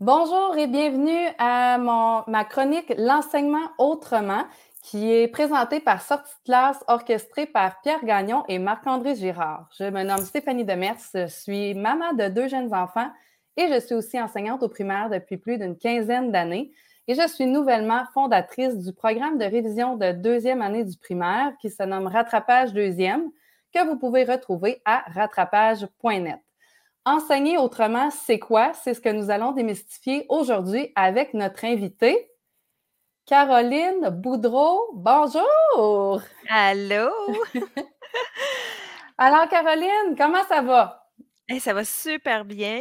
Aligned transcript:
Bonjour 0.00 0.56
et 0.56 0.66
bienvenue 0.66 1.28
à 1.36 1.76
ma 1.76 2.44
chronique 2.46 2.90
L'enseignement 2.96 3.68
autrement, 3.76 4.44
qui 4.80 5.12
est 5.12 5.28
présentée 5.28 5.78
par 5.78 6.00
Sortie 6.00 6.32
de 6.38 6.44
classe 6.46 6.82
orchestrée 6.88 7.44
par 7.44 7.82
Pierre 7.82 8.02
Gagnon 8.02 8.42
et 8.48 8.58
Marc-André 8.58 9.14
Girard. 9.14 9.68
Je 9.78 9.84
me 9.84 10.02
nomme 10.02 10.24
Stéphanie 10.24 10.64
Demers, 10.64 10.96
je 11.12 11.26
suis 11.26 11.74
maman 11.74 12.14
de 12.14 12.28
deux 12.28 12.48
jeunes 12.48 12.72
enfants 12.72 13.10
et 13.58 13.68
je 13.68 13.78
suis 13.78 13.94
aussi 13.94 14.18
enseignante 14.18 14.62
au 14.62 14.70
primaire 14.70 15.10
depuis 15.10 15.36
plus 15.36 15.58
d'une 15.58 15.76
quinzaine 15.76 16.32
d'années. 16.32 16.72
Et 17.06 17.14
je 17.14 17.28
suis 17.28 17.44
nouvellement 17.44 18.04
fondatrice 18.14 18.78
du 18.78 18.94
programme 18.94 19.36
de 19.36 19.44
révision 19.44 19.96
de 19.96 20.12
deuxième 20.12 20.62
année 20.62 20.84
du 20.84 20.96
primaire 20.96 21.52
qui 21.60 21.68
se 21.68 21.82
nomme 21.82 22.06
Rattrapage 22.06 22.72
deuxième, 22.72 23.30
que 23.74 23.86
vous 23.86 23.98
pouvez 23.98 24.24
retrouver 24.24 24.80
à 24.86 25.04
rattrapage.net. 25.12 26.40
Enseigner 27.10 27.58
autrement, 27.58 28.08
c'est 28.12 28.38
quoi? 28.38 28.70
C'est 28.72 28.94
ce 28.94 29.00
que 29.00 29.08
nous 29.08 29.30
allons 29.30 29.50
démystifier 29.50 30.26
aujourd'hui 30.28 30.92
avec 30.94 31.34
notre 31.34 31.64
invitée, 31.64 32.30
Caroline 33.26 34.10
Boudreau. 34.10 34.92
Bonjour! 34.94 36.22
Allô! 36.48 37.10
Alors, 39.18 39.48
Caroline, 39.48 40.14
comment 40.16 40.44
ça 40.48 40.62
va? 40.62 41.10
ça 41.58 41.74
va 41.74 41.84
super 41.84 42.44
bien. 42.44 42.80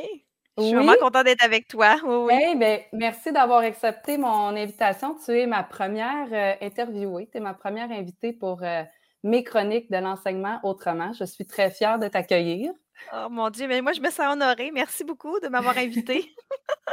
Je 0.60 0.64
suis 0.64 0.76
vraiment 0.76 0.94
contente 1.02 1.26
d'être 1.26 1.44
avec 1.44 1.68
toi. 1.68 1.96
Oui, 2.04 2.26
oui. 2.28 2.56
Ben, 2.56 2.82
merci 2.94 3.32
d'avoir 3.32 3.62
accepté 3.62 4.20
mon 4.20 4.56
invitation. 4.56 5.16
Tu 5.26 5.40
es 5.40 5.48
ma 5.48 5.64
première 5.64 6.28
euh, 6.32 6.54
interviewée, 6.62 7.28
tu 7.32 7.40
es 7.40 7.42
ma 7.42 7.56
première 7.56 7.90
invitée 7.90 8.34
pour 8.34 8.62
euh, 8.62 8.84
mes 9.24 9.44
chroniques 9.44 9.90
de 9.90 9.98
l'enseignement 9.98 10.60
autrement. 10.62 11.14
Je 11.14 11.24
suis 11.24 11.48
très 11.48 11.72
fière 11.72 11.98
de 11.98 12.08
t'accueillir. 12.08 12.72
Oh 13.14 13.28
mon 13.30 13.50
Dieu, 13.50 13.68
mais 13.68 13.82
moi, 13.82 13.94
je 13.94 14.02
me 14.02 14.10
sens 14.10 14.34
honorée. 14.34 14.72
Merci 14.72 15.04
beaucoup 15.04 15.40
de 15.40 15.48
m'avoir 15.48 15.78
invitée. 15.78 16.34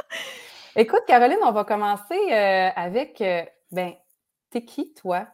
Écoute, 0.77 1.03
Caroline, 1.07 1.39
on 1.43 1.53
va 1.53 1.65
commencer 1.65 2.19
euh, 2.31 2.71
avec, 2.77 3.21
euh, 3.21 3.43
ben, 3.71 3.95
t'es 4.51 4.65
qui, 4.65 4.93
toi? 4.95 5.27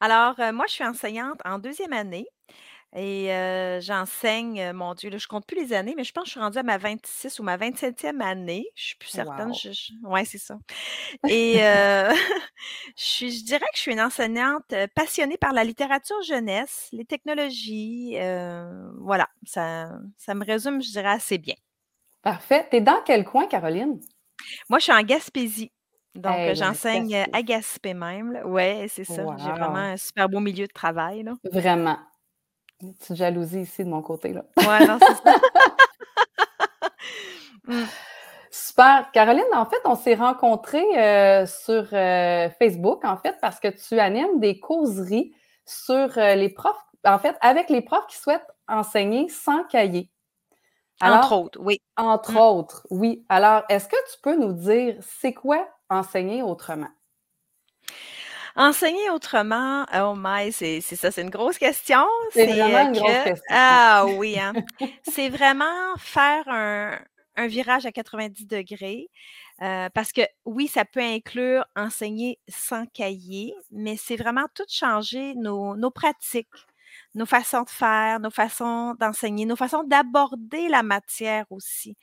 Alors, 0.00 0.38
euh, 0.40 0.52
moi, 0.52 0.66
je 0.68 0.74
suis 0.74 0.84
enseignante 0.84 1.40
en 1.44 1.58
deuxième 1.58 1.92
année. 1.92 2.26
Et 2.96 3.28
j'enseigne, 3.80 4.72
mon 4.72 4.94
Dieu, 4.94 5.10
là, 5.10 5.18
je 5.18 5.28
compte 5.28 5.46
plus 5.46 5.56
les 5.56 5.72
années, 5.72 5.94
mais 5.96 6.04
je 6.04 6.12
pense 6.12 6.24
que 6.24 6.28
je 6.28 6.32
suis 6.32 6.40
rendue 6.40 6.58
à 6.58 6.62
ma 6.62 6.76
26 6.76 7.38
ou 7.38 7.42
ma 7.42 7.56
27e 7.56 8.20
année. 8.20 8.66
Je 8.74 8.84
suis 8.84 8.96
plus 8.96 9.10
certaine. 9.10 9.52
Oui, 10.02 10.26
c'est 10.26 10.38
ça. 10.38 10.58
Et 11.28 11.54
je, 12.96 13.28
je 13.28 13.44
dirais 13.44 13.60
que 13.60 13.76
je 13.76 13.80
suis 13.80 13.92
une 13.92 14.00
enseignante 14.00 14.74
passionnée 14.94 15.36
par 15.36 15.52
la 15.52 15.64
littérature 15.64 16.20
jeunesse, 16.22 16.88
les 16.92 17.04
technologies. 17.04 18.16
voilà, 18.98 19.28
ça, 19.46 19.90
ça 20.16 20.34
me 20.34 20.44
résume, 20.44 20.82
je 20.82 20.90
dirais, 20.90 21.10
assez 21.10 21.38
bien. 21.38 21.54
Parfait. 22.22 22.66
Tu 22.70 22.76
es 22.76 22.80
dans 22.80 23.00
quel 23.04 23.24
coin, 23.24 23.46
Caroline? 23.46 24.00
Moi, 24.68 24.78
je 24.78 24.84
suis 24.84 24.92
en 24.92 25.02
Gaspésie. 25.02 25.70
Donc, 26.14 26.54
j'enseigne 26.54 27.24
à 27.32 27.42
Gaspé 27.42 27.94
même. 27.94 28.40
Oui, 28.44 28.88
c'est 28.88 29.04
ça. 29.04 29.24
J'ai 29.38 29.50
vraiment 29.50 29.76
un 29.76 29.96
super 29.96 30.28
beau 30.28 30.40
milieu 30.40 30.66
de 30.66 30.72
travail. 30.72 31.22
Là. 31.22 31.34
Vraiment. 31.44 31.98
Une 32.82 32.94
petite 32.94 33.16
jalousie 33.16 33.60
ici 33.60 33.84
de 33.84 33.90
mon 33.90 34.02
côté. 34.02 34.32
Là. 34.32 34.44
Ouais, 34.56 34.86
non, 34.86 34.98
c'est 35.00 35.14
ça. 35.22 35.36
Mm. 37.66 37.84
Super. 38.50 39.10
Caroline, 39.12 39.44
en 39.54 39.64
fait, 39.64 39.80
on 39.84 39.94
s'est 39.94 40.14
rencontrés 40.14 40.84
euh, 40.98 41.46
sur 41.46 41.86
euh, 41.92 42.48
Facebook, 42.58 43.04
en 43.04 43.16
fait, 43.16 43.36
parce 43.40 43.60
que 43.60 43.68
tu 43.68 43.98
animes 44.00 44.40
des 44.40 44.58
causeries 44.58 45.32
sur 45.66 46.18
euh, 46.18 46.34
les 46.34 46.48
profs, 46.48 46.84
en 47.04 47.18
fait, 47.18 47.36
avec 47.40 47.70
les 47.70 47.80
profs 47.80 48.06
qui 48.08 48.16
souhaitent 48.16 48.50
enseigner 48.66 49.28
sans 49.28 49.64
cahier. 49.64 50.10
entre 51.00 51.32
autres, 51.32 51.60
oui. 51.62 51.80
Entre 51.96 52.32
mm. 52.32 52.38
autres, 52.38 52.86
oui. 52.90 53.24
Alors, 53.28 53.62
est-ce 53.68 53.88
que 53.88 54.12
tu 54.12 54.20
peux 54.20 54.36
nous 54.36 54.52
dire, 54.52 54.96
c'est 55.00 55.32
quoi 55.32 55.68
enseigner 55.88 56.42
autrement? 56.42 56.90
Enseigner 58.56 59.10
autrement, 59.10 59.86
oh 59.94 60.14
my, 60.16 60.52
c'est 60.52 60.80
ça, 60.80 61.10
c'est 61.10 61.22
une 61.22 61.30
grosse 61.30 61.58
question. 61.58 62.04
C'est 62.32 62.46
vraiment 62.46 62.88
une 62.88 62.98
grosse 62.98 63.24
question. 63.24 63.44
Ah 63.50 64.06
oui, 64.16 64.38
hein. 64.38 64.52
c'est 65.08 65.28
vraiment 65.28 65.96
faire 65.98 66.48
un, 66.48 66.98
un, 67.36 67.46
virage 67.46 67.86
à 67.86 67.92
90 67.92 68.46
degrés. 68.46 69.08
Euh, 69.62 69.88
parce 69.94 70.12
que 70.12 70.22
oui, 70.46 70.68
ça 70.68 70.84
peut 70.84 71.00
inclure 71.00 71.64
enseigner 71.76 72.38
sans 72.48 72.86
cahier, 72.86 73.54
mais 73.70 73.96
c'est 73.96 74.16
vraiment 74.16 74.46
tout 74.54 74.64
changer 74.68 75.34
nos, 75.34 75.76
nos 75.76 75.90
pratiques, 75.90 76.48
nos 77.14 77.26
façons 77.26 77.62
de 77.62 77.70
faire, 77.70 78.20
nos 78.20 78.30
façons 78.30 78.94
d'enseigner, 78.98 79.44
nos 79.46 79.56
façons 79.56 79.84
d'aborder 79.84 80.68
la 80.68 80.82
matière 80.82 81.44
aussi. 81.50 81.96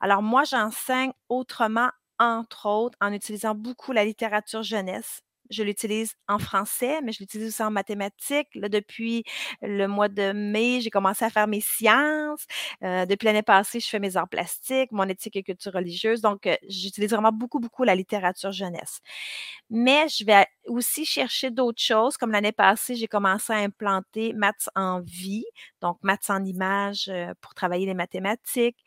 Alors 0.00 0.22
moi, 0.22 0.44
j'enseigne 0.44 1.12
autrement, 1.28 1.90
entre 2.18 2.66
autres, 2.66 2.98
en 3.00 3.12
utilisant 3.12 3.54
beaucoup 3.54 3.92
la 3.92 4.04
littérature 4.04 4.62
jeunesse 4.62 5.23
je 5.50 5.62
l'utilise 5.62 6.14
en 6.28 6.38
français, 6.38 7.00
mais 7.02 7.12
je 7.12 7.18
l'utilise 7.20 7.48
aussi 7.48 7.62
en 7.62 7.70
mathématiques. 7.70 8.48
Là, 8.54 8.68
depuis 8.68 9.24
le 9.62 9.86
mois 9.86 10.08
de 10.08 10.32
mai, 10.32 10.80
j'ai 10.80 10.90
commencé 10.90 11.24
à 11.24 11.30
faire 11.30 11.46
mes 11.46 11.60
sciences. 11.60 12.46
Euh, 12.82 13.06
depuis 13.06 13.26
l'année 13.26 13.42
passée, 13.42 13.80
je 13.80 13.88
fais 13.88 13.98
mes 13.98 14.16
arts 14.16 14.28
plastiques, 14.28 14.90
mon 14.92 15.08
éthique 15.08 15.36
et 15.36 15.42
culture 15.42 15.72
religieuse. 15.72 16.20
Donc, 16.20 16.46
euh, 16.46 16.56
j'utilise 16.68 17.10
vraiment 17.10 17.32
beaucoup, 17.32 17.60
beaucoup 17.60 17.84
la 17.84 17.94
littérature 17.94 18.52
jeunesse. 18.52 19.00
Mais 19.70 20.08
je 20.08 20.24
vais 20.24 20.46
aussi 20.66 21.04
chercher 21.04 21.50
d'autres 21.50 21.82
choses. 21.82 22.16
Comme 22.16 22.30
l'année 22.32 22.52
passée, 22.52 22.94
j'ai 22.96 23.08
commencé 23.08 23.52
à 23.52 23.56
implanter 23.56 24.32
maths 24.34 24.68
en 24.74 25.00
vie, 25.00 25.44
donc 25.80 25.98
maths 26.02 26.30
en 26.30 26.44
images 26.44 27.08
euh, 27.08 27.32
pour 27.40 27.54
travailler 27.54 27.86
les 27.86 27.94
mathématiques. 27.94 28.78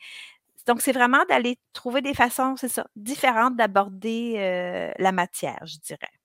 Donc, 0.68 0.82
c'est 0.82 0.92
vraiment 0.92 1.24
d'aller 1.30 1.58
trouver 1.74 2.02
des 2.02 2.14
façons, 2.14 2.56
c'est 2.58 2.68
ça, 2.68 2.88
différentes 2.98 3.56
d'aborder 3.56 4.94
la 5.00 5.12
matière, 5.14 5.60
je 5.66 5.78
dirais. 5.80 6.17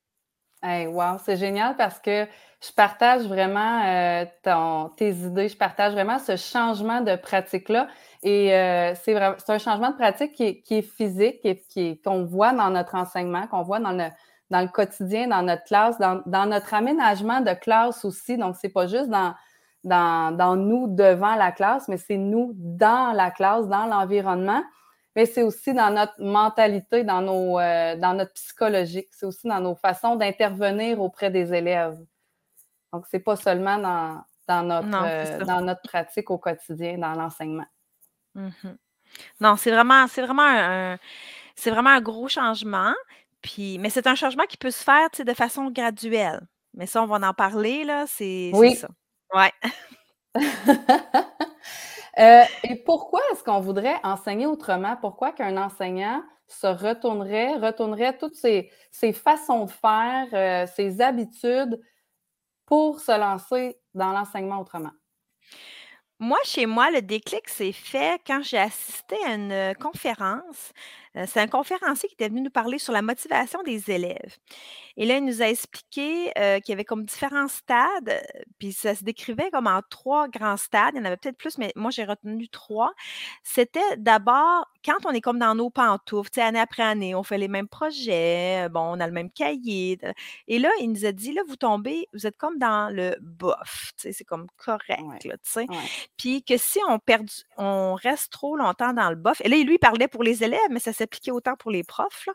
Hey, 0.64 0.86
wow, 0.86 1.18
c'est 1.24 1.36
génial 1.36 1.76
parce 1.76 1.98
que 1.98 2.24
je 2.60 2.72
partage 2.76 3.22
vraiment 3.26 3.82
euh, 3.84 4.24
ton, 4.44 4.90
tes 4.90 5.10
idées, 5.10 5.48
je 5.48 5.56
partage 5.56 5.92
vraiment 5.92 6.20
ce 6.20 6.36
changement 6.36 7.00
de 7.00 7.16
pratique-là. 7.16 7.88
Et 8.22 8.54
euh, 8.54 8.94
c'est 8.94 9.16
un 9.16 9.58
changement 9.58 9.90
de 9.90 9.96
pratique 9.96 10.32
qui 10.34 10.44
est, 10.44 10.60
qui 10.60 10.76
est 10.76 10.82
physique, 10.82 11.40
qui 11.68 12.00
qu'on 12.00 12.24
voit 12.24 12.52
dans 12.52 12.70
notre 12.70 12.94
enseignement, 12.94 13.48
qu'on 13.48 13.62
voit 13.62 13.80
dans 13.80 13.90
le, 13.90 14.04
dans 14.50 14.60
le 14.60 14.68
quotidien, 14.68 15.26
dans 15.26 15.42
notre 15.42 15.64
classe, 15.64 15.98
dans, 15.98 16.22
dans 16.26 16.46
notre 16.46 16.72
aménagement 16.74 17.40
de 17.40 17.54
classe 17.54 18.04
aussi. 18.04 18.36
Donc, 18.36 18.54
c'est 18.54 18.68
pas 18.68 18.86
juste 18.86 19.08
dans, 19.08 19.34
dans, 19.82 20.36
dans 20.36 20.54
nous 20.54 20.86
devant 20.86 21.34
la 21.34 21.50
classe, 21.50 21.88
mais 21.88 21.96
c'est 21.96 22.18
nous 22.18 22.52
dans 22.54 23.10
la 23.16 23.32
classe, 23.32 23.66
dans 23.66 23.86
l'environnement 23.86 24.62
mais 25.14 25.26
c'est 25.26 25.42
aussi 25.42 25.74
dans 25.74 25.90
notre 25.90 26.20
mentalité, 26.22 27.04
dans, 27.04 27.20
nos, 27.20 27.58
euh, 27.58 27.96
dans 27.96 28.14
notre 28.14 28.32
psychologique, 28.32 29.08
c'est 29.10 29.26
aussi 29.26 29.46
dans 29.46 29.60
nos 29.60 29.74
façons 29.74 30.16
d'intervenir 30.16 31.00
auprès 31.00 31.30
des 31.30 31.52
élèves. 31.52 31.98
Donc, 32.92 33.06
c'est 33.10 33.20
pas 33.20 33.36
seulement 33.36 33.78
dans, 33.78 34.24
dans, 34.48 34.62
notre, 34.62 35.04
euh, 35.04 35.44
dans 35.44 35.60
notre 35.60 35.82
pratique 35.82 36.30
au 36.30 36.38
quotidien, 36.38 36.98
dans 36.98 37.12
l'enseignement. 37.12 37.66
Mm-hmm. 38.36 38.76
Non, 39.40 39.56
c'est 39.56 39.70
vraiment, 39.70 40.06
c'est 40.08 40.22
vraiment 40.22 40.46
un, 40.46 40.98
c'est 41.54 41.70
vraiment 41.70 41.90
un 41.90 42.00
gros 42.00 42.28
changement. 42.28 42.94
Puis, 43.42 43.78
mais 43.78 43.90
c'est 43.90 44.06
un 44.06 44.14
changement 44.14 44.44
qui 44.44 44.56
peut 44.56 44.70
se 44.70 44.82
faire 44.82 45.08
de 45.18 45.34
façon 45.34 45.70
graduelle. 45.70 46.40
Mais 46.74 46.86
ça, 46.86 47.02
on 47.02 47.06
va 47.06 47.16
en 47.28 47.34
parler, 47.34 47.84
là. 47.84 48.06
C'est 48.06 48.50
oui. 48.54 48.76
ça. 48.76 48.88
Ouais. 49.34 49.52
Euh, 52.18 52.42
et 52.64 52.76
pourquoi 52.76 53.22
est-ce 53.32 53.42
qu'on 53.42 53.60
voudrait 53.60 53.98
enseigner 54.04 54.44
autrement? 54.44 54.98
Pourquoi 55.00 55.32
qu'un 55.32 55.56
enseignant 55.56 56.22
se 56.46 56.66
retournerait, 56.66 57.56
retournerait 57.56 58.18
toutes 58.18 58.34
ses, 58.34 58.70
façons 59.14 59.64
de 59.64 59.70
faire, 59.70 60.26
euh, 60.34 60.66
ses 60.66 61.00
habitudes 61.00 61.80
pour 62.66 63.00
se 63.00 63.18
lancer 63.18 63.78
dans 63.94 64.12
l'enseignement 64.12 64.60
autrement? 64.60 64.90
Moi, 66.18 66.38
chez 66.44 66.66
moi, 66.66 66.90
le 66.90 67.00
déclic 67.00 67.48
s'est 67.48 67.72
fait 67.72 68.20
quand 68.26 68.42
j'ai 68.42 68.58
assisté 68.58 69.16
à 69.26 69.34
une 69.34 69.74
conférence 69.76 70.72
c'est 71.26 71.40
un 71.40 71.46
conférencier 71.46 72.08
qui 72.08 72.14
était 72.14 72.28
venu 72.28 72.40
nous 72.40 72.50
parler 72.50 72.78
sur 72.78 72.92
la 72.92 73.02
motivation 73.02 73.62
des 73.62 73.90
élèves. 73.90 74.36
Et 74.96 75.06
là, 75.06 75.16
il 75.16 75.24
nous 75.24 75.42
a 75.42 75.46
expliqué 75.46 76.32
qu'il 76.34 76.68
y 76.68 76.72
avait 76.72 76.84
comme 76.84 77.04
différents 77.04 77.48
stades, 77.48 78.22
puis 78.58 78.72
ça 78.72 78.94
se 78.94 79.04
décrivait 79.04 79.50
comme 79.50 79.66
en 79.66 79.80
trois 79.90 80.28
grands 80.28 80.56
stades. 80.56 80.94
Il 80.94 80.98
y 80.98 81.00
en 81.00 81.04
avait 81.04 81.16
peut-être 81.16 81.36
plus, 81.36 81.58
mais 81.58 81.72
moi, 81.76 81.90
j'ai 81.90 82.04
retenu 82.04 82.48
trois. 82.48 82.92
C'était 83.42 83.80
d'abord 83.96 84.66
quand 84.84 85.06
on 85.06 85.10
est 85.10 85.20
comme 85.20 85.38
dans 85.38 85.54
nos 85.54 85.70
pantoufles, 85.70 86.40
année 86.40 86.58
après 86.58 86.82
année, 86.82 87.14
on 87.14 87.22
fait 87.22 87.38
les 87.38 87.48
mêmes 87.48 87.68
projets, 87.68 88.68
bon, 88.70 88.80
on 88.80 89.00
a 89.00 89.06
le 89.06 89.12
même 89.12 89.30
cahier. 89.30 89.98
Et 90.48 90.58
là, 90.58 90.70
il 90.80 90.90
nous 90.90 91.06
a 91.06 91.12
dit, 91.12 91.32
là, 91.32 91.42
vous 91.46 91.56
tombez, 91.56 92.08
vous 92.12 92.26
êtes 92.26 92.36
comme 92.36 92.58
dans 92.58 92.92
le 92.92 93.16
bof, 93.20 93.92
c'est 93.96 94.24
comme 94.24 94.46
correct, 94.56 95.02
tu 95.20 95.30
sais. 95.42 95.66
Puis 96.16 96.42
que 96.42 96.56
si 96.56 96.80
on, 96.88 96.98
perd, 96.98 97.28
on 97.56 97.94
reste 97.94 98.32
trop 98.32 98.56
longtemps 98.56 98.92
dans 98.92 99.10
le 99.10 99.16
bof, 99.16 99.40
et 99.44 99.48
là, 99.48 99.56
lui, 99.56 99.74
il 99.74 99.78
parlait 99.78 100.08
pour 100.08 100.22
les 100.22 100.42
élèves, 100.42 100.60
mais 100.70 100.80
ça 100.80 100.92
s'appliquait 101.02 101.30
autant 101.30 101.56
pour 101.56 101.70
les 101.70 101.84
profs, 101.84 102.28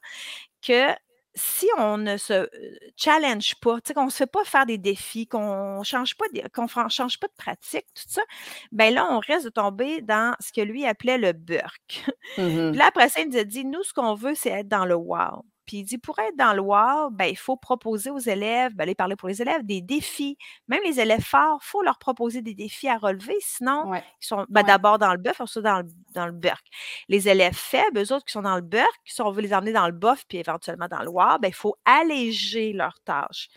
que 0.61 0.93
si 1.37 1.67
on 1.77 1.97
ne 1.97 2.17
se 2.17 2.49
challenge 2.95 3.55
pas, 3.61 3.79
qu'on 3.93 4.05
ne 4.05 4.09
se 4.09 4.17
fait 4.17 4.27
pas 4.27 4.43
faire 4.43 4.65
des 4.65 4.77
défis, 4.77 5.27
qu'on 5.27 5.79
ne 5.79 5.83
change, 5.83 6.15
pas 6.15 6.25
de, 6.33 6.41
change 6.89 7.19
pas 7.19 7.27
de 7.27 7.33
pratique, 7.37 7.85
tout 7.93 8.03
ça, 8.07 8.23
ben 8.71 8.93
là, 8.93 9.07
on 9.11 9.19
risque 9.19 9.45
de 9.45 9.49
tomber 9.49 10.01
dans 10.01 10.35
ce 10.39 10.51
que 10.51 10.61
lui 10.61 10.85
appelait 10.85 11.17
le 11.17 11.33
burk. 11.33 12.05
Mmh 12.37 12.71
Puis 12.71 12.77
là, 12.77 12.87
après 12.87 13.09
ça, 13.09 13.21
il 13.21 13.29
nous 13.29 13.37
a 13.37 13.43
dit, 13.43 13.65
nous, 13.65 13.83
ce 13.83 13.93
qu'on 13.93 14.15
veut, 14.15 14.35
c'est 14.35 14.49
être 14.49 14.67
dans 14.67 14.85
le 14.85 14.95
wow. 14.95 15.45
Puis 15.67 15.77
il 15.77 15.83
dit, 15.83 15.97
pour 15.97 16.17
être 16.19 16.35
dans 16.37 16.53
le 16.53 16.61
wow, 16.61 17.11
ben, 17.11 17.25
il 17.25 17.37
faut 17.37 17.57
proposer 17.57 18.09
aux 18.09 18.17
élèves, 18.17 18.73
ben, 18.73 18.83
aller 18.83 18.95
parler 18.95 19.15
pour 19.15 19.27
les 19.27 19.41
élèves, 19.41 19.63
des 19.63 19.81
défis. 19.81 20.37
Même 20.67 20.81
les 20.85 20.99
élèves 20.99 21.23
forts, 21.23 21.59
il 21.61 21.67
faut 21.67 21.83
leur 21.83 21.99
proposer 21.99 22.41
des 22.41 22.55
défis 22.55 22.87
à 22.87 22.97
relever, 22.97 23.35
sinon, 23.41 23.93
ils 23.93 24.01
sont 24.21 24.45
ben, 24.49 24.63
d'abord 24.63 24.97
dans 24.97 25.11
le 25.11 25.19
bœuf, 25.19 25.41
ensuite 25.41 25.63
dans 25.63 25.79
le, 25.79 25.87
dans 26.15 26.25
le 26.25 26.31
burk. 26.31 26.65
Les 27.09 27.29
élèves 27.29 27.53
faibles, 27.55 27.99
eux 27.99 28.13
autres 28.13 28.25
qui 28.25 28.31
sont 28.31 28.41
dans 28.41 28.55
le 28.55 28.61
burk, 28.61 28.99
si 29.05 29.21
on 29.21 29.29
veut 29.29 29.41
les 29.41 29.53
emmener 29.53 29.73
dans 29.73 29.87
le 29.87 29.93
bof, 29.93 30.25
puis 30.27 30.37
éventuellement 30.37 30.87
dans 30.87 31.03
le 31.03 31.09
wow, 31.09 31.37
ben, 31.39 31.49
il 31.49 31.53
faut 31.53 31.75
alléger 31.85 32.73
leurs 32.73 32.99
tâches. 33.01 33.49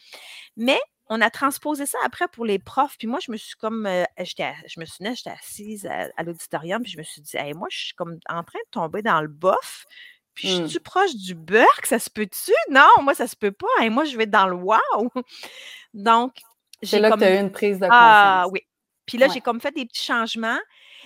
Mais 0.56 0.80
on 1.10 1.20
a 1.20 1.28
transposé 1.28 1.86
ça 1.86 1.98
après 2.04 2.28
pour 2.28 2.44
les 2.44 2.60
profs. 2.60 2.96
Puis 2.96 3.08
moi, 3.08 3.18
je 3.20 3.32
me 3.32 3.36
suis 3.36 3.56
comme, 3.56 3.84
euh, 3.84 4.04
je 4.16 4.80
me 4.80 4.84
souvenais, 4.84 5.14
j'étais 5.16 5.30
assise 5.30 5.86
à, 5.86 6.22
l'auditorium, 6.22 6.82
puis 6.82 6.92
je 6.92 6.98
me 6.98 7.02
suis 7.02 7.20
dit, 7.20 7.36
moi, 7.54 7.66
je 7.70 7.78
suis 7.78 7.94
comme 7.94 8.18
en 8.28 8.44
train 8.44 8.60
de 8.60 8.70
tomber 8.70 9.02
dans 9.02 9.20
le 9.20 9.28
bof. 9.28 9.86
Puis 10.34 10.48
je 10.48 10.62
mmh. 10.62 10.68
suis 10.68 10.80
proche 10.80 11.14
du 11.14 11.34
burk, 11.34 11.86
ça 11.86 11.98
se 11.98 12.08
peut-tu? 12.08 12.52
Non, 12.70 12.88
moi, 13.02 13.14
ça 13.14 13.26
se 13.26 13.36
peut 13.36 13.52
pas. 13.52 13.84
Et 13.84 13.90
moi, 13.90 14.04
je 14.04 14.16
vais 14.16 14.26
dans 14.26 14.46
le 14.46 14.56
wow. 14.56 15.10
Donc, 15.94 16.36
j'ai 16.82 16.98
là 16.98 17.10
comme... 17.10 17.20
que 17.20 17.24
tu 17.24 17.30
as 17.30 17.36
eu 17.36 17.40
une 17.40 17.52
prise 17.52 17.78
de 17.78 17.84
ah, 17.84 17.88
conscience. 17.88 18.00
Ah 18.00 18.48
oui. 18.52 18.60
Puis 19.06 19.18
là, 19.18 19.26
j'ai 19.28 19.40
comme 19.40 19.60
fait 19.60 19.72
des 19.72 19.86
petits 19.86 20.04
changements. 20.04 20.58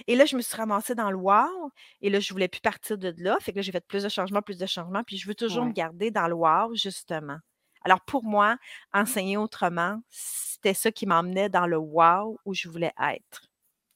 Et 0.07 0.15
là, 0.15 0.27
je 0.27 0.37
me 0.37 0.43
suis 0.43 0.55
ramassée 0.57 0.95
dans 0.95 1.11
le 1.11 1.17
wow. 1.17 1.71
Et 2.03 2.11
là, 2.11 2.21
je 2.21 2.33
voulais 2.33 2.49
plus 2.49 2.61
partir 2.61 2.99
de 2.99 3.15
là. 3.17 3.39
Fait 3.41 3.53
que 3.53 3.57
là, 3.57 3.63
j'ai 3.63 3.73
fait 3.73 3.87
plus 3.87 4.03
de 4.03 4.09
changements, 4.11 4.43
plus 4.43 4.59
de 4.59 4.67
changements. 4.67 5.03
Puis 5.05 5.17
je 5.17 5.27
veux 5.27 5.35
toujours 5.35 5.65
me 5.65 5.73
garder 5.73 6.11
dans 6.11 6.29
le 6.29 6.35
wow, 6.35 6.75
justement. 6.75 7.39
Alors, 7.83 8.01
pour 8.03 8.23
moi, 8.25 8.57
enseigner 8.93 9.37
autrement, 9.37 10.01
c'était 10.11 10.75
ça 10.75 10.93
qui 10.93 11.07
m'emmenait 11.07 11.49
dans 11.49 11.67
le 11.67 11.79
wow 11.79 12.39
où 12.45 12.53
je 12.53 12.69
voulais 12.69 12.93
être. 12.99 13.49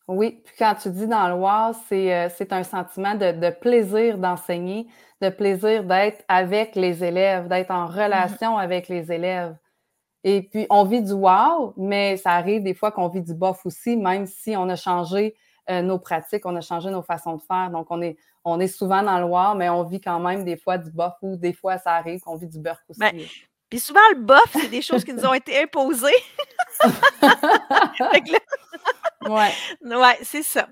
Oui, 0.09 0.41
puis 0.43 0.55
quand 0.59 0.75
tu 0.75 0.89
dis 0.89 1.07
dans 1.07 1.29
le 1.29 1.35
wow, 1.35 1.79
c'est, 1.87 2.15
euh, 2.15 2.47
un 2.51 2.63
sentiment 2.63 3.15
de, 3.15 3.51
plaisir 3.51 4.17
d'enseigner, 4.17 4.87
de 5.21 5.29
plaisir 5.29 5.85
d'être 5.85 6.25
avec 6.29 6.75
les 6.77 7.05
élèves, 7.05 7.47
d'être 7.49 7.71
en 7.71 7.87
mmh 7.87 7.91
relation 7.91 8.57
avec 8.57 8.89
les 8.89 9.13
élèves. 9.13 9.55
Et 10.25 10.43
puis, 10.43 10.67
on 10.71 10.85
vit 10.85 11.03
du 11.03 11.13
wow, 11.13 11.75
mais 11.77 12.17
ça 12.17 12.33
arrive 12.33 12.63
des 12.63 12.73
fois 12.73 12.91
qu'on 12.91 13.09
vit 13.09 13.21
du 13.21 13.35
bof 13.35 13.67
aussi, 13.67 13.99
même 13.99 14.27
si 14.27 14.57
on 14.57 14.69
a 14.71 14.77
changé 14.77 15.37
euh, 15.69 15.83
nos 15.83 15.99
pratiques, 15.99 16.47
on 16.47 16.57
a 16.57 16.63
changé 16.63 16.91
nos 16.91 17.03
façons 17.03 17.37
de 17.37 17.43
faire. 17.43 17.71
Donc, 17.71 17.89
on 17.91 18.01
est, 18.01 18.17
on 18.45 18.59
est 18.61 18.67
souvent 18.67 19.03
dans 19.03 19.19
le 19.19 19.27
wow, 19.27 19.55
mais 19.55 19.69
on 19.69 19.85
vit 19.85 20.01
quand 20.01 20.21
même 20.21 20.43
des 20.43 20.57
fois 20.57 20.79
du 20.79 20.91
bof 20.91 21.13
ou 21.21 21.37
des 21.37 21.53
fois, 21.53 21.77
ça 21.77 21.93
arrive 21.93 22.21
qu'on 22.21 22.37
vit 22.37 22.49
du 22.49 22.59
beurre 22.59 22.81
aussi. 22.89 22.99
Ben, 22.99 23.15
puis 23.69 23.79
souvent, 23.79 24.01
le 24.15 24.23
bof, 24.23 24.49
c'est 24.53 24.71
des 24.71 24.81
choses 24.81 25.05
qui 25.05 25.13
nous 25.13 25.27
ont 25.27 25.35
été 25.35 25.63
imposées. 25.63 26.09
ouais. 29.23 29.53
Ouais, 29.83 30.19
c'est 30.23 30.43
ça. 30.43 30.69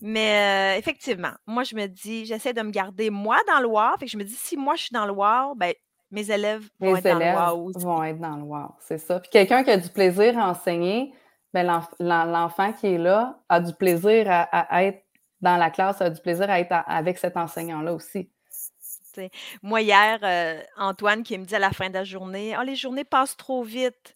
Mais 0.00 0.74
euh, 0.74 0.78
effectivement, 0.78 1.32
moi, 1.46 1.64
je 1.64 1.74
me 1.74 1.86
dis, 1.86 2.26
j'essaie 2.26 2.52
de 2.52 2.62
me 2.62 2.70
garder 2.70 3.10
moi 3.10 3.38
dans 3.46 3.60
le 3.60 3.66
wow. 3.66 3.96
Fait 3.98 4.06
que 4.06 4.10
je 4.10 4.18
me 4.18 4.24
dis, 4.24 4.34
si 4.34 4.56
moi, 4.56 4.74
je 4.76 4.84
suis 4.84 4.92
dans 4.92 5.06
le 5.06 5.12
wow, 5.12 5.54
ben, 5.56 5.72
mes 6.10 6.30
élèves 6.30 6.68
vont 6.78 6.96
être 6.96 7.04
dans 7.04 7.18
le 7.18 7.56
wow 7.56 7.68
aussi. 7.68 7.84
vont 7.84 8.04
être 8.04 8.18
dans 8.18 8.36
le 8.36 8.42
wow, 8.42 8.74
c'est 8.80 8.98
ça. 8.98 9.20
Puis 9.20 9.30
quelqu'un 9.30 9.64
qui 9.64 9.70
a 9.70 9.76
du 9.76 9.88
plaisir 9.88 10.38
à 10.38 10.50
enseigner, 10.50 11.12
ben, 11.52 11.82
l'enfant 11.98 12.72
qui 12.72 12.86
est 12.86 12.98
là 12.98 13.40
a 13.48 13.60
du 13.60 13.72
plaisir 13.74 14.26
à, 14.28 14.84
être 14.84 15.02
dans 15.40 15.56
la 15.56 15.70
classe, 15.70 16.00
a 16.00 16.10
du 16.10 16.20
plaisir 16.20 16.50
à 16.50 16.60
être 16.60 16.82
avec 16.86 17.18
cet 17.18 17.36
enseignant-là 17.36 17.92
aussi. 17.94 18.30
Moi, 19.62 19.80
hier, 19.82 20.20
euh, 20.22 20.60
Antoine 20.76 21.24
qui 21.24 21.36
me 21.38 21.44
dit 21.44 21.54
à 21.54 21.58
la 21.58 21.70
fin 21.70 21.88
de 21.88 21.94
la 21.94 22.04
journée 22.04 22.54
Oh, 22.56 22.62
les 22.62 22.76
journées 22.76 23.04
passent 23.04 23.36
trop 23.36 23.64
vite. 23.64 24.14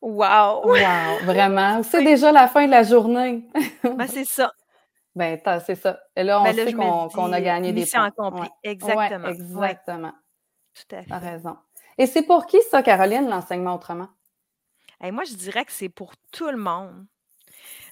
Wow! 0.00 0.66
Wow, 0.66 1.24
vraiment? 1.24 1.82
C'est 1.84 2.02
déjà 2.02 2.30
la 2.32 2.48
fin 2.48 2.66
de 2.66 2.70
la 2.70 2.82
journée. 2.82 3.48
ben, 3.82 4.06
c'est 4.06 4.24
ça. 4.24 4.52
Ben, 5.16 5.40
c'est 5.66 5.74
ça. 5.74 5.98
Et 6.14 6.22
là, 6.22 6.40
on 6.40 6.44
ben 6.44 6.54
sait 6.54 6.72
qu'on 6.72 7.32
a 7.32 7.40
gagné 7.40 7.72
des 7.72 7.84
points. 7.86 8.04
accomplie. 8.04 8.48
Exactement. 8.62 9.26
exactement. 9.26 10.12
Tout 10.74 10.94
à 10.94 11.02
fait. 11.02 11.08
T'as 11.08 11.18
raison. 11.18 11.56
Et 11.96 12.06
c'est 12.06 12.22
pour 12.22 12.46
qui 12.46 12.62
ça, 12.70 12.84
Caroline, 12.84 13.28
l'enseignement 13.28 13.74
autrement? 13.74 14.06
Moi, 15.00 15.24
je 15.24 15.34
dirais 15.34 15.64
que 15.64 15.72
c'est 15.72 15.88
pour 15.88 16.12
tout 16.30 16.48
le 16.48 16.56
monde. 16.56 17.04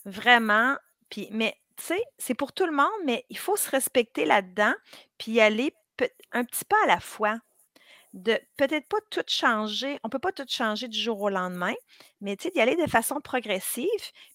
Vraiment. 0.04 0.76
Puis, 1.10 1.28
mais 1.32 1.56
tu 1.76 1.84
sais, 1.84 2.02
c'est 2.16 2.34
pour 2.34 2.52
tout 2.52 2.66
le 2.66 2.72
monde, 2.72 2.86
mais 3.04 3.24
il 3.28 3.38
faut 3.38 3.56
se 3.56 3.70
respecter 3.70 4.24
là-dedans, 4.24 4.74
puis 5.18 5.32
y 5.32 5.40
aller 5.40 5.72
un 6.32 6.44
petit 6.44 6.64
pas 6.64 6.76
à 6.84 6.86
la 6.86 7.00
fois. 7.00 7.38
De 8.16 8.40
peut-être 8.56 8.88
pas 8.88 8.96
tout 9.10 9.22
changer, 9.28 10.00
on 10.02 10.08
peut 10.08 10.18
pas 10.18 10.32
tout 10.32 10.46
changer 10.48 10.88
du 10.88 10.98
jour 10.98 11.20
au 11.20 11.28
lendemain, 11.28 11.74
mais 12.22 12.34
tu 12.34 12.44
sais, 12.44 12.50
d'y 12.50 12.60
aller 12.60 12.74
de 12.74 12.88
façon 12.88 13.20
progressive, 13.20 13.86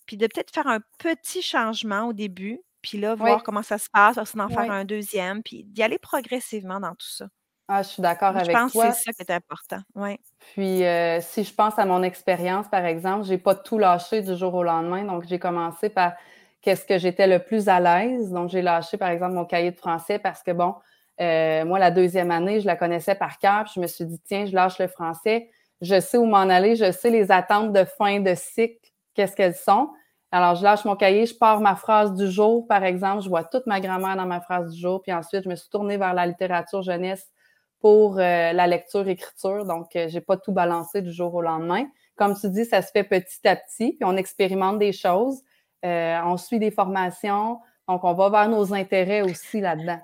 puis 0.05 0.17
de 0.17 0.27
peut-être 0.27 0.53
faire 0.53 0.67
un 0.67 0.79
petit 0.99 1.41
changement 1.41 2.03
au 2.03 2.13
début, 2.13 2.61
puis 2.83 2.99
là, 2.99 3.15
voir 3.15 3.41
comment 3.41 3.63
ça 3.63 3.79
se 3.79 3.89
passe, 3.91 4.17
d'en 4.35 4.49
faire 4.49 4.71
un 4.71 4.85
deuxième, 4.85 5.41
puis 5.41 5.63
d'y 5.63 5.81
aller 5.81 5.97
progressivement 5.97 6.79
dans 6.79 6.91
tout 6.91 7.09
ça. 7.09 7.25
Ah, 7.67 7.83
je 7.83 7.87
suis 7.87 8.01
d'accord 8.01 8.35
avec 8.35 8.51
toi. 8.51 8.53
Je 8.53 8.73
pense 8.73 8.73
que 8.73 8.93
c'est 8.93 9.03
ça 9.03 9.13
qui 9.13 9.21
est 9.21 9.33
important. 9.33 9.79
Ouais. 9.95 10.19
Puis, 10.53 10.83
euh, 10.83 11.21
si 11.21 11.43
je 11.43 11.53
pense 11.53 11.79
à 11.79 11.85
mon 11.85 12.03
expérience, 12.03 12.67
par 12.67 12.85
exemple, 12.85 13.23
j'ai 13.23 13.37
pas 13.37 13.55
tout 13.55 13.77
lâché 13.77 14.21
du 14.21 14.35
jour 14.35 14.53
au 14.55 14.63
lendemain. 14.63 15.05
Donc, 15.05 15.23
j'ai 15.25 15.39
commencé 15.39 15.89
par 15.89 16.13
qu'est-ce 16.61 16.85
que 16.85 16.97
j'étais 16.97 17.27
le 17.27 17.39
plus 17.39 17.69
à 17.69 17.79
l'aise. 17.79 18.29
Donc, 18.31 18.49
j'ai 18.49 18.61
lâché, 18.61 18.97
par 18.97 19.09
exemple, 19.09 19.33
mon 19.35 19.45
cahier 19.45 19.71
de 19.71 19.77
français 19.77 20.19
parce 20.19 20.43
que, 20.43 20.51
bon, 20.51 20.75
euh, 21.21 21.65
moi, 21.65 21.79
la 21.79 21.91
deuxième 21.91 22.31
année, 22.31 22.61
je 22.61 22.65
la 22.65 22.75
connaissais 22.75 23.15
par 23.15 23.37
cœur. 23.37 23.63
Puis 23.65 23.73
je 23.75 23.79
me 23.79 23.87
suis 23.87 24.05
dit, 24.05 24.19
tiens, 24.25 24.45
je 24.45 24.53
lâche 24.53 24.79
le 24.79 24.87
français. 24.87 25.49
Je 25.81 25.99
sais 25.99 26.17
où 26.17 26.25
m'en 26.25 26.37
aller. 26.37 26.75
Je 26.75 26.91
sais 26.91 27.09
les 27.09 27.31
attentes 27.31 27.73
de 27.73 27.83
fin 27.83 28.19
de 28.19 28.33
cycle, 28.35 28.89
qu'est-ce 29.13 29.35
qu'elles 29.35 29.55
sont. 29.55 29.89
Alors, 30.31 30.55
je 30.55 30.63
lâche 30.63 30.85
mon 30.85 30.95
cahier, 30.95 31.25
je 31.25 31.35
pars 31.35 31.59
ma 31.59 31.75
phrase 31.75 32.13
du 32.13 32.31
jour, 32.31 32.65
par 32.65 32.83
exemple. 32.83 33.21
Je 33.23 33.29
vois 33.29 33.43
toute 33.43 33.67
ma 33.67 33.81
grammaire 33.81 34.15
dans 34.15 34.25
ma 34.25 34.39
phrase 34.39 34.71
du 34.71 34.79
jour. 34.79 35.01
Puis 35.01 35.11
ensuite, 35.11 35.43
je 35.43 35.49
me 35.49 35.55
suis 35.55 35.69
tournée 35.69 35.97
vers 35.97 36.13
la 36.13 36.25
littérature 36.25 36.81
jeunesse 36.81 37.29
pour 37.81 38.17
euh, 38.17 38.53
la 38.53 38.67
lecture-écriture. 38.67 39.65
Donc, 39.65 39.95
euh, 39.95 40.07
je 40.07 40.15
n'ai 40.15 40.21
pas 40.21 40.37
tout 40.37 40.53
balancé 40.53 41.01
du 41.01 41.11
jour 41.11 41.33
au 41.33 41.41
lendemain. 41.41 41.85
Comme 42.15 42.35
tu 42.39 42.49
dis, 42.49 42.65
ça 42.65 42.81
se 42.81 42.91
fait 42.91 43.03
petit 43.03 43.45
à 43.47 43.55
petit, 43.55 43.93
puis 43.93 44.03
on 44.03 44.15
expérimente 44.15 44.79
des 44.79 44.93
choses. 44.93 45.41
Euh, 45.83 46.19
on 46.23 46.37
suit 46.37 46.59
des 46.59 46.69
formations, 46.69 47.59
donc 47.87 48.03
on 48.03 48.13
va 48.13 48.29
vers 48.29 48.49
nos 48.49 48.73
intérêts 48.73 49.23
aussi 49.23 49.59
là-dedans. 49.59 49.99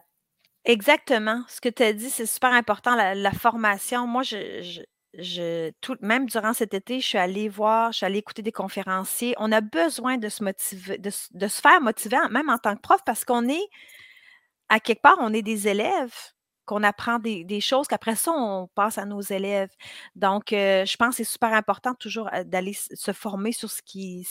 Exactement. 0.68 1.44
Ce 1.48 1.62
que 1.62 1.70
tu 1.70 1.82
as 1.82 1.94
dit, 1.94 2.10
c'est 2.10 2.26
super 2.26 2.52
important, 2.52 2.96
la, 2.96 3.32
formation. 3.32 4.06
Moi, 4.06 4.24
je, 4.24 4.82
je, 5.14 5.72
tout, 5.80 5.96
même 6.02 6.26
durant 6.28 6.54
cet 6.54 6.74
été, 6.74 7.00
je 7.00 7.08
suis 7.08 7.18
allée 7.18 7.48
voir, 7.48 7.94
je 7.94 7.98
suis 7.98 8.06
allée 8.06 8.20
écouter 8.20 8.42
des 8.42 8.52
conférenciers. 8.52 9.34
On 9.38 9.54
a 9.54 9.62
besoin 9.62 10.18
de 10.18 10.28
se 10.28 10.44
motiver, 10.44 10.98
de, 10.98 11.10
se 11.10 11.62
faire 11.62 11.80
motiver, 11.80 12.18
même 12.32 12.50
en 12.50 12.58
tant 12.58 12.76
que 12.76 12.82
prof, 12.82 13.00
parce 13.06 13.24
qu'on 13.24 13.48
est, 13.48 13.66
à 14.68 14.82
quelque 14.82 15.02
part, 15.02 15.18
on 15.22 15.34
est 15.34 15.42
des 15.42 15.70
élèves 15.70 16.14
qu'on 16.66 16.84
apprend 16.84 17.18
des, 17.20 17.62
choses, 17.62 17.88
qu'après 17.88 18.18
ça, 18.18 18.34
on 18.34 18.68
passe 18.76 18.98
à 18.98 19.06
nos 19.06 19.22
élèves. 19.22 19.72
Donc, 20.16 20.52
euh, 20.52 20.86
je 20.86 20.98
pense 20.98 21.12
que 21.12 21.16
c'est 21.24 21.32
super 21.32 21.54
important 21.54 21.96
toujours 21.96 22.30
euh, 22.34 22.44
d'aller 22.44 22.74
se 22.74 23.14
former 23.14 23.54
sur 23.54 23.72
ce 23.72 23.82
qui, 23.82 24.28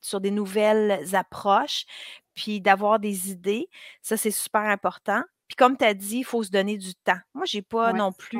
sur 0.00 0.20
des 0.20 0.32
nouvelles 0.32 1.14
approches, 1.14 1.86
puis 2.34 2.60
d'avoir 2.60 2.98
des 2.98 3.30
idées. 3.30 3.68
Ça, 4.02 4.16
c'est 4.16 4.32
super 4.32 4.62
important. 4.62 5.22
Puis 5.48 5.56
comme 5.56 5.76
tu 5.76 5.84
as 5.84 5.94
dit, 5.94 6.18
il 6.18 6.24
faut 6.24 6.42
se 6.42 6.50
donner 6.50 6.76
du 6.76 6.94
temps. 6.94 7.18
Moi, 7.34 7.44
je 7.46 7.58
n'ai 7.58 7.62
pas 7.62 7.92
non 7.92 8.12
plus 8.12 8.38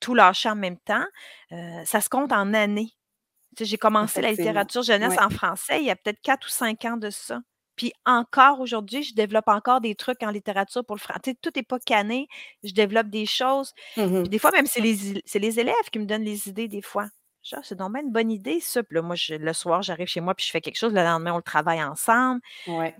tout 0.00 0.14
lâché 0.14 0.48
en 0.48 0.56
même 0.56 0.78
temps. 0.78 1.04
ça 1.84 2.00
se 2.00 2.08
compte 2.08 2.32
en 2.32 2.54
années. 2.54 2.92
j'ai 3.58 3.78
commencé 3.78 4.20
la 4.20 4.30
littérature 4.30 4.82
jeunesse 4.82 5.16
en 5.18 5.30
français 5.30 5.78
il 5.80 5.86
y 5.86 5.90
a 5.90 5.96
peut-être 5.96 6.20
quatre 6.20 6.46
ou 6.46 6.50
cinq 6.50 6.84
ans 6.84 6.96
de 6.96 7.10
ça. 7.10 7.40
Puis 7.76 7.92
encore 8.06 8.60
aujourd'hui, 8.60 9.02
je 9.02 9.14
développe 9.14 9.48
encore 9.48 9.80
des 9.82 9.94
trucs 9.94 10.22
en 10.22 10.30
littérature 10.30 10.84
pour 10.84 10.96
le 10.96 11.00
français. 11.00 11.36
Tout 11.40 11.50
n'est 11.54 11.62
pas 11.62 11.78
cané. 11.78 12.26
Je 12.64 12.72
développe 12.72 13.08
des 13.08 13.26
choses. 13.26 13.72
Mmh 13.96 14.22
des 14.24 14.38
fois, 14.38 14.50
même, 14.50 14.66
c'est 14.66 14.80
les, 14.80 15.22
les 15.34 15.60
élèves 15.60 15.74
qui 15.92 15.98
me 15.98 16.06
donnent 16.06 16.24
les 16.24 16.48
idées 16.48 16.68
des 16.68 16.80
fois. 16.82 17.06
C'est 17.62 17.76
donc 17.76 17.96
une 17.96 18.10
bonne 18.10 18.30
idée, 18.30 18.60
ça. 18.60 18.82
Puis 18.82 18.96
là, 18.96 19.02
moi, 19.02 19.14
le 19.28 19.52
soir, 19.52 19.82
j'arrive 19.82 20.08
chez 20.08 20.20
moi 20.20 20.34
puis 20.34 20.44
je 20.46 20.50
fais 20.50 20.60
quelque 20.60 20.76
chose. 20.76 20.92
Le 20.92 21.02
lendemain, 21.02 21.32
on 21.32 21.36
le 21.36 21.42
travaille 21.42 21.82
ensemble. 21.82 22.40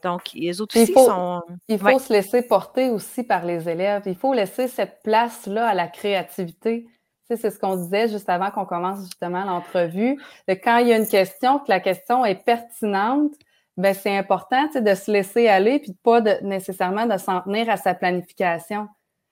Donc, 0.03 0.33
les 0.35 0.61
autres 0.61 0.81
aussi 0.81 0.93
sont. 0.93 1.43
Il 1.69 1.79
faut 1.79 1.99
se 1.99 2.13
laisser 2.13 2.43
porter 2.43 2.91
aussi 2.91 3.25
par 3.25 3.45
les 3.45 3.69
élèves. 3.69 4.03
Il 4.07 4.17
faut 4.17 4.33
laisser 4.33 4.69
cette 4.69 5.03
place-là 5.03 5.69
à 5.69 5.75
la 5.75 5.89
créativité. 5.89 6.87
c'est 7.29 7.51
ce 7.51 7.59
qu'on 7.59 7.77
disait 7.77 8.09
juste 8.09 8.29
avant 8.29 8.51
qu'on 8.51 8.67
commence 8.67 9.01
justement 9.01 9.45
l'entrevue. 9.45 10.21
Quand 10.49 10.79
il 10.79 10.89
y 10.89 10.93
a 10.93 10.97
une 10.97 11.09
question, 11.09 11.59
que 11.59 11.69
la 11.69 11.81
question 11.81 12.25
est 12.25 12.45
pertinente, 12.45 13.33
ben 13.77 13.95
c'est 13.95 14.17
important 14.17 14.69
de 14.75 14.95
se 14.95 15.11
laisser 15.11 15.49
aller 15.49 15.81
puis 15.81 15.93
pas 16.03 16.21
de, 16.21 16.39
nécessairement 16.43 17.07
de 17.07 17.19
s'en 17.19 17.43
tenir 17.43 17.69
à 17.69 17.77
sa 17.77 17.95
planification. 17.95 18.89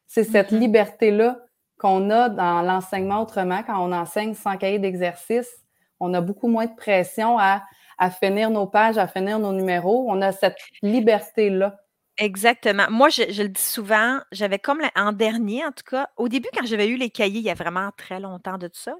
C'est 0.06 0.25
cette 0.25 0.52
mm-hmm. 0.52 0.59
liberté-là 0.59 1.38
qu'on 1.85 2.09
a 2.09 2.31
dans 2.31 2.62
l'enseignement 2.62 3.21
autrement, 3.21 3.62
quand 3.62 3.79
on 3.79 3.93
enseigne 3.93 4.33
sans 4.33 4.57
cahier 4.57 4.79
d'exercice, 4.79 5.50
on 6.00 6.14
a 6.14 6.23
beaucoup 6.23 6.49
moins 6.49 6.64
de 6.64 6.75
pression 6.75 7.38
à, 7.38 7.62
finir 8.19 8.49
nos 8.49 8.67
pages, 8.67 8.97
à 8.97 9.07
finir 9.07 9.38
nos 9.38 9.53
numéros. 9.53 10.07
On 10.09 10.23
a 10.23 10.33
cette 10.33 10.57
liberté-là. 10.81 11.79
Exactement. 12.16 12.87
Moi, 12.90 13.09
je 13.09 13.42
le 13.42 13.49
dis 13.49 13.61
souvent, 13.61 14.21
j'avais 14.30 14.61
comme 14.61 14.80
en 14.94 15.11
dernier, 15.12 15.64
en 15.64 15.73
tout 15.73 15.83
cas, 15.85 16.09
au 16.16 16.28
début, 16.28 16.49
quand 16.56 16.64
j'avais 16.64 16.87
eu 16.87 16.97
les 16.97 17.11
cahiers, 17.11 17.40
il 17.40 17.44
y 17.44 17.50
a 17.50 17.54
vraiment 17.54 17.90
très 17.97 18.21
longtemps 18.21 18.56
de 18.56 18.68
tout 18.68 18.78
ça, 18.78 18.94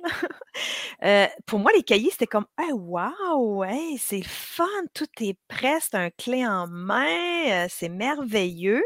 heu, 1.05 1.27
pour 1.47 1.59
moi, 1.59 1.71
les 1.75 1.83
cahiers, 1.83 2.11
c'était 2.11 2.27
comme: 2.27 2.47
«Hey, 2.59 2.73
waouh! 2.73 3.65
Hey, 3.65 3.99
c'est 3.99 4.23
fun, 4.25 4.67
tout 4.95 5.07
est 5.21 5.39
prêt, 5.49 5.79
c'est 5.81 5.95
un 5.97 6.11
clé 6.11 6.47
en 6.47 6.67
main, 6.69 7.67
heu, 7.67 7.67
c'est 7.71 7.89
merveilleux». 7.89 8.83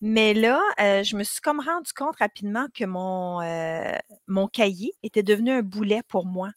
Mais 0.00 0.34
là, 0.34 0.60
heu, 0.80 1.02
je 1.04 1.16
me 1.16 1.24
suis 1.24 1.40
comme 1.40 1.60
rendu 1.60 1.92
compte 1.94 2.16
rapidement 2.18 2.66
que 2.74 2.84
mon, 2.84 3.40
mon 4.28 4.48
cahier 4.48 4.92
était 5.02 5.22
devenu 5.22 5.52
un 5.52 5.62
boulet 5.62 6.02
pour 6.08 6.26
moi. 6.26 6.50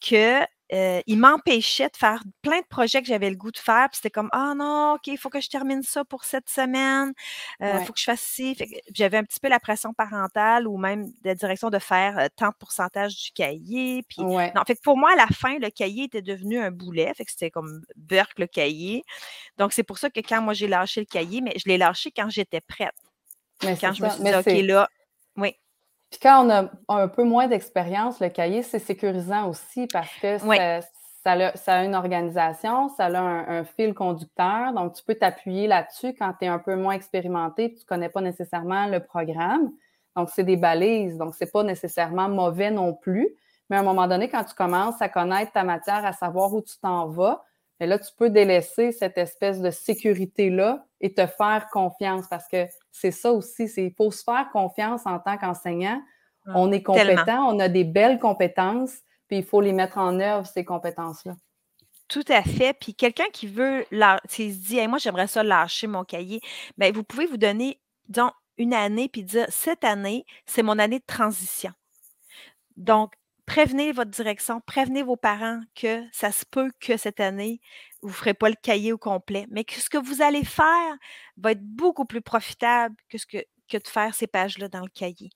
Que, 0.00 0.40
heu, 0.72 1.02
il 1.06 1.18
m'empêchait 1.18 1.88
de 1.88 1.96
faire 1.96 2.22
plein 2.42 2.60
de 2.60 2.66
projets 2.68 3.02
que 3.02 3.08
j'avais 3.08 3.30
le 3.30 3.36
goût 3.36 3.50
de 3.52 3.58
faire, 3.58 3.88
puis 3.90 3.96
c'était 3.96 4.10
comme: 4.10 4.28
«Ah 4.32 4.54
non, 4.56 4.94
OK, 4.94 5.06
il 5.08 5.18
faut 5.18 5.30
que 5.30 5.40
je 5.40 5.48
termine 5.50 5.82
ça 5.82 6.04
pour 6.04 6.24
cette 6.24 6.48
semaine, 6.50 7.12
heu, 7.62 7.78
Ouais. 7.78 7.80
faut 7.80 7.92
que 7.92 7.98
je 8.00 8.04
fasse 8.04 8.20
ci». 8.22 8.56
J'avais 8.94 9.18
un 9.18 9.24
petit 9.24 9.40
peu 9.40 9.48
la 9.48 9.60
pression 9.60 9.92
parentale 9.94 10.66
ou 10.68 10.78
même 10.78 11.06
de 11.06 11.12
la 11.28 11.34
direction 11.34 11.70
de 11.70 11.78
faire, 11.78 12.18
heu, 12.18 12.28
tant 12.36 12.48
de 12.48 12.54
pourcentage 12.58 13.16
du 13.16 13.32
cahier, 13.32 14.02
puis 14.08 14.26
Ouais. 14.26 14.54
non, 14.54 14.62
fait 14.66 14.74
que 14.76 14.80
pour 14.82 14.96
moi, 14.98 15.12
à 15.12 15.16
la 15.16 15.26
fin, 15.28 15.58
le 15.58 15.70
cahier 15.70 16.04
était 16.04 16.22
devenu 16.22 16.58
un 16.58 16.70
boulet, 16.70 17.12
fait 17.14 17.24
que 17.24 17.30
c'était 17.32 17.50
comme 17.50 17.82
burk 17.96 18.38
le 18.38 18.46
cahier. 18.46 19.02
Donc 19.58 19.72
c'est 19.74 19.84
pour 19.84 19.98
ça 19.98 20.10
que 20.10 20.20
quand 20.20 20.42
moi 20.42 20.54
j'ai 20.54 20.68
lâché 20.68 21.00
le 21.00 21.06
cahier, 21.06 21.40
mais 21.42 21.54
je 21.58 21.68
l'ai 21.68 21.78
lâché 21.78 22.12
quand 22.12 22.30
j'étais 22.30 22.60
prête. 22.62 22.94
Mais 23.62 23.76
Quand 23.80 23.92
je 23.94 24.02
me 24.02 24.08
suis 24.08 24.22
mais 24.22 24.34
dit: 24.34 24.34
«OK, 24.34 24.52
là» 24.54 24.88
oui. 25.36 25.56
Puis 26.12 26.20
quand 26.22 26.46
on 26.46 26.50
a 26.50 26.68
un 26.88 27.08
peu 27.08 27.24
moins 27.24 27.48
d'expérience, 27.48 28.20
le 28.20 28.28
cahier, 28.28 28.62
c'est 28.62 28.78
sécurisant 28.78 29.48
aussi 29.48 29.86
parce 29.90 30.12
que 30.20 30.46
Oui. 30.46 30.58
ça 30.58 30.80
ça 31.24 31.32
a 31.32 31.56
ça 31.56 31.74
a 31.76 31.84
une 31.84 31.94
organisation, 31.94 32.88
ça 32.90 33.06
a 33.06 33.18
un 33.18 33.48
un 33.60 33.64
fil 33.64 33.94
conducteur, 33.94 34.74
donc 34.74 34.92
tu 34.92 35.02
peux 35.04 35.14
t'appuyer 35.14 35.66
là-dessus 35.68 36.14
quand 36.18 36.34
tu 36.38 36.44
es 36.44 36.48
un 36.48 36.58
peu 36.58 36.76
moins 36.76 36.92
expérimenté, 36.94 37.72
tu 37.74 37.86
connais 37.86 38.10
pas 38.10 38.20
nécessairement 38.20 38.86
le 38.88 39.00
programme. 39.00 39.70
Donc 40.14 40.28
c'est 40.28 40.44
des 40.44 40.56
balises, 40.58 41.16
donc 41.16 41.34
c'est 41.34 41.50
pas 41.50 41.62
nécessairement 41.62 42.28
mauvais 42.28 42.70
non 42.70 42.92
plus, 42.92 43.30
mais 43.70 43.76
à 43.76 43.80
un 43.80 43.84
moment 43.84 44.06
donné, 44.06 44.28
quand 44.28 44.44
tu 44.44 44.54
commences 44.54 45.00
à 45.00 45.08
connaître 45.08 45.52
ta 45.52 45.64
matière, 45.64 46.04
à 46.04 46.12
savoir 46.12 46.52
où 46.52 46.60
tu 46.60 46.76
t'en 46.78 47.06
vas, 47.06 47.42
mais 47.82 47.88
là, 47.88 47.98
tu 47.98 48.12
peux 48.16 48.30
délaisser 48.30 48.92
cette 48.92 49.18
espèce 49.18 49.60
de 49.60 49.72
sécurité-là 49.72 50.86
et 51.00 51.12
te 51.14 51.26
faire 51.26 51.66
confiance 51.72 52.28
parce 52.30 52.46
que 52.46 52.68
c'est 52.92 53.10
ça 53.10 53.32
aussi, 53.32 53.66
c'est 53.66 53.86
il 53.86 53.92
faut 53.92 54.12
se 54.12 54.22
faire 54.22 54.50
confiance 54.52 55.04
en 55.04 55.18
tant 55.18 55.36
qu'enseignant. 55.36 56.00
On 56.46 56.70
est 56.70 56.86
tellement. 56.86 57.16
compétent, 57.16 57.52
on 57.52 57.58
a 57.58 57.68
des 57.68 57.82
belles 57.82 58.20
compétences, 58.20 58.92
puis 59.26 59.38
il 59.38 59.44
faut 59.44 59.60
les 59.60 59.72
mettre 59.72 59.98
en 59.98 60.20
œuvre, 60.20 60.46
ces 60.46 60.64
compétences-là. 60.64 61.34
Tout 62.06 62.22
à 62.28 62.44
fait. 62.44 62.72
Puis 62.72 62.94
quelqu'un 62.94 63.28
qui 63.32 63.48
veut 63.48 63.84
qui 64.28 64.52
se 64.52 64.58
dit: 64.64 64.78
«Hey, 64.78 64.86
moi, 64.86 64.98
j'aimerais 64.98 65.26
ça 65.26 65.42
lâcher 65.42 65.88
mon 65.88 66.04
cahier», 66.04 66.40
ben, 66.78 66.94
vous 66.94 67.02
pouvez 67.02 67.26
vous 67.26 67.36
donner, 67.36 67.80
disons, 68.08 68.30
une 68.58 68.74
année 68.74 69.08
puis 69.08 69.24
dire: 69.24 69.46
«Cette 69.48 69.82
année, 69.82 70.24
c'est 70.46 70.62
mon 70.62 70.78
année 70.78 71.00
de 71.00 71.04
transition». 71.04 71.72
Donc, 72.76 73.14
prévenez 73.46 73.92
votre 73.92 74.10
direction, 74.10 74.60
prévenez 74.66 75.02
vos 75.02 75.16
parents 75.16 75.60
que 75.74 76.02
ça 76.12 76.32
se 76.32 76.44
peut 76.50 76.70
que 76.80 76.96
cette 76.96 77.20
année, 77.20 77.60
vous 78.02 78.08
ne 78.08 78.14
ferez 78.14 78.34
pas 78.34 78.48
le 78.50 78.56
cahier 78.62 78.92
au 78.92 78.98
complet, 78.98 79.46
mais 79.50 79.64
que 79.64 79.74
ce 79.74 79.90
que 79.90 79.98
vous 79.98 80.22
allez 80.22 80.44
faire 80.44 80.96
va 81.36 81.52
être 81.52 81.62
beaucoup 81.62 82.04
plus 82.04 82.22
profitable 82.22 82.96
que 83.08 83.18
ce 83.18 83.26
que 83.26 83.38
que 83.68 83.78
de 83.78 83.88
faire 83.88 84.14
ces 84.14 84.26
pages-là 84.26 84.68
dans 84.68 84.80
le 84.82 84.88
cahier. 84.90 85.30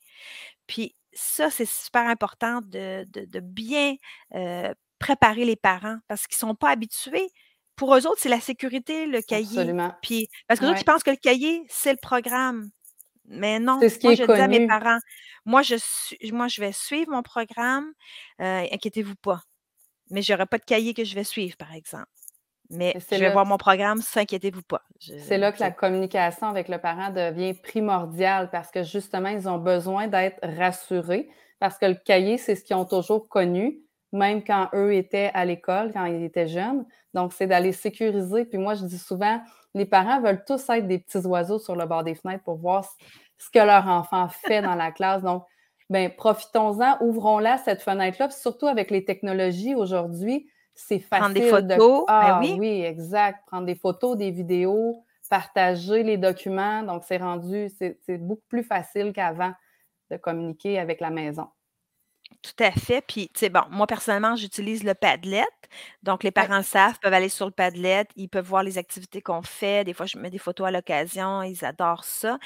Puis 0.67 0.95
ça, 1.13 1.51
c'est 1.51 1.67
super 1.67 2.07
important 2.07 2.61
de 2.63 3.05
de 3.11 3.25
de 3.27 3.41
bien, 3.41 3.95
heu, 4.35 4.75
préparer 4.99 5.45
les 5.45 5.57
parents 5.57 5.99
parce 6.09 6.27
qu'ils 6.27 6.37
ne 6.37 6.51
sont 6.51 6.55
pas 6.55 6.71
habitués. 6.71 7.29
Pour 7.77 7.95
eux 7.97 8.07
autres, 8.07 8.21
c'est 8.21 8.29
la 8.29 8.41
sécurité, 8.41 9.07
le 9.07 9.23
cahier. 9.23 9.47
Absolument. 9.61 9.95
Puis 10.03 10.29
parce 10.49 10.61
qu'eux 10.61 10.69
autres, 10.69 10.81
ils 10.81 10.85
pensent 10.85 11.03
que 11.03 11.11
le 11.11 11.17
cahier, 11.17 11.65
c'est 11.69 11.93
le 11.93 11.99
programme. 12.01 12.71
Mais 13.29 13.59
non, 13.61 13.83
C'est 13.83 13.89
ce 13.91 13.99
qui 13.99 14.07
moi 14.07 14.13
est 14.13 14.19
je 14.19 14.25
dis 14.25 14.41
à 14.41 14.49
mes 14.49 14.61
connu. 14.61 14.69
parents: 14.69 14.99
«Moi 15.45 15.63
je 15.63 15.77
suis 15.77 16.33
moi 16.33 16.49
je 16.49 16.61
vais 16.61 16.73
suivre 16.73 17.11
mon 17.13 17.23
programme, 17.23 17.93
heu, 18.41 18.45
inquiétez-vous 18.73 19.17
pas. 19.17 19.43
Mais 20.11 20.23
j'aurai 20.23 20.47
pas 20.47 20.59
de 20.59 20.65
cahier 20.65 20.95
que 20.95 21.05
je 21.05 21.15
vais 21.17 21.25
suivre, 21.25 21.57
par 21.59 21.75
exemple. 21.75 22.09
Mais 22.71 22.99
je 23.11 23.25
vais 23.25 23.31
là 23.31 23.33
voir 23.33 23.47
mon 23.47 23.59
programme, 23.59 24.03
ça 24.03 24.21
inquiétez-vous 24.23 24.63
pas». 24.65 24.83
Je 25.01 25.13
c'est 25.17 25.39
là 25.39 25.53
que 25.53 25.61
la 25.61 25.71
communication 25.71 26.47
avec 26.49 26.69
le 26.69 26.79
parent 26.79 27.11
devient 27.11 27.55
primordiale 27.55 28.51
parce 28.51 28.71
que 28.71 28.83
justement, 28.83 29.29
ils 29.31 29.49
ont 29.49 29.59
besoin 29.59 30.09
d'être 30.09 30.39
rassurés 30.43 31.31
parce 31.59 31.79
que 31.79 31.87
le 31.87 31.95
cahier, 31.95 32.37
c'est 32.39 32.55
ce 32.55 32.65
qu'ils 32.65 32.77
ont 32.77 32.85
toujours 32.85 33.29
connu, 33.29 33.81
même 34.13 34.43
quand 34.45 34.69
eux 34.75 34.95
étaient 34.95 35.31
à 35.35 35.45
l'école, 35.45 35.93
quand 35.93 36.05
ils 36.05 36.23
étaient 36.23 36.49
jeunes. 36.49 36.85
Donc, 37.15 37.33
c'est 37.33 37.47
d'aller 37.47 37.73
sécuriser. 37.73 38.45
Puis 38.45 38.59
moi, 38.59 38.75
je 38.75 38.85
dis 38.85 38.99
souvent, 38.99 39.41
les 39.75 39.87
parents 39.87 40.21
veulent 40.21 40.45
tous 40.47 40.69
être 40.71 40.87
des 40.87 40.99
petits 40.99 41.27
oiseaux 41.27 41.59
sur 41.59 41.77
le 41.77 41.87
bord 41.87 42.05
des 42.05 42.15
fenêtres 42.15 42.45
pour 42.45 42.57
voir 42.57 42.85
ce 43.39 43.51
que 43.51 43.59
leur 43.59 43.87
enfant 43.87 44.29
fait 44.29 44.63
dans 44.63 44.75
la 44.75 44.91
classe. 44.91 45.23
Donc, 45.23 45.45
ben, 45.91 46.11
profitons-en, 46.11 46.97
ouvrons-la, 47.01 47.59
cette 47.59 47.83
fenêtre-là. 47.83 48.29
Puis 48.29 48.39
surtout 48.39 48.67
avec 48.67 48.91
les 48.91 49.05
technologies 49.05 49.75
aujourd'hui, 49.75 50.49
c'est 50.75 50.99
Prendre 50.99 51.33
des 51.33 51.43
facile 51.43 51.67
de 51.69 51.75
photos, 51.75 52.05
ben 52.07 52.15
ah 52.15 52.41
oui. 52.41 52.57
oui, 52.59 52.83
exact, 52.83 53.47
prendre 53.47 53.65
des 53.65 53.77
photos, 53.77 54.17
des 54.17 54.31
vidéos, 54.31 55.05
partager 55.31 56.03
les 56.03 56.19
documents. 56.19 56.83
Donc, 56.83 57.05
c'est 57.05 57.17
rendu, 57.17 57.71
c'est 57.79 58.19
beaucoup 58.19 58.45
plus 58.49 58.63
facile 58.63 59.13
qu'avant 59.13 59.53
de 60.11 60.17
communiquer 60.17 60.79
avec 60.79 61.01
la 61.01 61.11
maison. 61.11 61.49
Tout 62.43 62.63
à 62.65 62.71
fait. 62.73 63.03
Puis, 63.07 63.29
tu 63.33 63.41
sais, 63.41 63.49
bon, 63.51 63.63
moi, 63.71 63.87
personnellement, 63.87 64.37
j'utilise 64.37 64.85
le 64.85 64.95
Padlet. 64.95 65.45
Donc, 66.03 66.23
les 66.25 66.31
Ouais. 66.37 66.49
parents 66.49 66.59
le 66.59 66.63
savent, 66.63 66.99
peuvent 67.01 67.13
aller 67.13 67.29
sur 67.29 67.47
le 67.47 67.53
Padlet, 67.53 68.05
ils 68.17 68.29
peuvent 68.29 68.45
voir 68.47 68.63
les 68.63 68.79
activités 68.79 69.21
qu'on 69.23 69.43
fait. 69.43 69.85
Des 69.85 69.93
fois, 69.95 70.07
je 70.07 70.19
mets 70.19 70.31
des 70.31 70.39
photos 70.39 70.67
à 70.69 70.71
l'occasion, 70.71 71.43
ils 71.43 71.65
adorent 71.65 72.05
ça. 72.05 72.39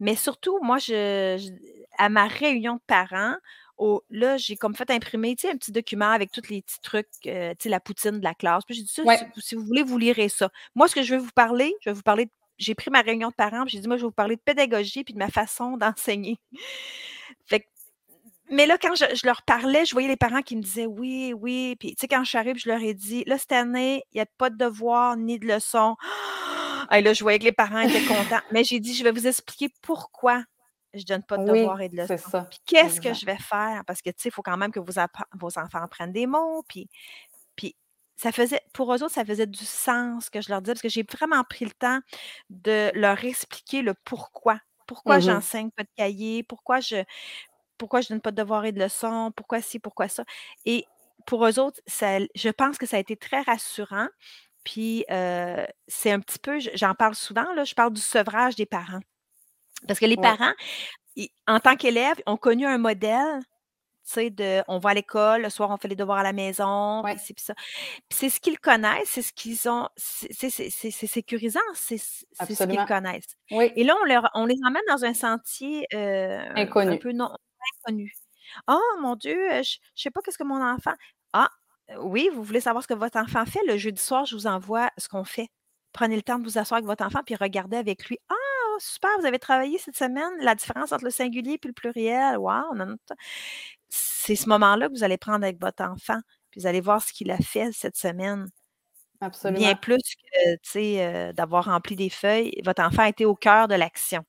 Mais 0.00 0.14
surtout, 0.16 0.58
moi, 0.62 0.78
je 0.78 1.36
je 1.38 1.50
à 1.98 2.08
ma 2.08 2.26
réunion 2.28 2.74
de 2.76 2.80
parents, 2.86 3.34
au 3.76 4.04
là, 4.10 4.36
j'ai 4.36 4.56
comme 4.56 4.74
fait 4.76 4.90
imprimer, 4.90 5.34
tu 5.36 5.42
sais, 5.48 5.52
un 5.52 5.56
petit 5.56 5.72
document 5.72 6.10
avec 6.10 6.30
tous 6.30 6.48
les 6.50 6.62
petits 6.62 6.80
trucs, 6.80 7.08
heu, 7.26 7.50
tu 7.58 7.64
sais, 7.64 7.68
la 7.68 7.80
poutine 7.80 8.18
de 8.20 8.24
la 8.24 8.34
classe. 8.34 8.64
Puis 8.64 8.74
j'ai 8.76 8.82
dit: 8.82 8.88
«Ça, 8.92 9.02
si 9.08 9.24
Ouais. 9.24 9.28
vous 9.34 9.40
si 9.40 9.54
vous 9.56 9.64
voulez, 9.64 9.82
vous 9.82 9.98
lirez 9.98 10.28
ça». 10.28 10.50
Moi, 10.76 10.88
ce 10.88 10.94
que 10.94 11.02
je 11.02 11.14
vais 11.14 11.20
vous 11.20 11.30
parler, 11.34 11.74
je 11.80 11.90
vais 11.90 11.94
vous 11.94 12.02
parler 12.02 12.26
de 12.26 12.30
j'ai 12.60 12.74
pris 12.74 12.90
ma 12.90 13.02
réunion 13.02 13.28
de 13.28 13.34
parents, 13.34 13.62
puis 13.64 13.72
j'ai 13.74 13.80
dit: 13.80 13.88
«Moi, 13.88 13.96
je 13.96 14.02
vais 14.02 14.08
vous 14.08 14.12
parler 14.12 14.36
de 14.36 14.40
pédagogie 14.42 15.04
puis 15.04 15.14
de 15.14 15.18
ma 15.18 15.28
façon 15.30 15.76
d'enseigner». 15.78 16.38
Fait 17.46 17.60
que 17.60 17.66
mais 18.50 18.66
là, 18.66 18.78
quand 18.78 18.94
je 18.94 19.04
je 19.14 19.26
leur 19.26 19.42
parlais, 19.42 19.84
je 19.84 19.92
voyais 19.92 20.08
les 20.08 20.16
parents 20.16 20.42
qui 20.42 20.56
me 20.56 20.62
disaient: 20.62 20.86
«Oui, 20.86 21.32
oui». 21.36 21.76
Puis, 21.78 21.90
tu 21.90 21.96
sais, 22.00 22.08
quand 22.08 22.24
je 22.24 22.30
suis 22.30 22.38
arrivée, 22.38 22.58
je 22.58 22.68
leur 22.68 22.80
ai 22.82 22.94
dit: 22.94 23.24
«Là, 23.26 23.38
cette 23.38 23.52
année, 23.52 24.02
il 24.12 24.18
y 24.18 24.20
a 24.20 24.26
pas 24.38 24.50
de 24.50 24.56
devoirs 24.56 25.16
ni 25.16 25.38
de 25.38 25.46
leçons». 25.46 25.96
Hey, 26.90 27.02
là, 27.02 27.12
je 27.12 27.22
voyais 27.22 27.38
que 27.38 27.44
les 27.44 27.52
parents 27.52 27.80
étaient 27.80 28.02
contents. 28.02 28.40
Mais 28.50 28.64
j'ai 28.64 28.80
dit: 28.80 28.94
«Je 28.94 29.04
vais 29.04 29.12
vous 29.12 29.26
expliquer 29.26 29.68
pourquoi 29.82 30.44
je 30.94 31.04
donne 31.04 31.22
pas 31.22 31.36
de 31.38 31.44
devoirs 31.44 31.80
Oui, 31.80 31.82
et 31.82 31.88
de 31.90 31.96
leçons. 31.96 32.16
ça. 32.16 32.50
Puis 32.50 32.60
qu'est-ce 32.66 33.00
que 33.00 33.12
je 33.14 33.26
vais 33.26 33.36
faire?» 33.38 33.82
parce 33.86 34.00
que, 34.02 34.10
tu 34.10 34.16
sais, 34.18 34.28
il 34.30 34.32
faut 34.32 34.42
quand 34.42 34.56
même 34.56 34.72
que 34.72 34.80
vos 34.80 34.98
enfants 35.58 35.82
apprennent 35.82 36.12
des 36.12 36.26
mots, 36.26 36.64
puis 36.68 36.88
puis 37.56 37.76
ça 38.16 38.32
faisait 38.32 38.62
pour 38.74 38.92
eux 38.94 39.02
autres, 39.02 39.14
ça 39.14 39.24
faisait 39.24 39.46
du 39.46 39.64
sens 39.66 40.30
que 40.30 40.40
je 40.42 40.50
leur 40.50 40.62
disais, 40.62 40.74
parce 40.74 40.82
que 40.82 40.88
j'ai 40.90 41.04
vraiment 41.10 41.44
pris 41.44 41.64
le 41.66 41.72
temps 41.72 42.00
de 42.50 42.90
leur 42.94 43.24
expliquer 43.24 43.82
le 43.82 43.94
pourquoi. 44.04 44.60
Pourquoi 44.86 45.18
Mmh 45.18 45.20
j'enseigne 45.20 45.70
pas 45.72 45.84
de 45.84 45.90
cahier, 45.96 46.42
pourquoi 46.44 46.80
je 46.80 47.04
pourquoi 47.78 48.00
je 48.02 48.08
donne 48.10 48.20
pas 48.20 48.30
de 48.32 48.36
devoirs 48.36 48.64
et 48.66 48.72
de 48.72 48.80
leçons, 48.82 49.32
pourquoi 49.36 49.62
ci, 49.62 49.78
pourquoi 49.78 50.08
ça? 50.08 50.24
Et 50.66 50.86
pour 51.26 51.46
eux 51.46 51.58
autres, 51.58 51.80
ça 51.86 52.18
je 52.34 52.48
pense 52.50 52.78
que 52.78 52.86
ça 52.86 52.96
a 52.96 53.00
été 53.00 53.16
très 53.16 53.40
rassurant. 53.42 54.08
Puis, 54.64 55.04
c'est 55.08 56.10
un 56.12 56.20
petit 56.20 56.38
peu 56.38 56.58
j'en 56.74 56.94
parle 56.94 57.14
souvent 57.14 57.52
là, 57.54 57.64
je 57.64 57.74
parle 57.74 57.92
du 57.92 58.00
sevrage 58.02 58.56
des 58.56 58.66
parents. 58.66 59.00
Parce 59.86 60.00
que 60.00 60.06
les 60.06 60.16
Ouais. 60.16 60.22
parents, 60.22 60.52
ils 61.16 61.28
en 61.46 61.60
tant 61.60 61.76
qu'élèves, 61.76 62.20
ont 62.26 62.36
connu 62.36 62.66
un 62.66 62.78
modèle, 62.78 63.40
tu 64.04 64.12
sais, 64.14 64.30
de 64.30 64.62
on 64.68 64.78
va 64.78 64.90
à 64.90 64.94
l'école, 64.94 65.42
le 65.42 65.50
soir 65.50 65.70
on 65.70 65.76
fait 65.78 65.88
les 65.88 65.96
devoirs 65.96 66.18
à 66.18 66.22
la 66.24 66.32
maison, 66.32 67.02
Ouais. 67.04 67.16
puis 67.16 67.34
ça. 67.38 67.54
C'est 68.10 68.30
ce 68.30 68.40
qu'ils 68.40 68.58
connaissent, 68.60 69.08
c'est 69.10 69.22
ce 69.22 69.32
qu'ils 69.32 69.68
ont 69.70 69.88
c'est 69.96 70.50
sécurisant, 71.06 71.60
c'est 71.74 71.98
ce 71.98 72.24
qu'ils 72.66 72.84
connaissent. 72.86 73.36
Oui. 73.52 73.72
Et 73.76 73.84
là, 73.84 73.94
on 74.02 74.06
leur 74.06 74.30
on 74.34 74.46
les 74.46 74.56
emmène 74.66 74.82
dans 74.88 75.04
un 75.04 75.14
sentier, 75.14 75.86
un 75.92 76.66
peu 76.98 77.12
non 77.12 77.30
«Oh 78.68 78.80
mon 79.00 79.16
Dieu, 79.16 79.36
je 79.62 79.76
je 79.96 80.02
sais 80.02 80.10
pas 80.10 80.20
qu'est-ce 80.22 80.38
que 80.38 80.44
mon 80.44 80.62
enfant» 80.62 80.94
«Ah, 81.34 81.50
oui, 82.00 82.30
vous 82.34 82.42
voulez 82.44 82.60
savoir 82.60 82.82
ce 82.82 82.88
que 82.88 82.94
votre 82.94 83.18
enfant 83.18 83.46
fait? 83.46 83.60
Le 83.66 83.76
jeudi 83.78 84.00
soir, 84.02 84.26
je 84.26 84.34
vous 84.36 84.46
envoie 84.46 84.90
ce 84.98 85.08
qu'on 85.08 85.24
fait. 85.24 85.48
Prenez 85.92 86.16
le 86.16 86.22
temps 86.22 86.38
de 86.38 86.44
vous 86.44 86.58
asseoir 86.58 86.78
avec 86.78 86.86
votre 86.86 87.04
enfant 87.04 87.20
puis 87.26 87.34
regardez 87.36 87.76
avec 87.78 88.06
lui. 88.08 88.18
Ah 88.30 88.34
super, 88.80 89.10
vous 89.20 89.26
avez 89.26 89.38
travaillé 89.40 89.78
cette 89.78 89.96
semaine 89.96 90.30
la 90.40 90.54
différence 90.54 90.92
entre 90.92 91.04
le 91.04 91.10
singulier 91.10 91.58
puis 91.58 91.68
le 91.68 91.74
pluriel. 91.74 92.38
Wow, 92.38 92.74
non, 92.76 92.86
non, 92.86 92.96
ta» 93.06 93.14
C'est 93.90 94.36
ce 94.36 94.48
moment-là 94.50 94.88
que 94.88 94.94
vous 94.94 95.04
allez 95.04 95.18
prendre 95.18 95.44
avec 95.44 95.60
votre 95.60 95.82
enfant, 95.84 96.20
puis 96.50 96.60
vous 96.60 96.66
allez 96.68 96.80
voir 96.82 97.02
ce 97.02 97.12
qu'il 97.12 97.30
a 97.32 97.38
fait 97.38 97.72
cette 97.72 97.96
semaine. 97.96 98.48
Bien 99.46 99.74
Absolument. 99.74 99.74
plus 99.76 99.98
que, 100.74 101.32
d'avoir 101.32 101.66
rempli 101.66 101.96
des 101.96 102.10
feuilles. 102.10 102.52
Votre 102.64 102.82
enfant 102.82 103.02
a 103.04 103.08
été 103.08 103.24
au 103.26 103.34
cœur 103.34 103.68
de 103.68 103.74
l'action. 103.74 104.24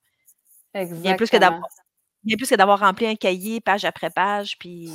Bien 1.04 1.16
plus 1.16 1.30
que 1.30 1.38
Exactement. 1.38 1.40
d'avoir 1.40 1.70
Bien 2.24 2.36
plus 2.38 2.50
que 2.50 2.56
d'avoir 2.56 2.80
rempli 2.80 3.06
un 3.08 3.16
cahier 3.16 3.62
page 3.62 3.86
après 3.86 4.10
page, 4.10 4.58
puis 4.60 4.90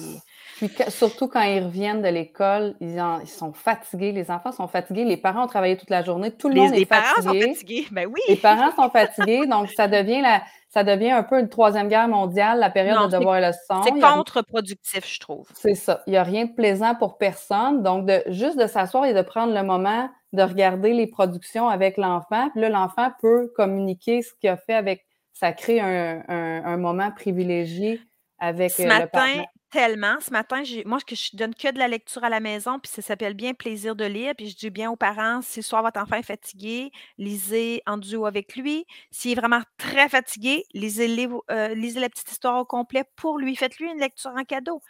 surtout 0.88 1.26
quand 1.28 1.42
ils 1.42 1.62
reviennent 1.64 2.02
de 2.02 2.08
l'école, 2.08 2.76
ils 2.80 3.00
sont 3.26 3.52
fatigués, 3.52 4.12
les 4.12 4.30
enfants 4.30 4.52
sont 4.52 4.68
fatigués, 4.68 5.04
les 5.04 5.16
parents 5.16 5.44
ont 5.44 5.48
travaillé 5.48 5.76
toute 5.76 5.90
la 5.90 6.02
journée, 6.02 6.30
tout 6.30 6.48
le 6.48 6.54
les 6.54 6.60
monde 6.60 6.74
est 6.74 6.78
les 6.78 6.86
parents 6.86 7.14
sont 7.16 7.22
fatigué. 7.22 7.52
fatigués. 7.54 7.86
Ben 7.90 8.06
oui! 8.06 8.20
Les 8.28 8.36
parents 8.36 8.74
sont 8.76 8.90
fatigués, 8.92 9.46
donc 9.46 9.70
ça 9.70 9.88
devient 9.88 10.20
la 10.20 10.42
ça 10.68 10.82
devient 10.82 11.12
un 11.12 11.22
peu 11.22 11.38
une 11.38 11.48
troisième 11.48 11.88
guerre 11.88 12.08
mondiale, 12.08 12.58
la 12.58 12.68
période 12.68 12.96
Non, 12.96 13.06
de 13.06 13.12
devoir 13.12 13.36
et 13.36 13.40
leçons. 13.40 13.80
c'est 13.84 13.92
contre-productif, 14.00 15.06
je 15.06 15.20
trouve. 15.20 15.46
c'est 15.54 15.76
ça. 15.76 16.02
Il 16.08 16.14
y 16.14 16.16
a 16.16 16.24
rien 16.24 16.46
de 16.46 16.52
plaisant 16.52 16.96
pour 16.96 17.16
personne. 17.16 17.84
Donc, 17.84 18.06
de 18.06 18.22
juste 18.26 18.58
de 18.58 18.66
s'asseoir 18.66 19.04
et 19.04 19.14
de 19.14 19.22
prendre 19.22 19.54
le 19.54 19.62
moment 19.62 20.10
de 20.32 20.42
regarder 20.42 20.92
les 20.92 21.06
productions 21.06 21.68
avec 21.68 21.96
l'enfant. 21.96 22.50
Puis 22.50 22.60
là, 22.60 22.70
l'enfant 22.70 23.10
peut 23.20 23.52
communiquer 23.54 24.22
ce 24.22 24.32
qu'il 24.40 24.50
a 24.50 24.56
fait 24.56 24.74
avec 24.74 25.06
ça 25.34 25.52
crée 25.52 25.80
un 25.80 26.24
un 26.28 26.64
un 26.64 26.76
moment 26.78 27.10
privilégié 27.12 28.08
avec, 28.38 28.78
Ce 28.78 28.86
le 28.86 28.86
matin, 28.86 29.44
tellement. 29.70 30.16
Ce 30.20 30.30
matin, 30.30 30.62
moi, 30.86 30.98
que 31.06 31.14
je 31.14 31.36
donne 31.36 31.54
que 31.54 31.70
de 31.72 31.78
la 31.78 31.88
lecture 31.88 32.24
à 32.24 32.28
la 32.30 32.40
maison, 32.40 32.78
puis 32.78 32.90
ça 32.90 33.02
s'appelle 33.02 33.34
bien 33.34 33.52
«Plaisir 33.54 33.94
de 33.96 34.04
lire», 34.04 34.32
puis 34.36 34.48
je 34.48 34.56
dis 34.56 34.70
bien 34.70 34.90
aux 34.90 34.96
parents: 34.96 35.42
«Si 35.42 35.62
ce 35.62 35.68
soir 35.68 35.82
votre 35.82 36.00
enfant 36.00 36.16
est 36.16 36.22
fatigué, 36.22 36.90
lisez 37.18 37.82
en 37.86 37.98
duo 37.98 38.24
avec 38.26 38.56
lui. 38.56 38.86
S'il 39.10 39.32
est 39.32 39.34
vraiment 39.34 39.60
très 39.76 40.08
fatigué, 40.08 40.64
lisez 40.72 41.08
le 41.08 41.14
livre 41.14 41.44
heu, 41.50 41.74
lisez 41.74 42.00
la 42.00 42.08
petite 42.08 42.30
histoire 42.30 42.58
au 42.60 42.64
complet 42.64 43.04
pour 43.16 43.38
lui. 43.38 43.54
Faites-lui 43.56 43.90
une 43.90 43.98
lecture 44.00 44.30
en 44.36 44.44
cadeau». 44.44 44.80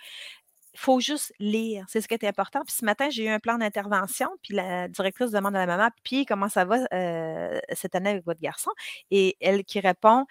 Il 0.74 0.80
faut 0.80 0.98
juste 1.00 1.32
lire, 1.38 1.84
c'est 1.88 2.00
ce 2.00 2.08
qui 2.08 2.14
est 2.14 2.24
important. 2.24 2.62
Puis 2.66 2.74
ce 2.74 2.84
matin, 2.84 3.08
j'ai 3.08 3.24
eu 3.26 3.28
un 3.28 3.38
plan 3.38 3.58
d'intervention, 3.58 4.28
puis 4.42 4.54
la 4.54 4.88
directrice 4.88 5.30
demande 5.30 5.54
à 5.54 5.64
la 5.64 5.76
maman: 5.76 5.88
«Puis 6.02 6.26
comment 6.26 6.48
ça 6.48 6.64
va, 6.64 6.78
heu, 6.92 7.60
cette 7.72 7.94
année 7.94 8.10
avec 8.10 8.24
votre 8.24 8.40
garçon?» 8.40 8.70
et 9.12 9.36
elle 9.40 9.64
qui 9.64 9.78
répond: 9.80 10.26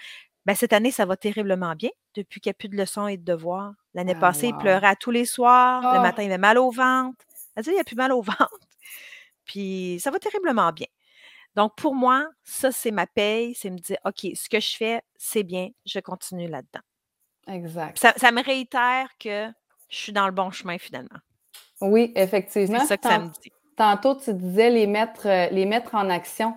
«Ben, 0.46 0.54
cette 0.56 0.74
année, 0.74 0.92
ça 0.92 1.06
va 1.06 1.16
terriblement 1.16 1.76
bien, 1.76 1.90
depuis 2.16 2.42
qu'il 2.42 2.50
y 2.50 2.52
a 2.52 2.54
plus 2.56 2.68
de 2.68 2.76
leçons 2.76 3.08
et 3.08 3.16
de 3.18 3.24
devoirs. 3.24 3.74
L'année 3.94 4.14
Ah 4.18 4.20
passée, 4.20 4.48
il 4.48 4.58
pleurait 4.58 4.88
à 4.88 4.96
tous 4.98 5.12
les 5.12 5.24
soirs. 5.26 5.82
Le 5.96 6.02
matin, 6.02 6.18
Ah! 6.20 6.24
il 6.24 6.28
avait 6.32 6.38
mal 6.38 6.58
au 6.58 6.72
ventre. 6.72 7.24
Elle 7.56 7.64
dit: 7.64 7.72
«Il 7.74 7.80
a 7.80 7.84
plus 7.86 7.96
mal 7.96 8.12
au 8.12 8.22
ventre, 8.22 8.50
puis 9.46 9.98
ça 10.02 10.12
va 10.12 10.20
terriblement 10.20 10.72
bien». 10.74 10.88
Donc 11.56 11.76
pour 11.78 11.96
moi, 11.96 12.28
ça, 12.44 12.72
c'est 12.72 12.92
ma 12.92 13.08
paye, 13.08 13.56
c'est 13.56 13.70
me 13.70 13.78
dire: 13.78 13.98
«OK, 14.06 14.28
ce 14.36 14.50
que 14.50 14.60
je 14.60 14.76
fais, 14.76 15.02
c'est 15.18 15.44
bien, 15.44 15.70
je 15.86 16.00
continue 16.00 16.48
là-dedans». 16.50 16.82
Exact. 17.48 17.98
Ça 18.18 18.32
me 18.32 18.44
réitère 18.44 19.10
que 19.20 19.50
je 19.94 20.00
suis 20.00 20.12
dans 20.14 20.26
le 20.26 20.32
bon 20.34 20.52
chemin 20.52 20.78
finalement. 20.78 21.20
Oui, 21.82 22.12
C'est 22.64 22.80
effectivement. 22.80 22.80
ça 22.80 22.98
Puis 22.98 22.98
que 22.98 23.06
ça 23.06 23.20
me 23.20 23.28
dit. 23.30 23.52
tantôt, 23.76 24.16
tu 24.16 24.34
disais 24.34 24.70
les 24.70 24.88
mettre, 24.88 25.28
heu, 25.28 25.54
les 25.54 25.66
mettre 25.66 25.96
en 25.96 26.10
action. 26.10 26.56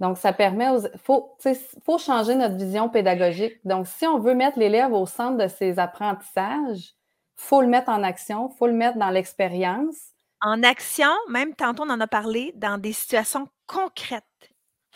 Donc 0.00 0.18
ça 0.18 0.32
permet 0.32 0.70
aux 0.70 0.80
faut 0.98 1.36
faut 1.84 1.98
changer 1.98 2.34
notre 2.36 2.56
vision 2.56 2.88
pédagogique. 2.88 3.58
Donc 3.64 3.86
si 3.86 4.06
on 4.06 4.18
veut 4.18 4.34
mettre 4.34 4.58
l'élève 4.58 4.92
au 4.92 5.06
centre 5.06 5.38
de 5.38 5.48
ses 5.48 5.78
apprentissages, 5.78 6.94
faut 7.36 7.62
le 7.62 7.68
mettre 7.68 7.90
en 7.90 8.02
action, 8.02 8.50
faut 8.50 8.66
le 8.66 8.74
mettre 8.74 8.98
dans 8.98 9.10
l'expérience. 9.10 10.12
En 10.42 10.62
action, 10.62 11.10
même 11.28 11.54
tantôt 11.54 11.84
on 11.84 11.90
en 11.90 12.00
a 12.00 12.06
parlé, 12.06 12.52
dans 12.56 12.78
des 12.78 12.92
situations 12.92 13.48
concrètes 13.66 14.24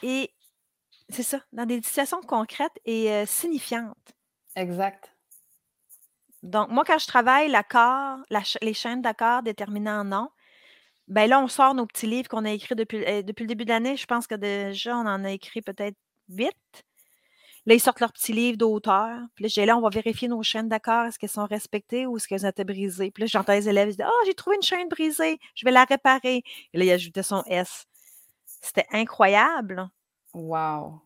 et 0.03 0.31
c'est 1.11 1.23
ça, 1.25 1.41
dans 1.53 1.67
des 1.67 1.83
situations 1.83 2.21
concrètes 2.23 2.79
et 2.87 3.11
heu, 3.13 3.27
signifiantes. 3.27 4.15
Exact. 4.57 5.14
Donc 6.45 6.69
moi, 6.71 6.85
quand 6.87 6.99
je 6.99 7.07
travaille 7.09 7.49
l'accord, 7.51 8.19
la 8.31 8.41
ch 8.45 8.59
les 8.63 8.75
chaînes 8.75 9.03
d'accords 9.03 9.43
déterminées 9.43 9.91
en 9.91 10.05
noms, 10.05 10.29
ben 11.09 11.29
là, 11.31 11.41
on 11.41 11.49
sort 11.49 11.75
nos 11.75 11.87
petits 11.87 12.07
livres 12.09 12.29
qu'on 12.29 12.45
a 12.47 12.51
écrits 12.53 12.77
depuis 12.77 13.03
eh, 13.07 13.23
depuis 13.25 13.45
le 13.45 13.49
début 13.49 13.65
de 13.67 13.71
l'année. 13.71 13.97
Je 13.97 14.07
pense 14.07 14.27
que 14.29 14.35
déjà, 14.37 14.97
on 14.99 15.07
en 15.07 15.25
a 15.25 15.33
écrit 15.33 15.63
peut-être 15.63 15.97
8. 16.31 16.57
Là, 17.67 17.75
ils 17.75 17.81
sortent 17.81 18.01
leurs 18.01 18.13
petits 18.13 18.33
livres 18.33 18.59
d'auteur. 18.59 19.19
Puis 19.35 19.45
là, 19.45 19.49
je 19.49 19.61
dis: 19.61 19.67
«Là, 19.67 19.77
on 19.79 19.81
va 19.81 19.89
vérifier 19.91 20.29
nos 20.29 20.43
chaînes 20.43 20.69
d'accords, 20.69 21.07
est-ce 21.07 21.19
qu'elles 21.19 21.31
sont 21.31 21.47
respectées 21.47 22.07
ou 22.07 22.17
est-ce 22.19 22.29
qu'elles 22.29 22.47
ont 22.47 22.51
été 22.51 22.65
brisées?» 22.65 23.11
puis 23.11 23.23
là, 23.23 23.27
j'entends 23.27 23.55
les 23.55 23.69
élèves, 23.69 23.89
ils 23.89 23.93
disent: 23.97 24.07
«Ah, 24.07 24.23
j'ai 24.27 24.35
trouvé 24.35 24.57
une 24.57 24.63
chaîne 24.63 24.89
brisée, 24.89 25.39
je 25.55 25.65
vais 25.65 25.73
la 25.73 25.85
réparer» 25.85 26.43
et 26.75 26.79
là, 26.79 26.85
ils 26.85 26.91
ajoutaient 26.93 27.23
son 27.23 27.43
S. 27.47 27.87
C'était 28.63 28.87
incroyable! 28.93 29.89
Wow! 30.35 31.01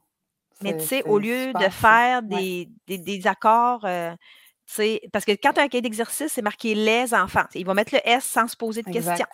Mais 0.61 0.75
tu 0.75 0.85
sais, 0.85 1.03
au 1.05 1.19
lieu 1.19 1.55
de 1.55 1.69
faire 1.69 2.23
Ouais. 2.29 2.29
des 2.31 2.69
des 2.87 2.99
des 2.99 3.27
accords, 3.27 3.85
heu, 3.85 4.17
tu 4.69 4.75
sais, 4.75 5.01
parce 5.13 5.25
que 5.25 5.33
quand 5.33 5.55
tu 5.55 5.61
as 5.61 5.63
un 5.63 5.69
cahier 5.69 5.81
d'exercice, 5.81 6.31
c'est 6.31 6.43
marqué 6.43 6.75
«les 6.75 7.15
enfants». 7.15 7.47
Ils 7.55 7.65
vont 7.65 7.73
mettre 7.73 7.95
le 7.95 8.07
S 8.07 8.23
sans 8.25 8.47
se 8.47 8.57
poser 8.57 8.83
de 8.83 8.91
questions. 8.91 9.13
Exact. 9.13 9.33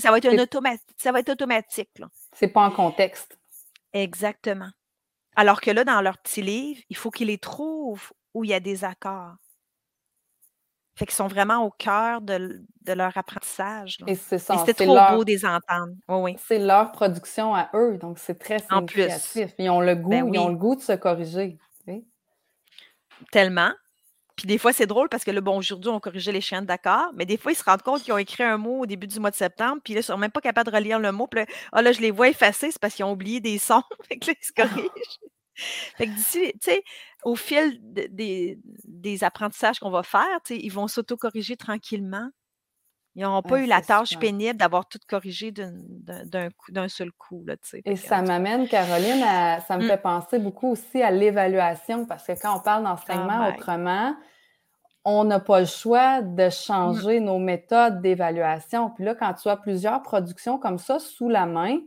Ça 0.00 0.10
va 0.12 0.18
être 0.18 0.26
un 0.26 0.30
C'est 0.30 0.40
automat 0.40 0.76
ça 0.96 1.12
va 1.12 1.20
être 1.20 1.28
automatique, 1.28 1.90
c'est 2.32 2.48
pas 2.48 2.62
en 2.62 2.70
contexte. 2.70 3.36
Exactement. 3.92 4.70
Alors 5.36 5.60
que 5.60 5.70
là, 5.70 5.84
dans 5.84 6.00
leurs 6.00 6.18
petits 6.18 6.42
livres, 6.42 6.80
il 6.88 6.96
faut 6.96 7.10
qu'ils 7.10 7.28
les 7.28 7.38
trouvent 7.38 8.12
où 8.34 8.44
il 8.44 8.50
y 8.50 8.54
a 8.54 8.60
des 8.60 8.84
accords. 8.84 9.34
Fait 10.96 11.04
qu'ils 11.04 11.14
sont 11.14 11.26
vraiment 11.26 11.64
au 11.64 11.70
cœur 11.70 12.20
de 12.22 12.62
leur 12.86 13.16
apprentissage, 13.18 13.98
là 14.00 14.06
Et 14.08 14.14
c'est 14.14 14.38
ça, 14.38 14.56
c'était 14.58 14.72
trop 14.72 14.86
beau 14.86 14.94
leur 14.94 15.24
de 15.24 15.30
les 15.30 15.44
entendre. 15.44 15.92
Oui. 16.08 16.36
c'est 16.38 16.58
leur 16.58 16.92
production 16.92 17.54
à 17.54 17.70
eux, 17.74 17.98
donc 17.98 18.18
c'est 18.18 18.38
très 18.38 18.58
En 18.70 18.84
plus. 18.86 19.02
significatif. 19.02 19.54
Ils 19.58 19.68
ont 19.68 19.80
le 19.80 19.94
goût 19.94 20.10
Ben 20.10 20.30
ils 20.32 20.38
ont 20.38 20.48
le 20.48 20.56
goût 20.56 20.76
de 20.76 20.80
se 20.80 20.92
corriger? 20.92 21.58
Tellement. 23.30 23.72
Puis 24.36 24.46
des 24.46 24.58
fois, 24.58 24.72
c'est 24.72 24.86
drôle 24.86 25.08
parce 25.08 25.24
que 25.24 25.30
là, 25.30 25.40
bon, 25.40 25.56
aujourd'hui, 25.56 25.90
on 25.90 25.98
corrigeait 25.98 26.32
les 26.32 26.42
chaînes 26.42 26.66
d'accords, 26.66 27.10
mais 27.14 27.24
des 27.24 27.38
fois, 27.38 27.52
ils 27.52 27.56
se 27.56 27.64
rendent 27.64 27.82
compte 27.82 28.02
qu'ils 28.02 28.12
ont 28.12 28.18
écrit 28.18 28.42
un 28.42 28.58
mot 28.58 28.80
au 28.80 28.86
début 28.86 29.06
du 29.06 29.18
mois 29.18 29.30
de 29.30 29.36
septembre, 29.36 29.80
puis 29.82 29.94
là, 29.94 30.00
ils 30.00 30.04
sont 30.04 30.18
même 30.18 30.30
pas 30.30 30.42
capables 30.42 30.70
de 30.70 30.76
relire 30.76 30.98
le 30.98 31.10
mot, 31.10 31.26
puis 31.26 31.40
là, 31.40 31.46
ah 31.72 31.82
là, 31.82 31.92
je 31.92 32.00
les 32.00 32.10
vois 32.10 32.28
effacer, 32.28 32.70
c'est 32.70 32.78
parce 32.78 32.94
qu'ils 32.94 33.06
ont 33.06 33.12
oublié 33.12 33.40
des 33.40 33.58
sons. 33.58 33.82
Fait 34.08 34.18
que 34.18 34.26
là, 34.26 34.34
ils 34.40 34.46
se 34.46 34.52
corrigent. 34.52 35.18
Fait 35.96 36.06
que 36.06 36.12
d'ici, 36.12 36.52
tu 36.52 36.70
sais, 36.70 36.82
au 37.24 37.34
fil 37.34 37.78
de 37.80 38.06
des 38.10 38.58
des 38.84 39.24
apprentissages 39.24 39.78
qu'on 39.78 39.90
va 39.90 40.02
faire, 40.02 40.26
ils 40.50 40.68
vont 40.68 40.86
s'auto-corriger 40.86 41.56
tranquillement. 41.56 42.28
Ils 43.16 43.22
n'auront 43.24 43.42
pas 43.42 43.58
Ouais, 43.58 43.64
eu 43.64 43.66
la 43.66 43.82
tâche 43.82 44.16
pénible 44.18 44.58
d'avoir 44.58 44.88
tout 44.88 45.00
corrigé 45.08 45.50
d'un 45.52 46.88
seul 46.88 47.12
coup, 47.12 47.44
là, 47.46 47.56
Et 47.84 47.96
ça 47.96 48.20
m'amène, 48.22 48.66
Caroline, 48.68 49.22
à 49.22 49.60
ça 49.60 49.78
me 49.78 49.82
Mmh. 49.82 49.84
fait 49.84 49.98
penser 49.98 50.38
beaucoup 50.40 50.68
aussi 50.72 51.02
à 51.02 51.10
l'évaluation 51.12 52.04
parce 52.04 52.26
que 52.26 52.32
quand 52.32 52.56
on 52.56 52.60
parle 52.60 52.82
Ah 53.08 53.28
d'enseignement 53.28 53.30
my 53.30 53.48
autrement, 53.48 54.16
on 55.04 55.24
n'a 55.24 55.40
pas 55.40 55.60
le 55.60 55.66
choix 55.66 56.22
de 56.22 56.50
Mmh. 56.82 57.06
changer 57.06 57.20
nos 57.20 57.38
méthodes 57.38 58.02
d'évaluation. 58.02 58.90
Puis 58.90 59.04
là, 59.04 59.14
quand 59.14 59.34
tu 59.34 59.48
as 59.48 59.56
plusieurs 59.56 60.02
productions 60.02 60.58
comme 60.58 60.78
ça 60.78 60.98
sous 61.00 61.28
la 61.28 61.46
main, 61.46 61.78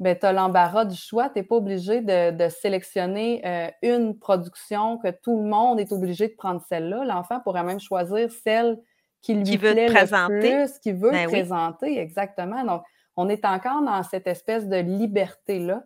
ben 0.00 0.18
tu 0.18 0.26
as 0.26 0.32
l'embarras 0.32 0.84
du 0.86 0.96
choix. 0.96 1.30
Tu 1.30 1.40
es 1.40 1.42
pas 1.44 1.56
obligé 1.56 2.00
de 2.02 2.32
de 2.32 2.48
sélectionner, 2.48 3.42
heu, 3.46 3.70
une 3.82 4.18
production 4.18 4.98
que 4.98 5.10
tout 5.10 5.38
le 5.42 5.48
monde 5.48 5.80
est 5.80 5.92
obligé 5.92 6.28
de 6.28 6.34
prendre 6.36 6.62
celle-là. 6.68 7.04
L'enfant 7.04 7.40
pourrait 7.40 7.64
même 7.64 7.80
choisir 7.80 8.30
celle 8.30 8.78
qui 9.22 9.34
lui 9.34 9.44
Qui 9.44 9.56
veut 9.56 9.72
plaît 9.72 9.86
le 9.88 9.92
présenter. 9.92 10.40
plus, 10.40 10.78
qu'il 10.78 10.96
veut 10.96 11.10
Ben 11.10 11.26
oui. 11.26 11.32
présenter, 11.32 11.98
exactement. 11.98 12.64
Donc 12.64 12.82
on 13.16 13.28
est 13.28 13.44
encore 13.44 13.82
dans 13.82 14.02
cette 14.02 14.26
espèce 14.26 14.66
de 14.68 14.76
liberté-là. 14.76 15.84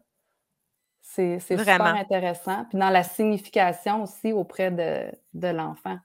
C'est 1.02 1.38
super 1.40 1.58
Vraiment. 1.64 1.84
intéressant. 1.98 2.64
Puis 2.70 2.78
dans 2.78 2.90
la 2.90 3.02
signification 3.02 4.02
aussi 4.04 4.32
auprès 4.32 4.70
de 4.70 5.10
de 5.34 5.48
l'enfant. 5.48 5.98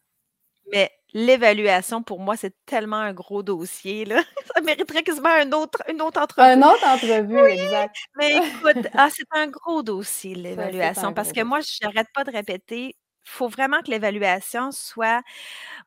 Mais 0.72 0.92
l'évaluation, 1.14 2.04
pour 2.04 2.20
moi, 2.20 2.36
c'est 2.38 2.54
tellement 2.66 2.98
un 2.98 3.14
gros 3.14 3.42
dossier, 3.44 4.06
là. 4.06 4.22
Ça 4.56 4.62
mériterait 4.62 5.04
quasiment 5.04 5.30
un 5.30 5.52
autre 5.52 5.82
une 5.90 6.02
autre 6.02 6.22
entrevue. 6.22 6.48
Un 6.48 6.62
autre 6.62 6.86
entrevue, 6.88 7.42
Oui! 7.42 7.52
exact. 7.52 7.96
Mais 8.18 8.38
écoute, 8.38 8.88
ah, 8.94 9.10
c'est 9.12 9.26
un 9.32 9.48
gros 9.48 9.82
dossier, 9.84 10.36
l'évaluation, 10.36 11.14
parce 11.14 11.32
que 11.32 11.42
moi, 11.44 11.60
dossier. 11.60 11.80
j'arrête 11.82 12.08
pas 12.14 12.24
de 12.24 12.32
répéter, 12.32 12.96
faut 13.30 13.48
vraiment 13.50 13.82
que 13.82 13.92
l'évaluation 13.92 14.72
soit 14.72 15.24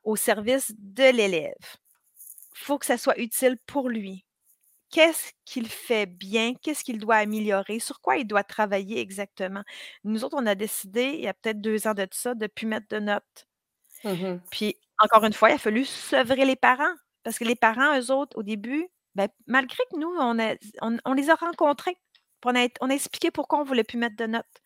au 0.05 0.17
service 0.17 0.73
de 0.79 1.05
l'élève. 1.17 1.55
Faut 2.55 2.79
que 2.79 2.87
ça 2.87 2.99
soit 2.99 3.19
utile 3.19 3.57
pour 3.67 3.89
lui. 3.89 4.25
Qu'est-ce 4.91 5.33
qu'il 5.47 5.69
fait 5.69 6.07
bien? 6.07 6.55
Qu'est-ce 6.63 6.85
qu'il 6.85 6.99
doit 7.01 7.17
améliorer? 7.17 7.81
Sur 7.81 8.01
quoi 8.01 8.19
il 8.19 8.27
doit 8.27 8.45
travailler 8.45 9.01
exactement? 9.01 9.63
Nous 10.05 10.25
autres, 10.25 10.37
on 10.41 10.47
a 10.47 10.55
décidé, 10.57 11.13
il 11.15 11.21
y 11.23 11.29
a 11.29 11.35
peut-être 11.35 11.61
2 11.63 11.87
ans 11.89 11.95
de 11.95 12.07
ça, 12.13 12.35
de 12.35 12.47
plus 12.49 12.67
mettre 12.67 12.89
de 12.91 13.01
notes. 13.01 13.47
Mmh 14.05 14.11
mh. 14.13 14.41
Puis, 14.51 14.77
encore 14.99 15.25
une 15.25 15.33
fois, 15.33 15.51
il 15.51 15.55
a 15.55 15.59
fallu 15.59 15.85
sevrer 15.85 16.45
les 16.45 16.57
parents 16.57 16.95
parce 17.25 17.39
que 17.39 17.45
les 17.45 17.57
parents, 17.57 17.99
eux 17.99 18.11
autres, 18.13 18.37
au 18.39 18.43
début, 18.43 18.89
ben, 19.15 19.29
malgré 19.47 19.79
que 19.93 19.99
nous, 19.99 20.09
on 20.19 20.39
a 20.41 20.55
on 20.83 20.99
on 21.05 21.13
les 21.15 21.31
a 21.31 21.35
rencontrés, 21.37 21.97
on 22.45 22.55
a 22.57 22.69
on 22.81 22.91
a 22.91 22.95
expliqué 22.95 23.31
pourquoi 23.31 23.61
on 23.61 23.65
voulait 23.65 23.85
plus 23.85 23.99
mettre 23.99 24.17
de 24.17 24.27
notes. 24.27 24.62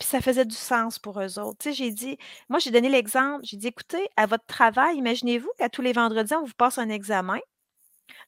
Puis 0.00 0.08
ça 0.08 0.22
faisait 0.22 0.46
du 0.46 0.56
sens 0.56 0.98
pour 0.98 1.20
eux 1.20 1.38
autres. 1.38 1.58
Tu 1.60 1.68
sais, 1.68 1.74
j'ai 1.74 1.90
dit 1.90 2.16
moi, 2.48 2.58
j'ai 2.58 2.70
donné 2.70 2.88
l'exemple, 2.88 3.44
j'ai 3.44 3.58
dit: 3.58 3.68
«Écoutez, 3.68 4.08
à 4.16 4.26
votre 4.26 4.46
travail, 4.46 4.96
imaginez-vous 4.96 5.50
qu'à 5.58 5.68
tous 5.68 5.82
les 5.82 5.92
vendredis, 5.92 6.34
on 6.34 6.44
vous 6.44 6.54
passe 6.56 6.78
un 6.78 6.88
examen. 6.88 7.38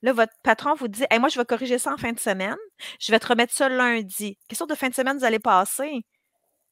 Là, 0.03 0.13
votre 0.13 0.35
patron 0.45 0.75
vous 0.75 0.89
dit: 0.89 1.05
"Hey, 1.11 1.19
moi, 1.19 1.31
je 1.31 1.39
vais 1.39 1.47
corriger 1.47 1.79
ça 1.79 1.95
en 1.95 1.97
fin 1.97 2.13
de 2.13 2.21
semaine. 2.21 2.59
Je 3.01 3.11
vais 3.11 3.19
te 3.19 3.27
remettre 3.27 3.55
ça 3.55 3.71
lundi". 3.71 4.39
Quelle 4.49 4.59
sorte 4.59 4.71
de 4.71 4.77
fin 4.77 4.91
de 4.91 4.95
semaine 4.95 5.17
vous 5.17 5.25
allez 5.25 5.39
passer? 5.39 6.05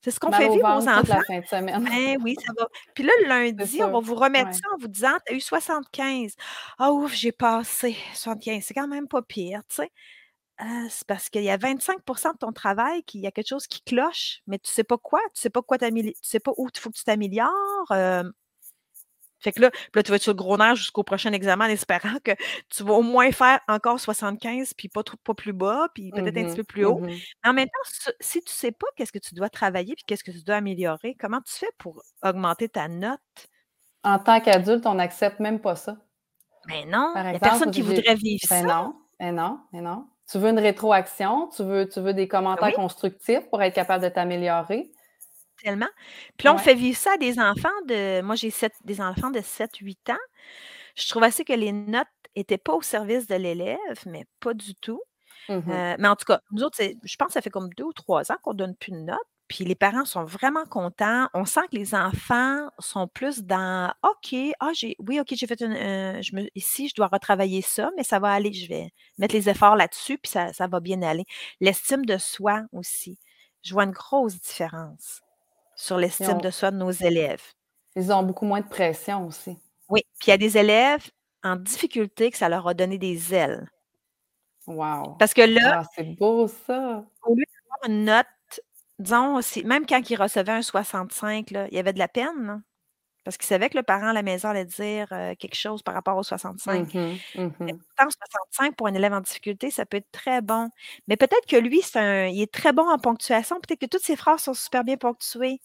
C'est 0.02 0.10
ce 0.10 0.20
qu'on 0.20 0.32
fait 0.32 0.48
vivre 0.48 0.68
aux 0.68 0.88
enfants. 0.88 1.02
la 1.08 1.24
fin 1.24 1.40
de 1.40 1.46
semaine. 1.46 1.84
Ben 1.84 2.18
oui, 2.22 2.36
ça 2.46 2.52
va. 2.58 2.68
Puis 2.94 3.04
là, 3.04 3.12
lundi, 3.26 3.82
on 3.82 3.90
va 3.90 4.00
vous 4.00 4.14
remettre 4.14 4.48
ouais. 4.48 4.52
ça 4.52 4.68
en 4.74 4.78
vous 4.78 4.88
disant: 4.88 5.12
«Tu 5.26 5.32
as 5.32 5.36
eu 5.36 5.40
75. 5.40 6.34
Ah 6.78 6.92
ouf, 6.92 7.14
j'ai 7.14 7.32
passé 7.32 7.96
75, 8.14 8.64
c'est 8.64 8.74
quand 8.74 8.88
même 8.88 9.08
pas 9.08 9.22
pire», 9.22 9.62
tu 9.68 9.76
sais? 9.76 9.90
«Ah, 10.62 10.86
c'est 10.90 11.06
parce 11.06 11.30
qu'il 11.30 11.42
y 11.42 11.50
a 11.50 11.56
25% 11.56 12.32
de 12.32 12.38
ton 12.38 12.52
travail 12.52 13.02
qu'il 13.04 13.22
y 13.22 13.26
a 13.26 13.30
quelque 13.30 13.48
chose 13.48 13.66
qui 13.66 13.82
cloche, 13.82 14.42
mais 14.46 14.58
tu 14.58 14.70
sais 14.70 14.84
pas 14.84 14.98
quoi, 14.98 15.20
tu 15.34 15.40
sais 15.40 15.50
pas 15.50 15.62
quoi 15.62 15.78
tu 15.78 16.12
sais 16.22 16.40
pas 16.40 16.52
où 16.58 16.68
il 16.72 16.78
faut 16.78 16.90
que 16.90 16.96
tu 16.96 17.04
t'améliores, 17.04 17.50
fait 19.40 19.52
que 19.52 19.60
là, 19.62 19.70
là, 19.94 20.02
tu 20.02 20.10
vas 20.10 20.16
être 20.16 20.22
sur 20.22 20.32
le 20.32 20.36
gros 20.36 20.56
nerf 20.58 20.76
jusqu'au 20.76 21.02
prochain 21.02 21.32
examen 21.32 21.66
en 21.66 21.70
espérant 21.70 22.18
que 22.22 22.32
tu 22.68 22.84
vas 22.84 22.92
au 22.92 23.02
moins 23.02 23.32
faire 23.32 23.60
encore 23.68 23.98
75 23.98 24.74
puis 24.74 24.88
pas 24.88 25.02
trop 25.02 25.16
pas 25.24 25.34
plus 25.34 25.54
bas, 25.54 25.88
puis 25.94 26.12
peut-être 26.12 26.36
un 26.36 26.44
petit 26.44 26.52
Mmh 26.52 26.56
peu 26.56 26.64
plus 26.64 26.84
haut. 26.84 26.98
Mmh 27.00 27.06
Mais 27.06 27.50
en 27.50 27.52
même 27.54 27.66
temps, 27.68 28.12
si 28.20 28.42
tu 28.42 28.52
sais 28.52 28.72
pas 28.72 28.86
qu'est-ce 28.96 29.12
que 29.12 29.18
tu 29.18 29.34
dois 29.34 29.48
travailler 29.48 29.94
puis 29.94 30.04
qu'est-ce 30.06 30.24
que 30.24 30.30
tu 30.30 30.42
dois 30.42 30.56
améliorer, 30.56 31.16
comment 31.18 31.40
tu 31.40 31.54
fais 31.54 31.70
pour 31.78 32.02
augmenter 32.22 32.68
ta 32.68 32.88
note? 32.88 33.18
En 34.04 34.18
tant 34.18 34.40
qu'adulte, 34.40 34.86
on 34.86 34.94
n'accepte 34.94 35.40
même 35.40 35.60
pas 35.60 35.76
ça. 35.76 35.96
Mais 36.66 36.84
ben 36.84 36.90
non, 36.90 37.14
il 37.16 37.32
y 37.32 37.36
a 37.36 37.38
personne 37.40 37.70
qui 37.70 37.80
voudrait 37.80 38.14
vivre 38.16 38.46
ben 38.50 38.66
ça. 38.66 38.74
non, 38.74 38.94
ben 39.18 39.34
non, 39.34 39.60
ben 39.72 39.82
non. 39.82 40.09
Tu 40.30 40.38
veux 40.38 40.48
une 40.50 40.58
rétroaction, 40.58 41.48
tu 41.48 41.62
veux 41.64 41.88
tu 41.88 42.00
veux 42.00 42.14
des 42.14 42.26
commentaires 42.28 42.72
oui. 42.72 42.74
constructifs 42.74 43.48
pour 43.50 43.60
être 43.62 43.74
capable 43.74 44.04
de 44.04 44.08
t'améliorer? 44.08 44.92
Tellement. 45.62 45.88
Puis 46.38 46.46
là, 46.46 46.54
on 46.54 46.58
Ouais. 46.58 46.58
fait 46.58 46.74
vivre 46.74 46.96
ça 46.96 47.12
à 47.14 47.16
des 47.18 47.38
enfants 47.38 47.68
de 47.86 48.22
moi, 48.22 48.34
j'ai 48.34 48.50
des 48.84 49.00
enfants 49.02 49.30
de 49.30 49.40
7-8 49.42 50.08
ans. 50.08 50.16
Je 50.96 51.08
trouve 51.08 51.22
assez 51.24 51.44
que 51.44 51.52
les 51.52 51.72
notes 51.72 52.06
étaient 52.36 52.58
pas 52.58 52.74
au 52.74 52.82
service 52.82 53.26
de 53.26 53.34
l'élève, 53.36 53.78
mais 54.06 54.26
pas 54.40 54.54
du 54.54 54.74
tout. 54.76 55.02
Mmh 55.48 55.66
Heu, 55.68 55.96
mais 55.98 56.08
en 56.08 56.16
tout 56.16 56.26
cas, 56.26 56.40
nous 56.52 56.64
autres, 56.64 56.78
je 56.82 57.16
pense 57.16 57.28
que 57.28 57.34
ça 57.34 57.42
fait 57.42 57.50
comme 57.50 57.70
2 57.76 57.84
ou 57.84 57.92
3 57.94 58.32
ans 58.32 58.36
qu'on 58.42 58.54
donne 58.54 58.76
plus 58.76 58.92
de 58.92 58.98
notes, 58.98 59.18
puis 59.50 59.64
les 59.64 59.74
parents 59.74 60.04
sont 60.06 60.24
vraiment 60.24 60.64
contents. 60.64 61.28
On 61.34 61.44
sent 61.44 61.62
que 61.72 61.76
les 61.76 61.94
enfants 61.96 62.68
sont 62.78 63.08
plus 63.08 63.42
dans: 63.42 63.92
«OK, 64.04 64.34
ah 64.60 64.70
j'ai 64.74 64.96
oui, 65.00 65.20
OK, 65.20 65.28
j'ai 65.32 65.46
fait 65.48 65.60
une, 65.60 66.22
je 66.22 66.36
me 66.36 66.48
ici, 66.54 66.88
je 66.88 66.94
dois 66.94 67.08
retravailler 67.08 67.60
ça, 67.62 67.90
mais 67.96 68.04
ça 68.04 68.20
va 68.20 68.30
aller, 68.32 68.52
je 68.52 68.68
vais 68.68 68.90
mettre 69.18 69.34
les 69.34 69.48
efforts 69.50 69.74
là-dessus, 69.76 70.18
puis 70.18 70.30
ça 70.30 70.52
ça 70.52 70.68
va 70.68 70.78
bien 70.80 71.02
aller». 71.02 71.24
L'estime 71.60 72.06
de 72.06 72.16
soi 72.16 72.62
aussi. 72.72 73.18
Je 73.62 73.74
vois 73.74 73.84
une 73.84 73.90
grosse 73.90 74.40
différence 74.40 75.20
sur 75.76 75.98
l'estime 75.98 76.40
de 76.40 76.50
soi 76.50 76.70
de 76.70 76.76
nos 76.76 76.92
élèves. 76.92 77.42
ils 77.96 78.12
ont 78.12 78.22
beaucoup 78.22 78.46
moins 78.46 78.60
de 78.60 78.68
pression 78.68 79.26
aussi. 79.26 79.58
Oui, 79.88 80.02
puis 80.20 80.28
il 80.28 80.30
y 80.30 80.34
a 80.34 80.38
des 80.38 80.58
élèves 80.58 81.10
en 81.42 81.56
difficulté 81.56 82.30
que 82.30 82.36
ça 82.38 82.48
leur 82.48 82.68
a 82.68 82.74
donné 82.74 82.98
des 82.98 83.34
ailes. 83.34 83.68
Wow! 84.66 85.16
Parce 85.18 85.34
que 85.34 85.42
là 85.42 85.80
Ah, 85.80 85.84
c'est 85.94 86.04
beau 86.16 86.46
ça! 86.46 87.04
Au 87.22 87.34
lieu 87.34 87.44
d'avoir 87.54 87.90
une 87.90 88.04
note, 88.04 88.26
disons, 89.00 89.40
même 89.64 89.86
quand 89.86 90.10
il 90.10 90.16
recevait 90.16 90.52
un 90.52 90.62
65 90.62 91.50
là, 91.52 91.68
il 91.70 91.74
y 91.76 91.80
avait 91.80 91.94
de 91.94 92.00
la 92.00 92.08
peine, 92.08 92.46
là, 92.46 92.60
parce 93.24 93.36
qu'il 93.38 93.46
savait 93.48 93.70
que 93.70 93.76
le 93.78 93.84
parent 93.84 94.08
à 94.08 94.12
la 94.14 94.22
maison 94.22 94.48
allait 94.50 94.64
dire, 94.66 95.08
heu, 95.12 95.34
quelque 95.36 95.56
chose 95.56 95.82
par 95.82 95.94
rapport 95.94 96.16
au 96.18 96.22
65. 96.24 96.88
Mmh 96.92 96.94
mh. 96.94 97.20
Mais 97.66 97.74
Mmh 97.74 97.80
pourtant 97.96 98.10
65 98.10 98.76
pour 98.76 98.86
un 98.88 98.94
élève 98.94 99.12
en 99.14 99.20
difficulté, 99.20 99.70
ça 99.70 99.86
peut 99.86 99.98
être 99.98 100.10
très 100.12 100.42
bon. 100.42 100.70
Mais 101.08 101.16
peut-être 101.16 101.46
que 101.48 101.56
lui, 101.56 101.82
c'est 101.82 101.98
un 102.00 102.26
il 102.28 102.42
est 102.42 102.52
très 102.52 102.72
bon 102.72 102.88
en 102.88 102.98
ponctuation, 102.98 103.56
peut-être 103.60 103.80
que 103.80 103.86
toutes 103.86 104.04
ses 104.04 104.16
phrases 104.16 104.42
sont 104.42 104.54
super 104.54 104.84
bien 104.84 104.96
ponctuées. 104.96 105.60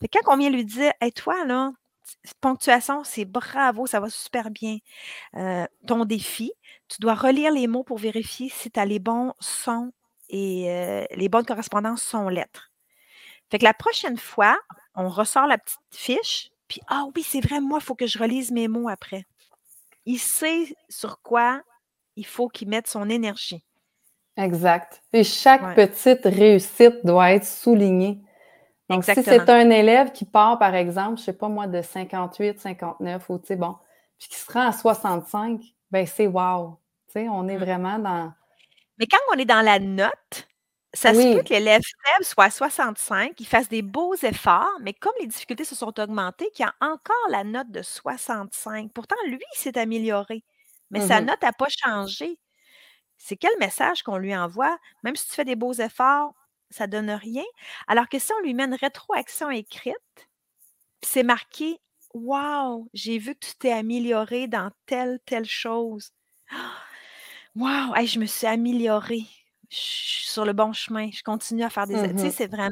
Fait 0.00 0.08
que 0.08 0.18
quand 0.24 0.34
on 0.34 0.38
vient 0.38 0.50
lui 0.50 0.64
dire: 0.66 0.92
«Hey 1.00 1.12
toi 1.12 1.44
là, 1.46 1.72
ponctuation, 2.40 3.04
c'est 3.04 3.24
bravo, 3.24 3.86
ça 3.86 4.00
va 4.00 4.10
super 4.10 4.50
bien. 4.50 4.78
Heu, 5.36 5.66
ton 5.86 6.04
défi, 6.06 6.52
tu 6.88 6.98
dois 7.00 7.14
relire 7.16 7.52
les 7.52 7.66
mots 7.68 7.84
pour 7.84 7.98
vérifier 7.98 8.50
si 8.50 8.70
tu 8.72 8.80
as 8.80 8.86
les 8.86 9.00
bons 9.00 9.34
sons 9.40 9.92
et 10.32 10.70
heu, 10.70 11.06
les 11.16 11.28
bonnes 11.28 11.46
correspondances 11.46 12.02
sons-lettres. 12.02 12.70
Fait 13.50 13.58
que 13.58 13.64
la 13.64 13.74
prochaine 13.74 14.18
fois, 14.18 14.58
on 14.96 15.08
ressort 15.08 15.46
la 15.46 15.58
petite 15.58 15.78
fiche, 15.92 16.50
puis 16.68 16.80
«Ah 16.88 17.04
oui, 17.14 17.22
c'est 17.22 17.40
vrai, 17.40 17.60
moi, 17.60 17.78
il 17.80 17.84
faut 17.84 17.94
que 17.94 18.06
je 18.08 18.18
relise 18.18 18.50
mes 18.50 18.68
mots 18.68 18.88
après». 18.88 19.24
Il 20.06 20.18
sait 20.18 20.74
sur 20.88 21.20
quoi 21.22 21.62
il 22.16 22.26
faut 22.26 22.48
qu'il 22.48 22.68
mette 22.68 22.88
son 22.88 23.08
énergie. 23.10 23.64
Exact. 24.36 25.02
Et 25.12 25.24
chaque 25.24 25.62
Ouais. 25.62 25.74
petite 25.74 26.22
réussite 26.24 27.04
doit 27.04 27.32
être 27.32 27.44
soulignée. 27.46 28.22
Donc, 28.88 29.04
si 29.04 29.22
c'est 29.22 29.48
un 29.50 29.70
élève 29.70 30.12
qui 30.12 30.24
part, 30.24 30.58
par 30.58 30.74
exemple, 30.74 31.18
je 31.18 31.24
sais 31.24 31.32
pas 31.32 31.48
moi, 31.48 31.66
de 31.66 31.82
58, 31.82 32.60
59 32.60 33.28
ou 33.30 33.38
tu 33.38 33.46
sais, 33.48 33.56
bon, 33.56 33.76
puis 34.18 34.28
qui 34.28 34.36
se 34.36 34.50
rend 34.52 34.66
à 34.68 34.72
65, 34.72 35.60
ben 35.90 36.06
c'est 36.06 36.26
wow! 36.26 36.78
Tu 37.08 37.12
sais, 37.14 37.28
on 37.28 37.48
est 37.48 37.56
Mmh. 37.56 37.58
vraiment 37.58 37.98
dans 37.98 38.32
Mais 39.02 39.08
quand 39.08 39.18
on 39.34 39.38
est 39.38 39.44
dans 39.46 39.62
la 39.62 39.80
note, 39.80 40.48
ça 40.94 41.14
se 41.14 41.26
peut 41.26 41.42
que 41.42 41.50
l'élève 41.54 41.82
faible 42.06 42.24
soit 42.24 42.44
à 42.46 42.50
65, 42.50 43.40
il 43.40 43.46
fasse 43.46 43.68
des 43.68 43.82
beaux 43.82 44.14
efforts, 44.14 44.70
mais 44.82 44.94
comme 44.94 45.12
les 45.20 45.26
difficultés 45.26 45.64
se 45.64 45.74
sont 45.74 45.98
augmentées, 46.00 46.50
qu'il 46.54 46.66
a 46.66 46.74
encore 46.80 47.28
la 47.30 47.44
note 47.44 47.70
de 47.70 47.82
65. 47.82 48.92
Pourtant, 48.92 49.16
lui, 49.26 49.40
il 49.54 49.58
s'est 49.58 49.78
amélioré, 49.78 50.44
mais 50.90 51.00
Mmh 51.00 51.08
sa 51.08 51.20
note 51.22 51.42
a 51.44 51.52
pas 51.52 51.68
changé. 51.70 52.38
C'est 53.18 53.36
quel 53.36 53.56
message 53.60 54.02
qu'on 54.04 54.18
lui 54.18 54.36
envoie? 54.36 54.78
Même 55.04 55.16
si 55.16 55.28
tu 55.28 55.34
fais 55.34 55.44
des 55.46 55.56
beaux 55.56 55.74
efforts, 55.74 56.34
ça 56.70 56.86
donne 56.88 57.10
rien. 57.10 57.44
Alors 57.88 58.08
que 58.08 58.18
si 58.20 58.32
on 58.34 58.40
lui 58.42 58.54
met 58.54 58.64
une 58.66 58.74
rétroaction 58.76 59.50
écrite, 59.50 59.96
c'est 61.02 61.22
marqué: 61.22 61.80
«Wow, 62.14 62.88
j'ai 62.94 63.18
vu 63.18 63.34
que 63.34 63.46
tu 63.46 63.54
t'es 63.56 63.72
amélioré 63.72 64.48
dans 64.48 64.70
telle, 64.86 65.20
telle 65.26 65.44
chose. 65.48 66.12
Wow, 67.54 67.94
hey, 67.94 68.06
je 68.06 68.18
me 68.18 68.24
suis 68.26 68.46
améliorée. 68.46 69.26
Je 69.68 69.76
suis 69.76 70.28
sur 70.30 70.44
le 70.46 70.52
bon 70.54 70.72
chemin. 70.72 71.10
Je 71.12 71.22
continue 71.22 71.64
à 71.64 71.70
faire 71.70 71.86
des» 71.86 71.96
Mmh 71.96 72.14
tu 72.14 72.18
sais, 72.18 72.30
c'est 72.30 72.46
vraiment, 72.46 72.70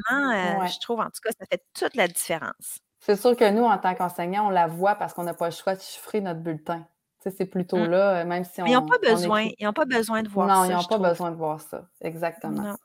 Ouais. 0.59 0.67
je 0.67 0.79
trouve 0.79 0.99
en 0.99 1.05
tout 1.05 1.21
cas, 1.23 1.29
ça 1.39 1.45
fait 1.45 1.63
toute 1.73 1.95
la 1.95 2.07
différence. 2.07 2.79
C'est 2.99 3.15
sûr 3.15 3.35
que 3.35 3.49
nous, 3.49 3.63
en 3.63 3.77
tant 3.79 3.95
qu'enseignants, 3.95 4.47
on 4.47 4.49
la 4.51 4.67
voit 4.67 4.95
parce 4.95 5.13
qu'on 5.13 5.23
n'a 5.23 5.33
pas 5.33 5.47
le 5.49 5.55
choix 5.55 5.75
de 5.75 5.81
chiffrer 5.81 6.21
notre 6.21 6.39
bulletin. 6.41 6.87
Tu 7.21 7.29
sais, 7.29 7.35
c'est 7.35 7.45
plutôt 7.47 7.77
Mmh. 7.77 7.85
là, 7.87 8.21
heu, 8.23 8.25
même 8.27 8.43
si 8.43 8.61
Mais 8.63 8.71
ils 8.71 8.77
ont 8.77 8.81
on 8.81 8.85
pas 8.85 8.97
on 9.09 9.11
besoin 9.13 9.39
écrit 9.39 9.55
ils 9.57 9.67
ont 9.67 9.73
pas 9.73 9.85
besoin 9.85 10.21
de 10.23 10.29
voir 10.29 10.47
non, 10.47 10.63
ils 10.65 10.67
ça, 10.67 10.73
n'ont 10.73 10.83
pas 10.83 10.95
trouve. 10.95 11.07
besoin 11.09 11.31
de 11.31 11.35
voir 11.35 11.59
ça. 11.61 11.87
Exactement. 12.01 12.63
Non. 12.63 12.75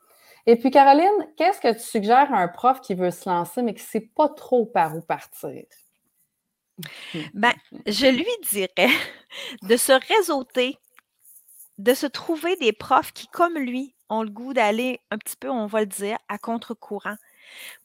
Et 0.47 0.55
puis 0.57 0.71
Caroline, 0.71 1.09
qu'est-ce 1.37 1.61
que 1.61 1.73
tu 1.73 1.79
suggères 1.79 2.33
à 2.33 2.37
un 2.39 2.47
prof 2.47 2.81
qui 2.81 2.95
veut 2.95 3.11
se 3.11 3.29
lancer, 3.29 3.61
mais 3.61 3.73
qui 3.75 3.83
sait 3.83 4.01
pas 4.15 4.29
trop 4.29 4.65
par 4.65 4.95
où 4.95 5.01
partir? 5.01 5.63
Ben, 7.33 7.53
je 7.85 8.07
lui 8.07 8.25
dirais 8.49 8.89
de 9.63 9.77
se 9.77 9.91
réseauter, 10.13 10.77
de 11.77 11.93
se 11.93 12.07
trouver 12.07 12.55
des 12.57 12.73
profs 12.73 13.11
qui, 13.13 13.27
comme 13.27 13.57
lui, 13.57 13.95
ont 14.09 14.23
le 14.23 14.29
goût 14.29 14.53
d'aller 14.53 15.01
un 15.11 15.17
petit 15.17 15.35
peu, 15.35 15.49
on 15.49 15.65
va 15.67 15.81
le 15.81 15.85
dire, 15.85 16.17
à 16.29 16.37
contre-courant, 16.37 17.15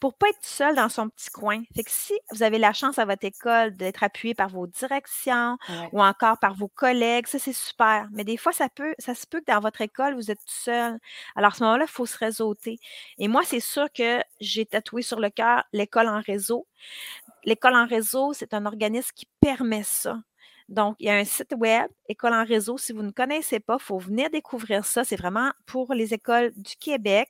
pour 0.00 0.14
pas 0.14 0.28
être 0.28 0.44
seul 0.44 0.74
dans 0.76 0.88
son 0.88 1.08
petit 1.08 1.30
coin. 1.30 1.62
Fait 1.74 1.82
que 1.84 1.90
si 1.90 2.14
vous 2.32 2.42
avez 2.42 2.58
la 2.58 2.72
chance 2.72 2.98
à 2.98 3.04
votre 3.04 3.24
école 3.24 3.76
d'être 3.76 4.02
appuyé 4.04 4.34
par 4.34 4.48
vos 4.48 4.66
directions 4.66 5.58
Ouais. 5.68 5.88
ou 5.92 6.02
encore 6.02 6.38
par 6.38 6.54
vos 6.54 6.68
collègues, 6.68 7.26
ça, 7.26 7.38
c'est 7.38 7.52
super. 7.52 8.08
Mais 8.12 8.24
des 8.24 8.36
fois, 8.36 8.52
ça 8.52 8.68
peut 8.68 8.94
ça 8.98 9.14
se 9.14 9.26
peut 9.26 9.40
que 9.40 9.52
dans 9.52 9.60
votre 9.60 9.80
école, 9.80 10.14
vous 10.14 10.30
êtes 10.30 10.38
tout 10.40 10.44
seul. 10.48 10.98
Alors 11.36 11.52
à 11.52 11.54
ce 11.56 11.62
moment-là, 11.64 11.84
il 11.88 11.90
faut 11.92 12.06
se 12.06 12.18
réseauter. 12.18 12.78
Et 13.18 13.28
moi, 13.28 13.42
c'est 13.44 13.60
sûr 13.60 13.86
que 13.92 14.22
j'ai 14.40 14.66
tatoué 14.66 15.02
sur 15.02 15.20
le 15.20 15.30
cœur 15.30 15.64
l'école 15.72 16.08
en 16.08 16.20
réseau. 16.20 16.66
L'école 17.44 17.74
en 17.76 17.86
réseau, 17.86 18.32
c'est 18.34 18.54
un 18.54 18.66
organisme 18.66 19.12
qui 19.14 19.26
permet 19.40 19.82
ça. 19.84 20.18
Donc, 20.72 20.96
il 21.00 21.06
y 21.06 21.10
a 21.10 21.16
un 21.16 21.24
site 21.24 21.54
web, 21.56 21.90
École 22.08 22.32
en 22.32 22.44
réseau. 22.44 22.78
Si 22.78 22.92
vous 22.92 23.02
ne 23.02 23.10
connaissez 23.10 23.60
pas, 23.60 23.76
il 23.78 23.82
faut 23.82 23.98
venir 23.98 24.30
découvrir 24.30 24.86
ça. 24.86 25.04
C'est 25.04 25.16
vraiment 25.16 25.52
pour 25.66 25.92
les 25.92 26.14
écoles 26.14 26.50
du 26.56 26.76
Québec. 26.76 27.28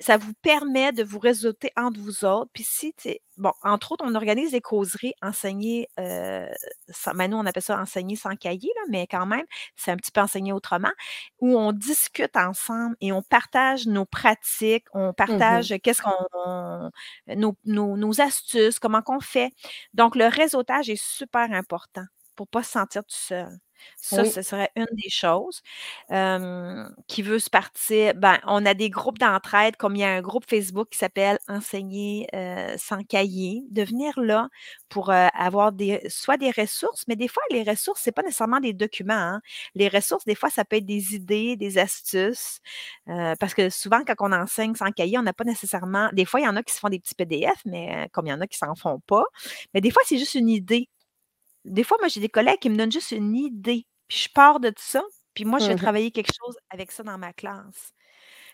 Ça 0.00 0.16
vous 0.16 0.32
permet 0.42 0.92
de 0.92 1.04
vous 1.04 1.20
réseauter 1.20 1.70
entre 1.76 2.00
vous 2.00 2.24
autres. 2.24 2.50
Puis 2.52 2.64
si 2.64 2.92
bon, 3.36 3.52
entre 3.62 3.92
autres, 3.92 4.04
on 4.06 4.14
organise 4.16 4.50
des 4.50 4.60
causeries 4.60 5.14
enseignées, 5.22 5.88
sans 5.96 7.14
ben, 7.14 7.30
nous, 7.30 7.36
on 7.36 7.46
appelle 7.46 7.62
ça 7.62 7.80
enseigner 7.80 8.16
sans 8.16 8.34
cahier, 8.34 8.70
là, 8.76 8.82
mais 8.90 9.06
quand 9.06 9.26
même, 9.26 9.46
c'est 9.76 9.92
un 9.92 9.96
petit 9.96 10.10
peu 10.10 10.20
enseigner 10.20 10.52
autrement, 10.52 10.92
où 11.40 11.56
on 11.56 11.72
discute 11.72 12.36
ensemble 12.36 12.96
et 13.00 13.12
on 13.12 13.22
partage 13.22 13.86
nos 13.86 14.04
pratiques, 14.04 14.86
on 14.92 15.10
Mmh 15.10 15.14
partage 15.14 15.74
qu'est-ce 15.82 16.02
qu'on 16.02 16.10
on 16.34 16.90
nos 17.28 17.56
nos 17.64 17.96
nos 17.96 18.20
astuces, 18.20 18.78
comment 18.80 19.02
qu'on 19.02 19.20
fait. 19.20 19.52
Donc 19.94 20.16
le 20.16 20.26
réseautage 20.26 20.90
est 20.90 21.00
super 21.02 21.52
important 21.52 22.04
pour 22.36 22.48
pas 22.48 22.62
se 22.62 22.72
sentir 22.72 23.02
tout 23.04 23.16
seul. 23.16 23.58
Ça, 23.98 24.22
Oui. 24.22 24.30
ce 24.30 24.40
serait 24.42 24.70
une 24.76 24.86
des 24.92 25.10
choses. 25.10 25.60
Qui 27.08 27.22
veut 27.22 27.38
se 27.38 27.50
partir 27.50 28.14
ben, 28.14 28.38
on 28.46 28.64
a 28.66 28.74
des 28.74 28.88
groupes 28.90 29.18
d'entraide, 29.18 29.76
comme 29.76 29.96
il 29.96 30.00
y 30.00 30.04
a 30.04 30.10
un 30.14 30.22
groupe 30.22 30.44
Facebook 30.48 30.88
qui 30.90 30.98
s'appelle 30.98 31.38
«Enseigner, 31.48 32.26
sans 32.78 33.02
cahier», 33.04 33.64
de 33.70 33.82
venir 33.84 34.18
là 34.18 34.48
pour, 34.88 35.10
avoir 35.10 35.72
des 35.72 36.00
soit 36.08 36.38
des 36.38 36.50
ressources, 36.52 37.04
mais 37.08 37.16
des 37.16 37.28
fois, 37.28 37.42
les 37.50 37.62
ressources, 37.64 38.00
c'est 38.02 38.12
pas 38.12 38.22
nécessairement 38.22 38.60
des 38.60 38.72
documents, 38.72 39.14
hein. 39.14 39.40
Les 39.74 39.88
ressources, 39.88 40.24
des 40.24 40.34
fois, 40.34 40.50
ça 40.50 40.64
peut 40.64 40.76
être 40.76 40.86
des 40.86 41.14
idées, 41.14 41.56
des 41.56 41.78
astuces, 41.78 42.60
parce 43.06 43.54
que 43.54 43.68
souvent, 43.70 44.00
quand 44.06 44.14
on 44.20 44.32
enseigne 44.32 44.74
sans 44.74 44.90
cahier, 44.92 45.18
on 45.18 45.22
n'a 45.22 45.34
pas 45.34 45.44
nécessairement 45.44 46.08
des 46.14 46.24
fois, 46.24 46.40
il 46.40 46.44
y 46.44 46.48
en 46.48 46.56
a 46.56 46.62
qui 46.62 46.72
se 46.74 46.78
font 46.80 46.88
des 46.88 46.98
petits 47.00 47.14
PDF, 47.14 47.60
mais 47.66 48.08
comme 48.12 48.26
il 48.26 48.30
y 48.30 48.32
en 48.32 48.40
a 48.40 48.46
qui 48.46 48.56
s'en 48.58 48.74
font 48.74 49.00
pas. 49.00 49.24
Mais 49.74 49.80
des 49.82 49.90
fois, 49.90 50.02
c'est 50.06 50.18
juste 50.18 50.34
une 50.34 50.48
idée. 50.48 50.88
Des 51.66 51.84
fois, 51.84 51.98
moi, 52.00 52.08
j'ai 52.08 52.20
des 52.20 52.28
collègues 52.28 52.60
qui 52.60 52.70
me 52.70 52.76
donnent 52.76 52.92
juste 52.92 53.12
une 53.12 53.36
idée, 53.36 53.86
puis 54.08 54.18
je 54.18 54.28
pars 54.32 54.60
de 54.60 54.72
ça, 54.78 55.02
puis 55.34 55.44
moi, 55.44 55.58
je 55.58 55.68
vais 55.68 55.74
Mmh 55.74 55.82
mh. 55.82 55.86
travailler 55.86 56.10
quelque 56.12 56.32
chose 56.34 56.56
avec 56.70 56.92
ça 56.92 57.02
dans 57.02 57.18
ma 57.18 57.32
classe. 57.32 57.92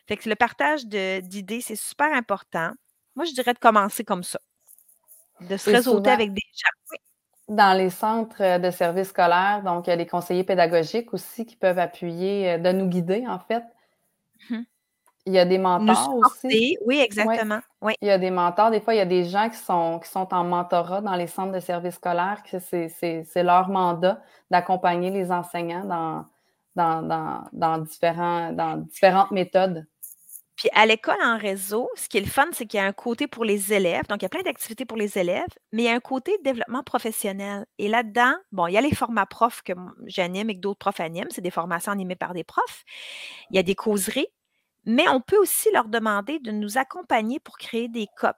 Fait 0.08 0.16
que 0.18 0.28
le 0.28 0.36
partage 0.36 0.86
d'idées, 0.86 1.60
c'est 1.62 1.76
super 1.76 2.12
important. 2.14 2.72
Moi, 3.16 3.26
je 3.26 3.32
dirais 3.34 3.54
de 3.54 3.60
commencer 3.60 4.04
comme 4.04 4.24
ça. 4.24 4.40
De 5.40 5.58
se 5.58 5.68
réseauter 5.70 6.10
avec 6.10 6.32
des 6.32 6.40
gens. 6.54 6.70
Dans 7.48 7.78
les 7.78 7.90
centres, 7.90 8.42
heu, 8.42 8.58
de 8.58 8.70
services 8.72 9.10
scolaires, 9.10 9.62
donc 9.64 9.86
il 9.86 9.90
y 9.90 9.92
a 9.92 9.96
les 9.96 10.08
conseillers 10.08 10.42
pédagogiques 10.42 11.14
aussi 11.14 11.46
qui 11.46 11.54
peuvent 11.54 11.78
appuyer, 11.78 12.54
heu, 12.56 12.58
de 12.58 12.72
nous 12.72 12.86
guider, 12.88 13.24
en 13.28 13.38
fait. 13.38 13.62
Mmh 14.50 14.64
il 15.26 15.32
y 15.32 15.38
a 15.38 15.44
des 15.44 15.58
mentors 15.58 16.14
aussi. 16.16 16.76
Oui, 16.84 16.98
exactement. 16.98 17.60
Oui. 17.80 17.94
Il 18.00 18.08
y 18.08 18.10
a 18.10 18.18
des 18.18 18.30
mentors. 18.30 18.70
Des 18.70 18.80
fois, 18.80 18.94
il 18.94 18.98
y 18.98 19.00
a 19.00 19.06
des 19.06 19.24
gens 19.24 19.48
qui 19.48 19.56
sont, 19.56 20.00
qui 20.00 20.10
sont 20.10 20.32
en 20.32 20.44
mentorat 20.44 21.00
dans 21.00 21.14
les 21.14 21.28
centres 21.28 21.52
de 21.52 21.60
services 21.60 21.94
scolaires, 21.94 22.42
que 22.50 22.58
c'est 22.58 23.42
leur 23.42 23.68
mandat 23.68 24.20
d'accompagner 24.50 25.10
les 25.10 25.30
enseignants 25.30 25.84
dans, 25.84 26.26
dans, 26.74 27.02
dans, 27.02 27.44
dans, 27.52 27.78
différents, 27.78 28.52
dans 28.52 28.76
différentes 28.76 29.30
méthodes. 29.30 29.86
Puis 30.56 30.68
à 30.74 30.86
l'école 30.86 31.16
en 31.24 31.38
réseau, 31.38 31.88
ce 31.96 32.08
qui 32.08 32.18
est 32.18 32.20
le 32.20 32.26
fun, 32.26 32.46
c'est 32.52 32.66
qu'il 32.66 32.78
y 32.78 32.82
a 32.82 32.86
un 32.86 32.92
côté 32.92 33.26
pour 33.26 33.44
les 33.44 33.72
élèves. 33.72 34.06
Donc, 34.08 34.20
il 34.20 34.24
y 34.24 34.26
a 34.26 34.28
plein 34.28 34.42
d'activités 34.42 34.84
pour 34.84 34.98
les 34.98 35.18
élèves, 35.18 35.48
mais 35.72 35.84
il 35.84 35.86
y 35.86 35.88
a 35.88 35.94
un 35.94 36.00
côté 36.00 36.36
développement 36.44 36.82
professionnel. 36.82 37.64
Et 37.78 37.88
là-dedans, 37.88 38.34
bon, 38.52 38.66
il 38.66 38.74
y 38.74 38.76
a 38.76 38.80
les 38.80 38.94
formats 38.94 39.26
profs 39.26 39.62
que 39.62 39.72
j'anime 40.06 40.50
et 40.50 40.54
que 40.54 40.60
d'autres 40.60 40.78
profs 40.78 41.00
animent. 41.00 41.30
C'est 41.30 41.40
des 41.40 41.50
formations 41.50 41.90
animées 41.90 42.16
par 42.16 42.34
des 42.34 42.44
profs. 42.44 42.84
Il 43.50 43.56
y 43.56 43.58
a 43.58 43.62
des 43.62 43.74
causeries, 43.74 44.28
mais 44.84 45.08
on 45.08 45.20
peut 45.20 45.38
aussi 45.38 45.70
leur 45.72 45.88
demander 45.88 46.38
de 46.40 46.50
nous 46.50 46.78
accompagner 46.78 47.40
pour 47.40 47.58
créer 47.58 47.88
des 47.88 48.08
COP. 48.16 48.36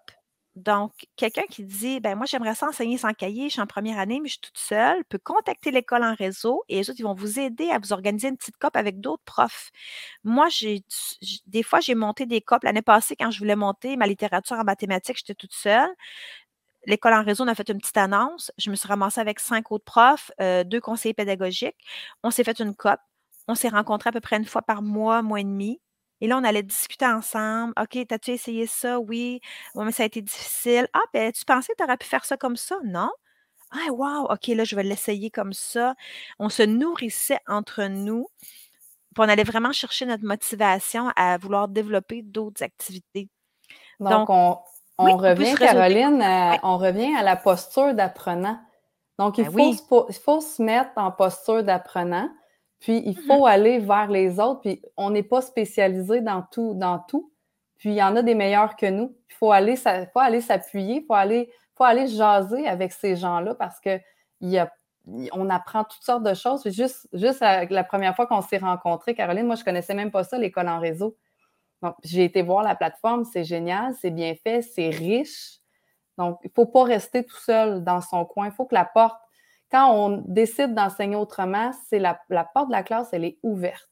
Donc, 0.56 0.92
quelqu'un 1.16 1.42
qui 1.50 1.64
dit 1.64 1.98
ben 1.98 2.14
moi, 2.14 2.26
j'aimerais 2.26 2.54
ça 2.54 2.68
enseigner 2.68 2.96
sans 2.96 3.12
cahier, 3.12 3.48
je 3.48 3.54
suis 3.54 3.60
en 3.60 3.66
première 3.66 3.98
année, 3.98 4.20
mais 4.20 4.28
je 4.28 4.34
suis 4.34 4.40
toute 4.40 4.58
seule, 4.58 5.04
peut 5.06 5.18
contacter 5.18 5.72
l'école 5.72 6.04
en 6.04 6.14
réseau 6.14 6.62
et 6.68 6.76
les 6.76 6.90
autres, 6.90 7.00
ils 7.00 7.04
vont 7.04 7.14
vous 7.14 7.40
aider 7.40 7.70
à 7.70 7.78
vous 7.80 7.92
organiser 7.92 8.28
une 8.28 8.36
petite 8.36 8.56
COP 8.58 8.76
avec 8.76 9.00
d'autres 9.00 9.24
profs. 9.24 9.70
Moi, 10.22 10.48
j'ai 10.50 10.84
des 11.46 11.62
fois, 11.64 11.80
j'ai 11.80 11.96
monté 11.96 12.24
des 12.26 12.40
COP. 12.40 12.62
L'année 12.64 12.82
passée, 12.82 13.16
quand 13.16 13.30
je 13.32 13.38
voulais 13.40 13.56
monter 13.56 13.96
ma 13.96 14.06
littérature 14.06 14.56
en 14.56 14.64
mathématiques, 14.64 15.16
j'étais 15.18 15.34
toute 15.34 15.54
seule. 15.54 15.90
L'école 16.86 17.14
en 17.14 17.24
réseau, 17.24 17.44
on 17.44 17.48
a 17.48 17.54
fait 17.54 17.68
une 17.70 17.78
petite 17.78 17.96
annonce. 17.96 18.52
Je 18.58 18.70
me 18.70 18.76
suis 18.76 18.88
ramassée 18.88 19.20
avec 19.20 19.40
cinq 19.40 19.72
autres 19.72 19.84
profs, 19.84 20.30
euh, 20.40 20.64
deux 20.64 20.80
conseillers 20.80 21.14
pédagogiques. 21.14 21.76
On 22.22 22.30
s'est 22.30 22.44
fait 22.44 22.60
une 22.60 22.74
COP. 22.76 23.00
On 23.48 23.54
s'est 23.54 23.68
rencontrés 23.70 24.10
à 24.10 24.12
peu 24.12 24.20
près 24.20 24.36
une 24.36 24.44
fois 24.44 24.62
par 24.62 24.82
mois, 24.82 25.22
mois 25.22 25.40
et 25.40 25.44
demi. 25.44 25.80
Et 26.24 26.26
là, 26.26 26.38
on 26.38 26.44
allait 26.44 26.62
discuter 26.62 27.04
ensemble. 27.04 27.74
OK, 27.78 27.98
t'as-tu 28.08 28.30
essayé 28.30 28.66
ça? 28.66 28.98
Oui. 28.98 29.42
Oui, 29.74 29.84
mais 29.84 29.92
ça 29.92 30.04
a 30.04 30.06
été 30.06 30.22
difficile. 30.22 30.88
Ah, 30.94 31.02
ben, 31.12 31.30
tu 31.30 31.44
pensais 31.44 31.74
que 31.74 31.76
tu 31.76 31.84
aurais 31.84 31.98
pu 31.98 32.06
faire 32.06 32.24
ça 32.24 32.38
comme 32.38 32.56
ça? 32.56 32.78
Non? 32.82 33.10
Ah, 33.70 33.92
wow! 33.92 34.32
OK, 34.32 34.46
là, 34.46 34.64
je 34.64 34.74
vais 34.74 34.84
l'essayer 34.84 35.28
comme 35.28 35.52
ça. 35.52 35.94
On 36.38 36.48
se 36.48 36.62
nourrissait 36.62 37.40
entre 37.46 37.82
nous. 37.82 38.26
Puis 38.40 39.18
on 39.18 39.28
allait 39.28 39.44
vraiment 39.44 39.72
chercher 39.72 40.06
notre 40.06 40.24
motivation 40.24 41.12
à 41.14 41.36
vouloir 41.36 41.68
développer 41.68 42.22
d'autres 42.22 42.62
activités. 42.62 43.28
Donc, 44.00 44.30
on, 44.30 44.56
revient, 44.96 45.54
Caroline, 45.56 46.24
on 46.62 46.78
revient 46.78 47.14
à 47.16 47.22
la 47.22 47.36
posture 47.36 47.92
d'apprenant. 47.92 48.58
Donc, 49.18 49.36
il, 49.36 49.44
ben 49.50 49.74
faut, 49.76 50.06
il 50.08 50.14
faut 50.14 50.40
se 50.40 50.62
mettre 50.62 50.92
en 50.96 51.10
posture 51.10 51.62
d'apprenant. 51.62 52.30
Puis 52.84 53.02
il 53.06 53.16
mmh 53.18 53.22
faut 53.22 53.46
aller 53.46 53.78
vers 53.78 54.10
les 54.10 54.38
autres, 54.38 54.60
puis 54.60 54.82
on 54.98 55.08
n'est 55.08 55.22
pas 55.22 55.40
spécialisé 55.40 56.20
dans 56.20 56.42
tout, 56.42 56.74
dans 56.74 56.98
tout. 56.98 57.32
Puis 57.78 57.88
il 57.88 57.94
y 57.94 58.02
en 58.02 58.14
a 58.14 58.20
des 58.20 58.34
meilleurs 58.34 58.76
que 58.76 58.84
nous. 58.84 59.16
Il 59.30 59.34
faut 59.36 59.52
aller, 59.52 59.76
faut 59.76 60.20
aller 60.20 60.42
s'appuyer, 60.42 60.96
il 60.96 61.06
faut 61.06 61.14
aller, 61.14 61.50
faut 61.74 61.84
aller 61.84 62.06
jaser 62.08 62.68
avec 62.68 62.92
ces 62.92 63.16
gens-là 63.16 63.54
parce 63.54 63.80
que 63.80 63.98
y 64.42 64.58
a, 64.58 64.70
on 65.32 65.48
apprend 65.48 65.84
toutes 65.84 66.02
sortes 66.02 66.24
de 66.24 66.34
choses. 66.34 66.68
Juste, 66.68 67.08
juste 67.14 67.40
la 67.40 67.84
première 67.84 68.14
fois 68.14 68.26
qu'on 68.26 68.42
s'est 68.42 68.58
rencontrés, 68.58 69.14
Caroline, 69.14 69.46
moi, 69.46 69.54
je 69.54 69.62
ne 69.62 69.64
connaissais 69.64 69.94
même 69.94 70.10
pas 70.10 70.22
ça, 70.22 70.36
l'école 70.36 70.68
en 70.68 70.78
réseau. 70.78 71.16
Donc, 71.80 71.94
j'ai 72.04 72.24
été 72.24 72.42
voir 72.42 72.62
la 72.62 72.74
plateforme, 72.74 73.24
c'est 73.24 73.44
génial, 73.44 73.94
c'est 73.98 74.10
bien 74.10 74.34
fait, 74.34 74.60
c'est 74.60 74.90
riche. 74.90 75.58
Donc, 76.18 76.38
il 76.44 76.48
ne 76.48 76.52
faut 76.54 76.66
pas 76.66 76.84
rester 76.84 77.24
tout 77.24 77.36
seul 77.36 77.82
dans 77.82 78.02
son 78.02 78.26
coin. 78.26 78.48
Il 78.48 78.52
faut 78.52 78.66
que 78.66 78.74
la 78.74 78.84
porte 78.84 79.16
quand 79.74 79.92
on 79.92 80.22
décide 80.28 80.72
d'enseigner 80.72 81.16
autrement, 81.16 81.72
c'est 81.90 81.98
la, 81.98 82.14
porte 82.54 82.68
de 82.68 82.72
la 82.72 82.84
classe, 82.84 83.08
elle 83.10 83.24
est 83.24 83.38
ouverte. 83.42 83.90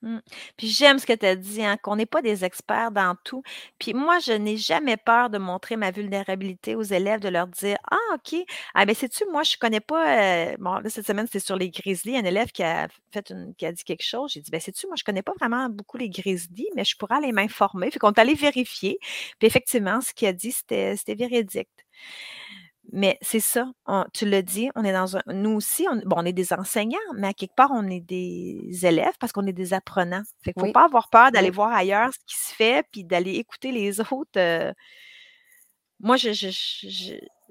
Mmh. 0.00 0.18
Puis 0.56 0.68
j'aime 0.68 0.98
ce 0.98 1.04
que 1.04 1.12
tu 1.12 1.26
as 1.26 1.36
dit, 1.36 1.62
hein, 1.62 1.76
qu'on 1.76 1.96
n'est 1.96 2.06
pas 2.06 2.22
des 2.22 2.46
experts 2.46 2.92
dans 2.92 3.14
tout. 3.22 3.42
Puis 3.78 3.92
moi, 3.92 4.20
je 4.20 4.32
n'ai 4.32 4.56
jamais 4.56 4.96
peur 4.96 5.28
de 5.28 5.36
montrer 5.36 5.76
ma 5.76 5.90
vulnérabilité 5.90 6.74
aux 6.76 6.82
élèves, 6.82 7.20
de 7.20 7.28
leur 7.28 7.46
dire 7.46 7.76
Ah, 7.90 8.14
OK, 8.14 8.38
ah 8.74 8.86
ben 8.86 8.94
sais-tu, 8.94 9.24
moi, 9.30 9.42
je 9.42 9.56
ne 9.56 9.58
connais 9.58 9.80
pas. 9.80 10.52
Euh, 10.52 10.56
bon, 10.58 10.78
là, 10.78 10.88
cette 10.88 11.06
semaine, 11.06 11.26
c'était 11.26 11.40
sur 11.40 11.56
les 11.56 11.68
grizzlies, 11.70 12.16
un 12.16 12.24
élève 12.24 12.50
qui 12.52 12.62
a 12.62 12.88
fait 13.10 13.34
qui 13.58 13.66
a 13.66 13.72
dit 13.72 13.84
quelque 13.84 14.04
chose. 14.04 14.32
J'ai 14.32 14.40
dit 14.40 14.50
Ben 14.50 14.60
sais-tu, 14.60 14.86
moi, 14.86 14.96
je 14.96 15.02
ne 15.02 15.06
connais 15.06 15.22
pas 15.22 15.34
vraiment 15.38 15.68
beaucoup 15.68 15.98
les 15.98 16.08
grizzlies, 16.08 16.70
mais 16.74 16.84
je 16.84 16.96
pourrais 16.96 17.16
aller 17.16 17.32
m'informer. 17.32 17.90
Puis 17.90 17.98
qu'on 17.98 18.12
est 18.12 18.20
allé 18.20 18.34
vérifier. 18.34 18.98
Puis 19.38 19.46
effectivement, 19.46 20.00
ce 20.00 20.14
qu'il 20.14 20.28
a 20.28 20.32
dit, 20.32 20.52
c'était 20.52 20.96
véridique. 21.08 21.68
Mais 22.92 23.18
c'est 23.20 23.40
ça, 23.40 23.70
tu 24.12 24.26
le 24.26 24.42
dis, 24.42 24.70
on 24.76 24.84
est 24.84 24.92
dans 24.92 25.16
un 25.16 25.22
nous 25.26 25.50
aussi, 25.56 25.86
on 25.90 25.96
bon, 26.04 26.16
on 26.18 26.24
est 26.24 26.32
des 26.32 26.52
enseignants, 26.52 26.98
mais 27.16 27.28
à 27.28 27.32
quelque 27.32 27.54
part, 27.56 27.70
on 27.72 27.88
est 27.88 28.00
des 28.00 28.86
élèves 28.86 29.14
parce 29.18 29.32
qu'on 29.32 29.46
est 29.46 29.52
des 29.52 29.74
apprenants. 29.74 30.22
Fait 30.42 30.52
qu'il 30.52 30.66
faut 30.66 30.72
pas 30.72 30.84
avoir 30.84 31.08
peur 31.08 31.32
d'aller 31.32 31.50
voir 31.50 31.72
ailleurs 31.72 32.12
ce 32.12 32.18
qui 32.26 32.36
se 32.36 32.54
fait, 32.54 32.86
puis 32.92 33.04
d'aller 33.04 33.34
écouter 33.34 33.72
les 33.72 34.00
autres, 34.12 34.38
euh. 34.38 34.72
Moi, 35.98 36.16
je 36.16 36.30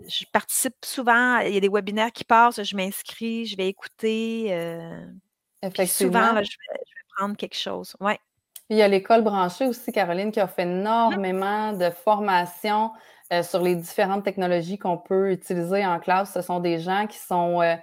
je 0.07 0.25
participe 0.31 0.75
souvent, 0.83 1.39
il 1.39 1.53
y 1.53 1.57
a 1.57 1.59
des 1.59 1.69
webinaires 1.69 2.11
qui 2.11 2.23
passent, 2.23 2.61
je 2.61 2.75
m'inscris, 2.75 3.45
je 3.45 3.57
vais 3.57 3.67
écouter, 3.67 4.47
euh, 4.51 5.05
souvent, 5.85 6.43
je 6.43 6.57
vais 6.71 6.79
prendre 7.17 7.35
quelque 7.35 7.55
chose. 7.55 7.95
Ouais. 7.99 8.19
Il 8.69 8.77
y 8.77 8.81
a 8.81 8.87
l'école 8.87 9.23
branchée 9.23 9.67
aussi, 9.67 9.91
Caroline, 9.91 10.31
qui 10.31 10.39
a 10.39 10.47
fait 10.47 10.65
mmh 10.65 10.79
énormément 10.79 11.73
de 11.73 11.89
formations 11.89 12.91
euh, 13.33 13.41
sur 13.41 13.61
les 13.61 13.75
différentes 13.75 14.23
technologies 14.23 14.77
qu'on 14.77 14.97
peut 14.97 15.31
utiliser 15.31 15.85
en 15.85 15.99
classe. 15.99 16.33
Ce 16.33 16.41
sont 16.41 16.59
des 16.59 16.79
gens 16.79 17.07
qui 17.07 17.17
sont, 17.17 17.61
euh, 17.61 17.75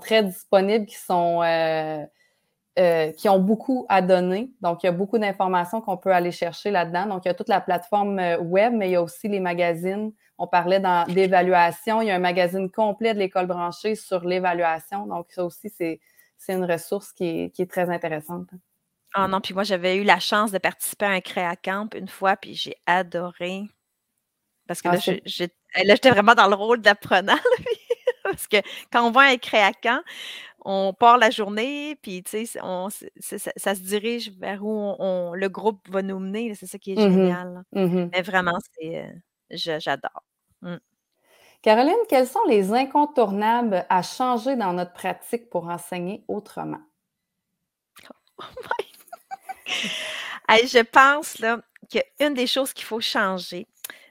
très 0.00 0.22
disponibles, 0.22 0.86
qui 0.86 0.96
sont 0.96 1.42
euh, 1.42 3.12
qui 3.12 3.28
ont 3.28 3.40
beaucoup 3.40 3.84
à 3.88 4.00
donner. 4.00 4.52
Donc, 4.62 4.82
il 4.82 4.86
y 4.86 4.88
a 4.88 4.92
beaucoup 4.92 5.18
d'informations 5.18 5.80
qu'on 5.80 5.96
peut 5.96 6.12
aller 6.12 6.30
chercher 6.30 6.70
là-dedans. 6.70 7.06
Donc, 7.06 7.24
il 7.24 7.28
y 7.28 7.30
a 7.30 7.34
toute 7.34 7.48
la 7.48 7.60
plateforme 7.60 8.20
web, 8.40 8.72
mais 8.72 8.88
il 8.88 8.92
y 8.92 8.96
a 8.96 9.02
aussi 9.02 9.28
les 9.28 9.40
magazines. 9.40 10.12
On 10.38 10.46
parlait 10.46 10.80
d'évaluation. 11.08 12.00
Il 12.00 12.08
y 12.08 12.10
a 12.10 12.14
un 12.14 12.20
magazine 12.20 12.70
complet 12.70 13.12
de 13.12 13.18
l'école 13.18 13.46
branchée 13.46 13.96
sur 13.96 14.24
l'évaluation. 14.24 15.06
Donc, 15.06 15.26
ça 15.30 15.44
aussi, 15.44 15.68
c'est 15.68 16.00
une 16.48 16.64
ressource 16.64 17.12
qui 17.12 17.24
est, 17.24 17.50
qui 17.50 17.62
est 17.62 17.70
très 17.70 17.90
intéressante. 17.90 18.48
Ah 19.14 19.26
non, 19.26 19.40
puis 19.40 19.52
moi, 19.52 19.64
j'avais 19.64 19.96
eu 19.96 20.04
la 20.04 20.20
chance 20.20 20.52
de 20.52 20.58
participer 20.58 21.06
à 21.06 21.10
un 21.10 21.20
créa 21.20 21.56
camp 21.56 21.92
une 21.94 22.08
fois, 22.08 22.36
puis 22.36 22.54
j'ai 22.54 22.76
adoré. 22.86 23.64
Parce 24.70 24.82
que 24.82 24.88
ah, 24.88 25.82
là, 25.82 25.94
j'étais 25.96 26.10
vraiment 26.10 26.36
dans 26.36 26.46
le 26.46 26.54
rôle 26.54 26.80
d'apprenant. 26.80 27.34
Parce 28.22 28.46
que 28.46 28.58
quand 28.92 29.04
on 29.04 29.10
va 29.10 29.22
à 29.22 29.32
un 29.32 29.36
créacamp, 29.36 30.00
on 30.64 30.94
part 30.94 31.18
la 31.18 31.30
journée, 31.30 31.96
puis 32.00 32.22
tu 32.22 32.46
sais, 32.46 32.60
ça, 32.60 33.74
se 33.74 33.80
dirige 33.80 34.30
vers 34.38 34.64
où 34.64 34.94
le 35.34 35.48
groupe 35.48 35.88
va 35.88 36.02
nous 36.02 36.20
mener. 36.20 36.54
C'est 36.54 36.66
ça 36.66 36.78
qui 36.78 36.92
est 36.92 37.04
mmh 37.04 37.12
génial. 37.12 37.64
Mmh 37.72 38.10
Mais 38.12 38.22
vraiment, 38.22 38.58
c'est, 38.78 38.98
euh, 39.00 39.78
j'adore. 39.80 40.22
Mmh. 40.62 40.76
Caroline, 41.62 42.06
quels 42.08 42.28
sont 42.28 42.44
les 42.46 42.72
incontournables 42.72 43.84
à 43.88 44.02
changer 44.02 44.54
dans 44.54 44.72
notre 44.72 44.92
pratique 44.92 45.50
pour 45.50 45.66
enseigner 45.66 46.22
autrement? 46.28 46.78
Oh 48.38 48.44
je 50.48 50.82
pense 50.84 51.40
là, 51.40 51.60
qu'une 51.90 52.34
des 52.34 52.46
choses 52.46 52.72
qu'il 52.72 52.84
faut 52.84 53.00
changer, 53.00 53.66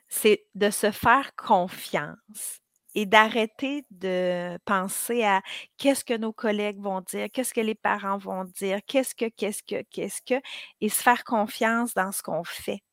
c'est 0.09 0.45
de 0.55 0.69
se 0.69 0.91
faire 0.91 1.35
confiance 1.35 2.61
et 2.95 3.05
d'arrêter 3.05 3.85
de 3.91 4.57
penser 4.65 5.23
à 5.23 5.41
qu'est-ce 5.77 6.03
que 6.03 6.17
nos 6.17 6.33
collègues 6.33 6.81
vont 6.81 7.01
dire, 7.01 7.27
qu'est-ce 7.31 7.53
que 7.53 7.61
les 7.61 7.75
parents 7.75 8.17
vont 8.17 8.45
dire, 8.45 8.79
qu'est-ce 8.87 9.13
que, 9.13 9.29
qu'est-ce 9.29 9.63
que, 9.63 9.83
qu'est-ce 9.91 10.21
que, 10.23 10.41
et 10.81 10.89
se 10.89 11.01
faire 11.01 11.23
confiance 11.23 11.93
dans 11.93 12.11
ce 12.11 12.23
qu'on 12.23 12.43
fait. 12.43 12.83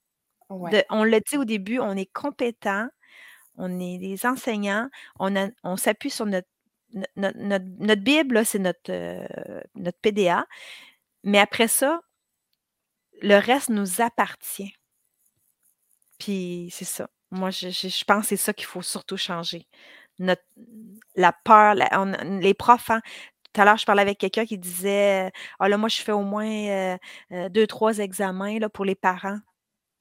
on 0.51 1.05
l'a 1.05 1.21
dit 1.21 1.39
au 1.39 1.45
début, 1.45 1.79
on 1.79 1.97
est 1.97 2.13
compétent, 2.13 2.89
on 3.57 3.81
est 3.81 3.99
des 3.99 4.27
enseignants, 4.27 4.89
on, 5.19 5.35
on 5.65 5.77
s'appuie 5.77 6.11
sur 6.11 6.27
notre, 6.27 6.49
notre, 7.17 8.03
Bible, 8.03 8.45
c'est 8.45 8.59
notre, 8.59 8.91
euh, 8.91 9.61
notre 9.75 9.99
PDA, 10.01 10.47
mais 11.25 11.39
après 11.39 11.69
ça, 11.69 12.01
le 13.23 13.39
reste 13.39 13.71
nous 13.71 14.01
appartient. 14.03 14.75
Puis 16.19 16.69
c'est 16.73 16.85
ça. 16.85 17.09
Moi, 17.31 17.51
je, 17.51 17.69
je, 17.69 18.05
pense 18.05 18.23
que 18.23 18.29
c'est 18.29 18.37
ça 18.37 18.53
qu'il 18.53 18.67
faut 18.67 18.83
surtout 18.83 19.17
changer. 19.17 19.67
Notre, 20.19 20.45
la 21.17 21.33
peur, 21.33 21.75
les 21.75 22.55
profs, 22.55 22.91
hein, 22.91 23.03
tout 23.57 23.63
à 23.63 23.65
l'heure, 23.65 23.79
je 23.79 23.87
parlais 23.87 24.03
avec 24.03 24.19
quelqu'un 24.19 24.45
qui 24.45 24.59
disait 24.59 25.33
Ah 25.59 25.69
là, 25.69 25.79
moi, 25.79 25.89
je 25.89 26.03
fais 26.03 26.13
au 26.13 26.23
moins 26.23 26.47
euh, 26.47 26.99
euh, 27.33 27.49
deux, 27.49 27.67
trois 27.67 27.99
examens 27.99 28.59
là, 28.59 28.69
pour 28.69 28.85
les 28.85 28.95
parents. 28.95 29.39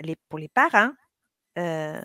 Les, 0.01 0.17
pour 0.29 0.39
les 0.39 0.49
parents, 0.49 0.91
euh, 1.57 2.01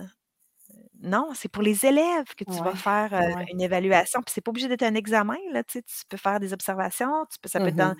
non, 1.03 1.31
c'est 1.35 1.49
pour 1.49 1.62
les 1.62 1.85
élèves 1.85 2.35
que 2.37 2.44
tu 2.44 2.62
vas 2.62 2.75
faire 2.77 3.12
une 3.51 3.61
évaluation. 3.61 4.23
Puis 4.23 4.33
c'est 4.33 4.40
pas 4.40 4.51
obligé 4.51 4.68
d'être 4.68 4.85
un 4.85 4.94
examen. 4.94 5.37
Là, 5.53 5.64
tu, 5.64 5.83
peux 6.09 6.16
faire 6.16 6.38
des 6.38 6.53
observations, 6.53 7.27
tu 7.33 7.38
peux, 7.40 7.49
ça, 7.49 7.59
peut 7.59 7.68
être 7.68 7.77
dans, 7.77 7.94
mmh 7.94 7.99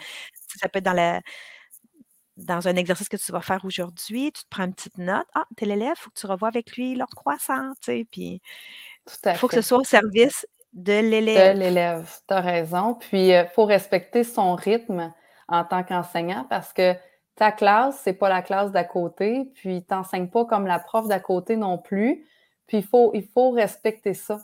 ça 0.57 0.68
peut 0.68 0.79
être 0.79 0.85
dans 0.85 0.92
la 0.92 1.20
dans 2.44 2.68
un 2.68 2.76
exercice 2.76 3.09
que 3.09 3.16
tu 3.16 3.33
vas 3.33 3.40
faire 3.40 3.64
aujourd'hui, 3.64 4.33
tu 4.33 4.42
te 4.42 4.48
prends 4.48 4.64
une 4.64 4.74
petite 4.74 4.98
note. 4.98 5.26
Ah, 5.35 5.44
tel 5.57 5.70
élève, 5.70 5.94
il 5.96 6.00
faut 6.00 6.11
que 6.11 6.18
tu 6.18 6.26
revoies 6.26 6.48
avec 6.48 6.76
lui 6.76 6.94
leur 6.94 7.09
croissance, 7.09 7.76
tu 7.81 7.92
sais, 7.92 8.07
puis 8.11 8.40
il 9.24 9.35
faut 9.35 9.48
que 9.48 9.55
ce 9.55 9.62
soit 9.62 9.79
au 9.79 9.85
service 9.85 10.46
de 10.72 11.00
l'élève. 11.00 11.55
De 11.55 11.61
l'élève, 11.61 12.11
tu 12.29 12.35
as 12.35 12.40
raison. 12.40 12.94
Puis, 12.94 13.29
il 13.29 13.48
faut 13.55 13.64
respecter 13.64 14.24
son 14.24 14.55
rythme 14.55 15.12
en 15.48 15.64
tant 15.64 15.83
qu'enseignant 15.83 16.46
parce 16.48 16.72
que, 16.72 16.94
ta 17.37 17.53
classe, 17.53 17.98
c'est 18.05 18.12
pas 18.12 18.29
la 18.29 18.42
classe 18.42 18.70
d'à 18.70 18.85
côté, 18.85 19.50
puis 19.55 19.83
t'enseignes 19.83 20.29
pas 20.29 20.44
comme 20.44 20.66
la 20.66 20.79
prof 20.79 21.09
d'à 21.09 21.20
côté 21.20 21.57
non 21.57 21.79
plus. 21.79 22.26
Puis 22.66 22.79
il 22.79 22.85
faut, 22.85 23.12
il 23.14 23.26
faut 23.26 23.50
respecter 23.50 24.12
ça. 24.12 24.38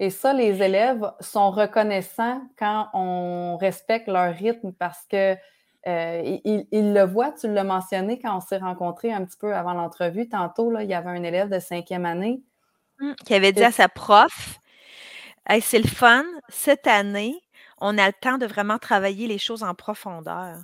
Et 0.00 0.10
ça, 0.10 0.32
les 0.32 0.62
élèves 0.62 1.12
sont 1.20 1.50
reconnaissants 1.50 2.40
quand 2.58 2.88
on 2.94 3.56
respecte 3.56 4.08
leur 4.08 4.34
rythme 4.34 4.72
parce 4.72 5.04
que 5.06 5.36
euh, 5.86 6.38
ils, 6.44 6.92
le 6.92 7.04
voient, 7.04 7.32
tu 7.32 7.52
l'as 7.52 7.64
mentionné 7.64 8.18
quand 8.18 8.36
on 8.36 8.40
s'est 8.40 8.58
rencontrés 8.58 9.12
un 9.12 9.24
petit 9.24 9.36
peu 9.38 9.54
avant 9.54 9.74
l'entrevue. 9.74 10.28
Tantôt, 10.28 10.70
là, 10.70 10.82
il 10.82 10.90
y 10.90 10.94
avait 10.94 11.10
un 11.10 11.22
élève 11.22 11.48
de 11.48 11.58
cinquième 11.58 12.04
année. 12.04 12.42
Mmh, 13.00 13.12
qui 13.24 13.34
avait 13.34 13.52
dit 13.52 13.62
à 13.62 13.70
sa 13.70 13.88
prof 13.88 14.58
c'est 15.60 15.78
le 15.78 15.88
fun, 15.88 16.24
cette 16.48 16.86
année, 16.86 17.40
on 17.80 17.96
a 17.98 18.06
le 18.06 18.12
temps 18.12 18.38
de 18.38 18.46
vraiment 18.46 18.78
travailler 18.78 19.26
les 19.26 19.38
choses 19.38 19.62
en 19.62 19.74
profondeur. 19.74 20.58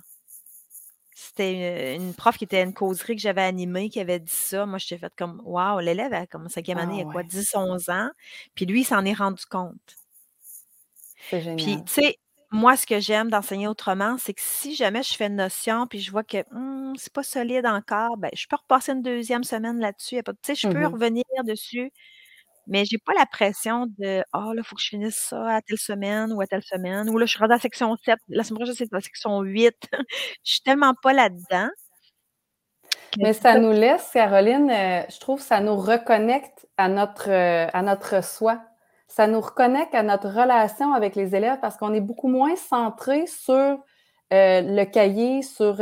C'était 1.13 1.95
une, 1.95 2.13
prof 2.13 2.37
qui 2.37 2.43
était 2.43 2.61
une 2.61 2.73
causerie 2.73 3.15
que 3.15 3.21
j'avais 3.21 3.41
animée 3.41 3.89
qui 3.89 3.99
avait 3.99 4.19
dit 4.19 4.31
ça. 4.31 4.65
Moi, 4.65 4.77
j'étais 4.77 4.97
fait 4.97 5.13
comme 5.17 5.41
Waouh, 5.45 5.79
l'élève 5.79 6.13
a 6.13 6.27
comme 6.27 6.49
cinquième 6.49 6.77
année, 6.77 6.95
il 6.95 6.99
y 6.99 7.03
a 7.03 7.07
ah 7.09 7.11
quoi, 7.11 7.23
10, 7.23 7.55
11 7.55 7.89
ans. 7.89 8.09
Puis 8.53 8.65
lui, 8.65 8.81
il 8.81 8.83
s'en 8.83 9.03
est 9.05 9.13
rendu 9.13 9.45
compte. 9.45 9.97
C'est 11.29 11.41
génial. 11.41 11.57
Puis, 11.57 11.83
tu 11.85 11.93
sais, 11.93 12.19
moi, 12.51 12.77
ce 12.77 12.85
que 12.85 12.99
j'aime 12.99 13.29
d'enseigner 13.29 13.67
autrement, 13.67 14.17
c'est 14.17 14.33
que 14.33 14.41
si 14.41 14.75
jamais 14.75 15.03
je 15.03 15.13
fais 15.15 15.27
une 15.27 15.35
notion 15.35 15.87
puis 15.87 15.99
je 15.99 16.11
vois 16.11 16.23
que 16.23 16.37
«Hum, 16.51 16.93
c'est 16.97 17.13
pas 17.13 17.23
solide 17.23 17.65
encore, 17.65 18.17
ben, 18.17 18.29
je 18.33 18.45
peux 18.47 18.55
repasser 18.55 18.93
une 18.93 19.01
deuxième 19.01 19.43
semaine 19.43 19.79
là-dessus. 19.79 20.21
Tu 20.23 20.33
sais, 20.43 20.55
je 20.55 20.67
peux 20.67 20.79
mmh 20.79 20.85
revenir 20.85 21.23
dessus 21.45 21.91
mais 22.67 22.85
j'ai 22.85 22.97
pas 22.97 23.13
la 23.13 23.25
pression 23.25 23.87
de 23.99 24.23
«Ah 24.33 24.51
là, 24.53 24.53
il 24.57 24.63
faut 24.63 24.75
que 24.75 24.81
je 24.81 24.89
finisse 24.89 25.17
ça 25.17 25.55
à 25.55 25.61
telle 25.61 25.77
semaine 25.77 26.33
ou 26.33 26.41
à 26.41 26.47
telle 26.47 26.63
semaine» 26.63 27.09
ou 27.09 27.17
là, 27.17 27.25
je 27.25 27.31
suis 27.31 27.39
rendue 27.39 27.53
à 27.53 27.55
la 27.55 27.61
section 27.61 27.95
7, 28.03 28.17
la 28.29 28.43
semaine 28.43 28.59
prochaine, 28.59 28.75
c'est 28.75 28.91
la 28.91 29.01
section 29.01 29.41
8. 29.41 29.75
Je 30.43 30.51
suis 30.51 30.61
tellement 30.61 30.93
pas 31.01 31.13
là-dedans. 31.13 31.69
Mais 33.17 33.33
ça 33.33 33.57
nous 33.59 33.71
laisse, 33.71 34.09
Caroline, 34.11 34.69
euh, 34.69 35.03
je 35.09 35.19
trouve 35.19 35.39
ça 35.39 35.61
nous 35.61 35.77
reconnecte 35.77 36.67
à 36.77 36.89
notre, 36.89 37.29
euh, 37.29 37.67
à 37.71 37.81
notre 37.81 38.23
soi. 38.23 38.61
Ça 39.15 39.27
nous 39.27 39.39
reconnecte 39.39 39.95
à 39.95 40.03
notre 40.03 40.27
relation 40.27 40.91
avec 40.91 41.15
les 41.15 41.37
élèves 41.37 41.59
parce 41.61 41.77
qu'on 41.77 41.93
est 41.93 42.01
beaucoup 42.01 42.27
moins 42.27 42.57
centré 42.57 43.25
sur 43.27 43.53
euh, 43.53 43.77
le 44.33 44.83
cahier, 44.83 45.41
sur 45.41 45.77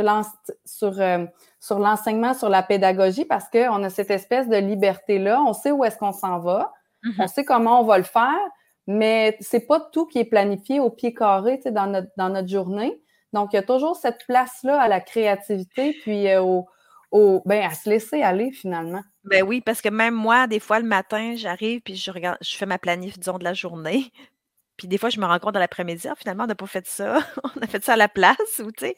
sur 1.58 1.78
l'enseignement, 1.80 2.34
sur 2.34 2.48
la 2.48 2.62
pédagogie, 2.62 3.24
parce 3.24 3.48
qu'on 3.50 3.82
a 3.82 3.90
cette 3.90 4.12
espèce 4.12 4.48
de 4.48 4.56
liberté-là. 4.56 5.42
On 5.42 5.52
sait 5.52 5.72
où 5.72 5.84
est-ce 5.84 5.98
qu'on 5.98 6.12
s'en 6.12 6.38
va, 6.38 6.72
mm-hmm. 7.02 7.14
on 7.18 7.26
sait 7.26 7.44
comment 7.44 7.80
on 7.80 7.84
va 7.84 7.98
le 7.98 8.04
faire, 8.04 8.38
mais 8.86 9.36
c'est 9.40 9.66
pas 9.66 9.80
tout 9.80 10.06
qui 10.06 10.20
est 10.20 10.26
planifié 10.26 10.78
au 10.78 10.90
pied 10.90 11.12
carré 11.12 11.60
dans 11.66 11.88
notre, 11.88 12.10
dans 12.16 12.28
notre 12.28 12.46
journée. 12.46 13.02
Donc, 13.32 13.52
il 13.52 13.56
y 13.56 13.58
a 13.58 13.64
toujours 13.64 13.96
cette 13.96 14.24
place-là 14.28 14.80
à 14.80 14.86
la 14.86 15.00
créativité, 15.00 15.92
puis 16.02 16.28
euh, 16.28 16.40
au, 16.40 16.68
au, 17.14 17.42
ben, 17.46 17.62
à 17.62 17.72
se 17.72 17.88
laisser 17.88 18.22
aller 18.22 18.50
finalement. 18.50 19.02
Ben 19.22 19.44
oui, 19.44 19.60
parce 19.60 19.80
que 19.80 19.88
même 19.88 20.14
moi, 20.14 20.48
des 20.48 20.58
fois, 20.58 20.80
le 20.80 20.86
matin, 20.86 21.34
j'arrive 21.36 21.80
puis 21.80 21.94
je 21.94 22.10
regarde, 22.10 22.36
je 22.40 22.56
fais 22.56 22.66
ma 22.66 22.76
planif, 22.76 23.18
disons, 23.18 23.38
de 23.38 23.44
la 23.44 23.54
journée. 23.54 24.12
Puis 24.76 24.88
des 24.88 24.98
fois, 24.98 25.08
je 25.08 25.20
me 25.20 25.24
rends 25.24 25.38
compte 25.38 25.54
dans 25.54 25.60
l'après-midi, 25.60 26.08
ah, 26.10 26.16
finalement, 26.16 26.42
on 26.42 26.46
n'a 26.48 26.56
pas 26.56 26.66
fait 26.66 26.84
ça. 26.84 27.20
on 27.44 27.62
a 27.62 27.66
fait 27.68 27.84
ça 27.84 27.92
à 27.92 27.96
la 27.96 28.08
place. 28.08 28.58
Ou, 28.58 28.72
tu 28.72 28.86
sais, 28.86 28.96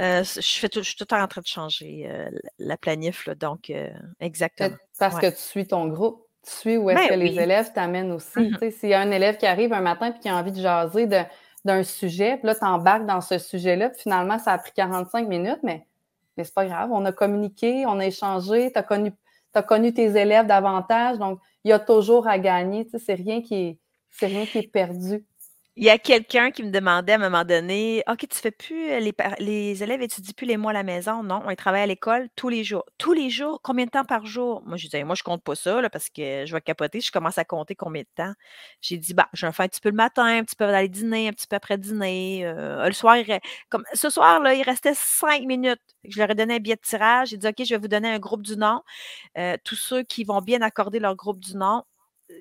euh, 0.00 0.24
je, 0.24 0.58
fais 0.58 0.68
tout, 0.68 0.80
je 0.80 0.88
suis 0.88 0.96
tout 0.96 1.04
le 1.04 1.16
temps 1.16 1.22
en 1.22 1.28
train 1.28 1.42
de 1.42 1.46
changer 1.46 2.08
euh, 2.10 2.28
la 2.58 2.76
planif. 2.76 3.28
donc, 3.38 3.70
euh, 3.70 3.88
exactement. 4.18 4.74
Parce 4.98 5.20
que 5.20 5.30
tu 5.30 5.36
suis 5.36 5.64
ton 5.64 5.86
groupe. 5.86 6.26
Tu 6.44 6.50
suis 6.50 6.76
où 6.76 6.90
est-ce 6.90 7.08
ben 7.08 7.08
que 7.10 7.14
les 7.14 7.38
élèves 7.38 7.72
t'amènent 7.72 8.10
aussi. 8.10 8.50
Tu 8.50 8.58
sais, 8.58 8.70
S'il 8.72 8.88
y 8.88 8.94
a 8.94 9.00
un 9.00 9.12
élève 9.12 9.36
qui 9.36 9.46
arrive 9.46 9.72
un 9.72 9.80
matin 9.80 10.12
et 10.12 10.18
qui 10.18 10.28
a 10.28 10.34
envie 10.36 10.50
de 10.50 10.60
jaser 10.60 11.06
d'un 11.64 11.84
sujet, 11.84 12.38
puis 12.38 12.48
là, 12.48 12.56
tu 12.56 12.64
embarques 12.64 13.06
dans 13.06 13.20
ce 13.20 13.38
sujet-là, 13.38 13.90
puis 13.90 14.02
finalement, 14.02 14.40
ça 14.40 14.54
a 14.54 14.58
pris 14.58 14.72
45 14.72 15.28
minutes, 15.28 15.60
mais, 15.62 15.86
mais 16.36 16.44
c'est 16.44 16.54
pas 16.54 16.66
grave. 16.66 16.90
On 16.92 17.04
a 17.04 17.12
communiqué, 17.12 17.86
on 17.86 17.98
a 17.98 18.06
échangé, 18.06 18.72
tu 18.72 18.78
as 18.78 18.82
connu, 18.82 19.12
connu 19.66 19.94
tes 19.94 20.16
élèves 20.16 20.46
davantage, 20.46 21.18
donc 21.18 21.40
il 21.64 21.70
y 21.70 21.72
a 21.72 21.78
toujours 21.78 22.28
à 22.28 22.38
gagner. 22.38 22.84
Tu 22.84 22.92
sais, 22.92 22.98
c'est 22.98 23.14
rien 23.14 23.42
qui 23.42 23.54
est 23.54 23.78
c'est 24.10 24.26
rien 24.26 24.46
qui 24.46 24.58
est 24.58 24.70
perdu. 24.72 25.26
Il 25.78 25.84
y 25.84 25.90
a 25.90 25.98
quelqu'un 25.98 26.50
qui 26.52 26.62
me 26.62 26.70
demandait 26.70 27.12
à 27.12 27.16
un 27.16 27.18
moment 27.18 27.44
donné 27.44 28.02
OK, 28.08 28.26
tu 28.30 28.38
fais 28.38 28.50
plus 28.50 28.90
euh, 28.92 29.12
les, 29.38 29.82
élèves 29.82 30.00
étudient 30.00 30.32
plus 30.34 30.46
les 30.46 30.56
mois 30.56 30.70
à 30.70 30.74
la 30.74 30.82
maison. 30.82 31.22
Non, 31.22 31.42
on 31.44 31.54
travaille 31.54 31.82
à 31.82 31.86
l'école 31.86 32.30
tous 32.34 32.48
les 32.48 32.64
jours. 32.64 32.86
Tous 32.96 33.12
les 33.12 33.28
jours, 33.28 33.60
combien 33.62 33.84
de 33.84 33.90
temps 33.90 34.06
par 34.06 34.24
jour? 34.24 34.62
Moi, 34.64 34.78
je 34.78 34.86
disais, 34.86 35.04
moi, 35.04 35.14
je 35.14 35.22
compte 35.22 35.42
pas 35.42 35.54
ça 35.54 35.82
là, 35.82 35.90
parce 35.90 36.08
que 36.08 36.46
je 36.46 36.52
vais 36.54 36.62
capoter. 36.62 37.02
Je 37.02 37.12
commence 37.12 37.36
à 37.36 37.44
compter 37.44 37.74
combien 37.74 38.02
de 38.02 38.08
temps. 38.14 38.32
J'ai 38.80 38.96
dit, 38.96 39.12
bah, 39.12 39.28
je 39.34 39.44
vais 39.44 39.52
faire 39.52 39.64
un 39.66 39.68
petit 39.68 39.82
peu 39.82 39.90
le 39.90 39.96
matin, 39.96 40.24
un 40.24 40.44
petit 40.44 40.56
peu 40.56 40.64
aller 40.64 40.88
dîner, 40.88 41.28
un 41.28 41.32
petit 41.32 41.46
peu 41.46 41.56
après 41.56 41.76
dîner. 41.76 42.46
Euh, 42.46 42.86
le 42.86 42.94
soir, 42.94 43.18
comme 43.68 43.84
ce 43.92 44.08
soir, 44.08 44.40
là, 44.40 44.54
il 44.54 44.62
restait 44.62 44.94
cinq 44.94 45.42
minutes. 45.42 45.80
Je 46.04 46.18
leur 46.18 46.30
ai 46.30 46.34
donné 46.34 46.54
un 46.54 46.58
billet 46.58 46.76
de 46.76 46.80
tirage. 46.80 47.28
J'ai 47.28 47.36
dit, 47.36 47.48
OK, 47.48 47.56
je 47.58 47.74
vais 47.74 47.80
vous 47.80 47.88
donner 47.88 48.08
un 48.08 48.18
groupe 48.18 48.42
du 48.42 48.56
nom. 48.56 48.80
Euh, 49.36 49.58
tous 49.62 49.76
ceux 49.76 50.02
qui 50.04 50.24
vont 50.24 50.40
bien 50.40 50.62
accorder 50.62 51.00
leur 51.00 51.16
groupe 51.16 51.40
du 51.40 51.54
nom, 51.54 51.82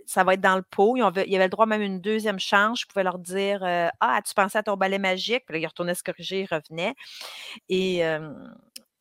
ça 0.05 0.23
va 0.23 0.33
être 0.33 0.41
dans 0.41 0.55
le 0.55 0.61
pot. 0.63 0.95
Il 0.97 0.99
y 0.99 1.03
avait 1.03 1.25
le 1.25 1.49
droit 1.49 1.65
même 1.65 1.81
une 1.81 2.01
deuxième 2.01 2.39
chance. 2.39 2.81
Je 2.81 2.85
pouvais 2.85 3.03
leur 3.03 3.19
dire 3.19 3.59
Ah, 3.63 3.89
as-tu 4.17 4.33
pensé 4.33 4.57
à 4.57 4.63
ton 4.63 4.75
balai 4.75 4.99
magique? 4.99 5.43
Puis 5.45 5.53
là, 5.53 5.59
ils 5.59 5.67
retournaient 5.67 5.95
se 5.95 6.03
corriger, 6.03 6.41
ils 6.41 6.53
revenaient. 6.53 6.95
Et 7.69 8.01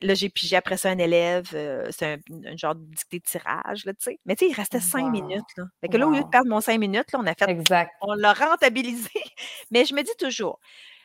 là, 0.00 0.14
j'ai 0.14 0.28
pigé 0.28 0.56
après 0.56 0.76
ça 0.76 0.90
un 0.90 0.98
élève. 0.98 1.46
c'est 1.90 2.18
un, 2.30 2.56
genre 2.56 2.74
de 2.74 2.84
dictée 2.84 3.18
de 3.18 3.24
tirage, 3.24 3.84
là, 3.84 3.92
tu 3.94 4.02
sais. 4.02 4.20
Mais 4.26 4.36
tu 4.36 4.44
sais, 4.44 4.50
il 4.50 4.54
restait 4.54 4.80
cinq 4.80 5.10
minutes. 5.10 5.44
Là. 5.56 5.64
Fait 5.80 5.88
que 5.88 5.96
là, 5.96 6.06
au 6.06 6.10
lieu 6.10 6.22
de 6.22 6.28
perdre 6.28 6.48
mon 6.48 6.60
cinq 6.60 6.78
minutes, 6.78 7.12
là, 7.12 7.20
on 7.22 7.26
a 7.26 7.34
fait. 7.34 7.48
Exact. 7.48 7.90
On 8.00 8.14
l'a 8.14 8.32
rentabilisé. 8.32 9.10
Mais 9.70 9.84
je 9.84 9.94
me 9.94 10.02
dis 10.02 10.16
toujours, 10.18 10.60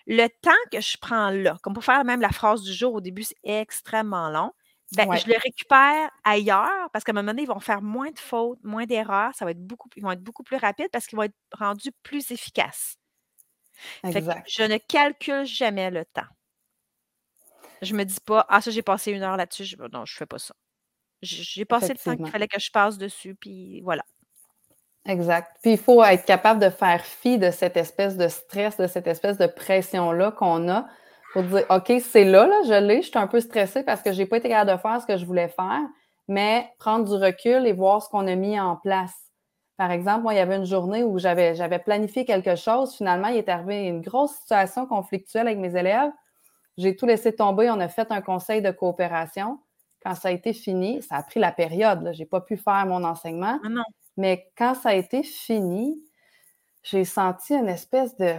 le 0.07 0.27
temps 0.27 0.51
que 0.71 0.81
je 0.81 0.97
prends 0.99 1.29
là, 1.29 1.57
comme 1.61 1.73
pour 1.73 1.83
faire 1.83 2.03
même 2.03 2.21
la 2.21 2.29
phrase 2.29 2.63
du 2.63 2.73
jour 2.73 2.95
au 2.95 3.01
début, 3.01 3.23
c'est 3.23 3.37
extrêmement 3.43 4.29
long. 4.29 4.51
Ben, 4.93 5.15
je 5.15 5.27
le 5.27 5.35
récupère 5.43 6.09
ailleurs 6.23 6.89
parce 6.91 7.03
qu'à 7.03 7.11
un 7.11 7.13
moment 7.13 7.27
donné, 7.27 7.43
ils 7.43 7.47
vont 7.47 7.59
faire 7.59 7.81
moins 7.81 8.09
de 8.09 8.17
fautes, 8.17 8.59
moins 8.63 8.85
d'erreurs. 8.85 9.33
Ça 9.35 9.45
va 9.45 9.51
être 9.51 9.63
beaucoup, 9.63 9.87
ils 9.95 10.01
vont 10.01 10.11
être 10.11 10.23
beaucoup 10.23 10.43
plus 10.43 10.57
rapides 10.57 10.89
parce 10.91 11.05
qu'ils 11.05 11.17
vont 11.17 11.23
être 11.23 11.35
rendus 11.53 11.91
plus 12.01 12.31
efficaces. 12.31 12.97
je 14.03 14.63
ne 14.63 14.77
calcule 14.77 15.45
jamais 15.45 15.91
le 15.91 16.05
temps. 16.05 16.27
Je 17.81 17.93
me 17.93 18.03
dis 18.03 18.19
pas, 18.25 18.45
ah, 18.49 18.61
ça, 18.61 18.71
j'ai 18.71 18.81
passé 18.81 19.11
une 19.11 19.21
heure 19.21 19.37
là-dessus. 19.37 19.77
non, 19.93 20.05
je 20.05 20.15
fais 20.15 20.25
pas 20.25 20.39
ça. 20.39 20.55
J'ai 21.21 21.65
passé 21.65 21.89
le 21.89 21.99
temps 21.99 22.15
qu'il 22.15 22.31
fallait 22.31 22.47
que 22.47 22.59
je 22.59 22.71
passe 22.71 22.97
dessus, 22.97 23.35
puis 23.35 23.81
voilà. 23.81 24.03
Exact. 25.05 25.57
Puis 25.61 25.71
il 25.71 25.77
faut 25.77 26.03
être 26.03 26.25
capable 26.25 26.61
de 26.61 26.69
faire 26.69 27.05
fi 27.05 27.37
de 27.37 27.51
cette 27.51 27.77
espèce 27.77 28.17
de 28.17 28.27
stress, 28.27 28.77
de 28.77 28.87
cette 28.87 29.07
espèce 29.07 29.37
de 29.37 29.47
pression-là 29.47 30.31
qu'on 30.31 30.69
a 30.69 30.87
pour 31.33 31.43
dire, 31.43 31.65
OK, 31.69 31.91
c'est 32.01 32.25
là, 32.25 32.47
là, 32.47 32.61
je 32.65 32.73
l'ai, 32.73 33.01
je 33.01 33.09
suis 33.09 33.17
un 33.17 33.27
peu 33.27 33.39
stressée 33.39 33.83
parce 33.83 34.01
que 34.01 34.11
je 34.11 34.17
n'ai 34.17 34.25
pas 34.25 34.37
été 34.37 34.49
capable 34.49 34.71
de 34.71 34.77
faire 34.77 35.01
ce 35.01 35.05
que 35.05 35.17
je 35.17 35.25
voulais 35.25 35.47
faire, 35.49 35.81
mais 36.27 36.71
prendre 36.79 37.05
du 37.05 37.23
recul 37.23 37.67
et 37.67 37.73
voir 37.73 38.01
ce 38.01 38.09
qu'on 38.09 38.27
a 38.27 38.35
mis 38.35 38.59
en 38.59 38.75
place. 38.75 39.13
Par 39.77 39.91
exemple, 39.91 40.23
moi, 40.23 40.33
il 40.33 40.37
y 40.37 40.41
avait 40.41 40.57
une 40.57 40.65
journée 40.65 41.03
où 41.03 41.19
j'avais, 41.19 41.55
j'avais 41.55 41.79
planifié 41.79 42.25
quelque 42.25 42.55
chose. 42.55 42.95
Finalement, 42.95 43.29
il 43.29 43.37
est 43.37 43.47
arrivé 43.47 43.85
une 43.87 44.01
grosse 44.01 44.33
situation 44.33 44.85
conflictuelle 44.85 45.47
avec 45.47 45.59
mes 45.59 45.75
élèves. 45.77 46.11
J'ai 46.77 46.95
tout 46.95 47.05
laissé 47.05 47.33
tomber. 47.33 47.69
On 47.69 47.79
a 47.79 47.87
fait 47.87 48.11
un 48.11 48.21
conseil 48.21 48.61
de 48.61 48.71
coopération. 48.71 49.59
Quand 50.03 50.15
ça 50.15 50.29
a 50.29 50.31
été 50.31 50.51
fini, 50.53 51.01
ça 51.01 51.15
a 51.15 51.23
pris 51.23 51.39
la 51.39 51.51
période. 51.51 52.11
Je 52.13 52.19
n'ai 52.19 52.25
pas 52.25 52.41
pu 52.41 52.57
faire 52.57 52.85
mon 52.87 53.03
enseignement. 53.05 53.59
Ah 53.63 53.69
non. 53.69 53.83
Mais 54.17 54.51
quand 54.57 54.75
ça 54.75 54.89
a 54.89 54.93
été 54.95 55.23
fini, 55.23 55.97
j'ai 56.83 57.05
senti 57.05 57.53
une 57.53 57.69
espèce 57.69 58.17
de 58.17 58.35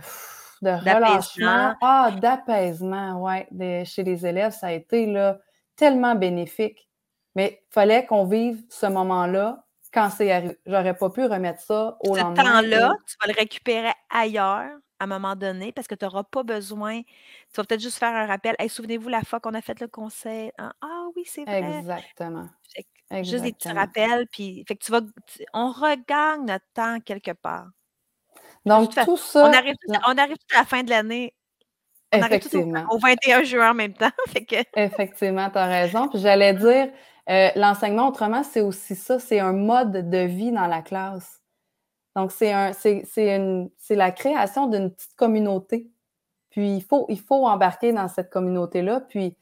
de 0.62 0.70
relâchement, 0.70 1.74
ah, 1.80 2.10
d'apaisement, 2.20 3.22
ouais, 3.22 3.48
chez 3.84 4.02
les 4.02 4.26
élèves, 4.26 4.52
ça 4.52 4.68
a 4.68 4.72
été 4.72 5.06
là, 5.06 5.38
tellement 5.76 6.14
bénéfique. 6.14 6.88
Mais 7.34 7.62
il 7.62 7.72
fallait 7.72 8.04
qu'on 8.06 8.24
vive 8.26 8.62
ce 8.68 8.86
moment-là 8.86 9.64
quand 9.92 10.10
c'est 10.10 10.30
arrivé. 10.30 10.58
J'aurais 10.66 10.96
pas 10.96 11.10
pu 11.10 11.24
remettre 11.24 11.60
ça 11.60 11.96
au 12.00 12.14
ce 12.14 12.20
lendemain. 12.20 12.42
Ce 12.42 12.50
temps-là, 12.50 12.94
tu 13.06 13.16
vas 13.20 13.32
le 13.32 13.38
récupérer 13.38 13.92
ailleurs 14.10 14.70
à 14.98 15.04
un 15.04 15.06
moment 15.06 15.34
donné 15.36 15.72
parce 15.72 15.86
que 15.88 15.94
tu 15.94 16.04
n'auras 16.04 16.24
pas 16.24 16.42
besoin. 16.42 17.00
Tu 17.02 17.56
vas 17.56 17.64
peut-être 17.64 17.80
juste 17.80 17.98
faire 17.98 18.14
un 18.14 18.26
rappel. 18.26 18.54
Souvenez-vous 18.68 19.08
la 19.08 19.22
fois 19.22 19.40
qu'on 19.40 19.54
a 19.54 19.62
fait 19.62 19.80
le 19.80 19.88
conseil. 19.88 20.52
Hein? 20.58 20.72
Ah 20.82 21.04
oui, 21.16 21.22
c'est 21.24 21.44
vrai. 21.44 21.78
Exactement. 21.78 22.48
Juste 23.22 23.44
des 23.44 23.52
petits 23.52 23.72
rappels. 23.72 24.26
Puis, 24.30 24.64
fait 24.68 24.76
que 24.76 24.84
tu 24.84 24.92
vas, 24.92 25.00
on 25.54 25.70
regagne 25.70 26.44
notre 26.46 26.66
temps 26.74 27.00
quelque 27.00 27.32
part. 27.32 27.68
Donc, 28.66 28.94
tout 29.04 29.16
ça. 29.16 29.44
On 29.44 29.52
arrive, 29.52 29.74
on 29.88 30.18
arrive 30.18 30.36
à 30.54 30.58
la 30.58 30.64
fin 30.64 30.82
de 30.82 30.90
l'année. 30.90 31.34
On 32.12 32.18
Effectivement. 32.18 32.84
au, 32.90 32.98
21 32.98 33.44
juin 33.44 33.70
en 33.70 33.74
même 33.74 33.94
temps. 33.94 34.10
Effectivement, 34.76 35.48
tu 35.48 35.58
as 35.58 35.66
raison. 35.66 36.08
Puis 36.08 36.18
j'allais 36.18 36.54
dire, 36.54 36.88
euh, 37.28 37.48
l'enseignement 37.54 38.08
autrement, 38.08 38.42
c'est 38.42 38.60
aussi 38.60 38.96
ça, 38.96 39.18
c'est 39.18 39.38
un 39.38 39.52
mode 39.52 40.10
de 40.10 40.18
vie 40.18 40.50
dans 40.50 40.66
la 40.66 40.82
classe. 40.82 41.40
Donc, 42.16 42.32
c'est 42.32 42.52
un, 42.52 42.72
c'est, 42.72 43.04
la 43.90 44.10
création 44.10 44.66
d'une 44.66 44.90
petite 44.92 45.14
communauté. 45.14 45.88
Puis 46.50 46.76
il 46.76 46.82
faut, 46.82 47.06
il 47.08 47.20
faut 47.20 47.46
embarquer 47.46 47.92
dans 47.92 48.08
cette 48.08 48.30
communauté-là. 48.30 49.00
Puis 49.02 49.36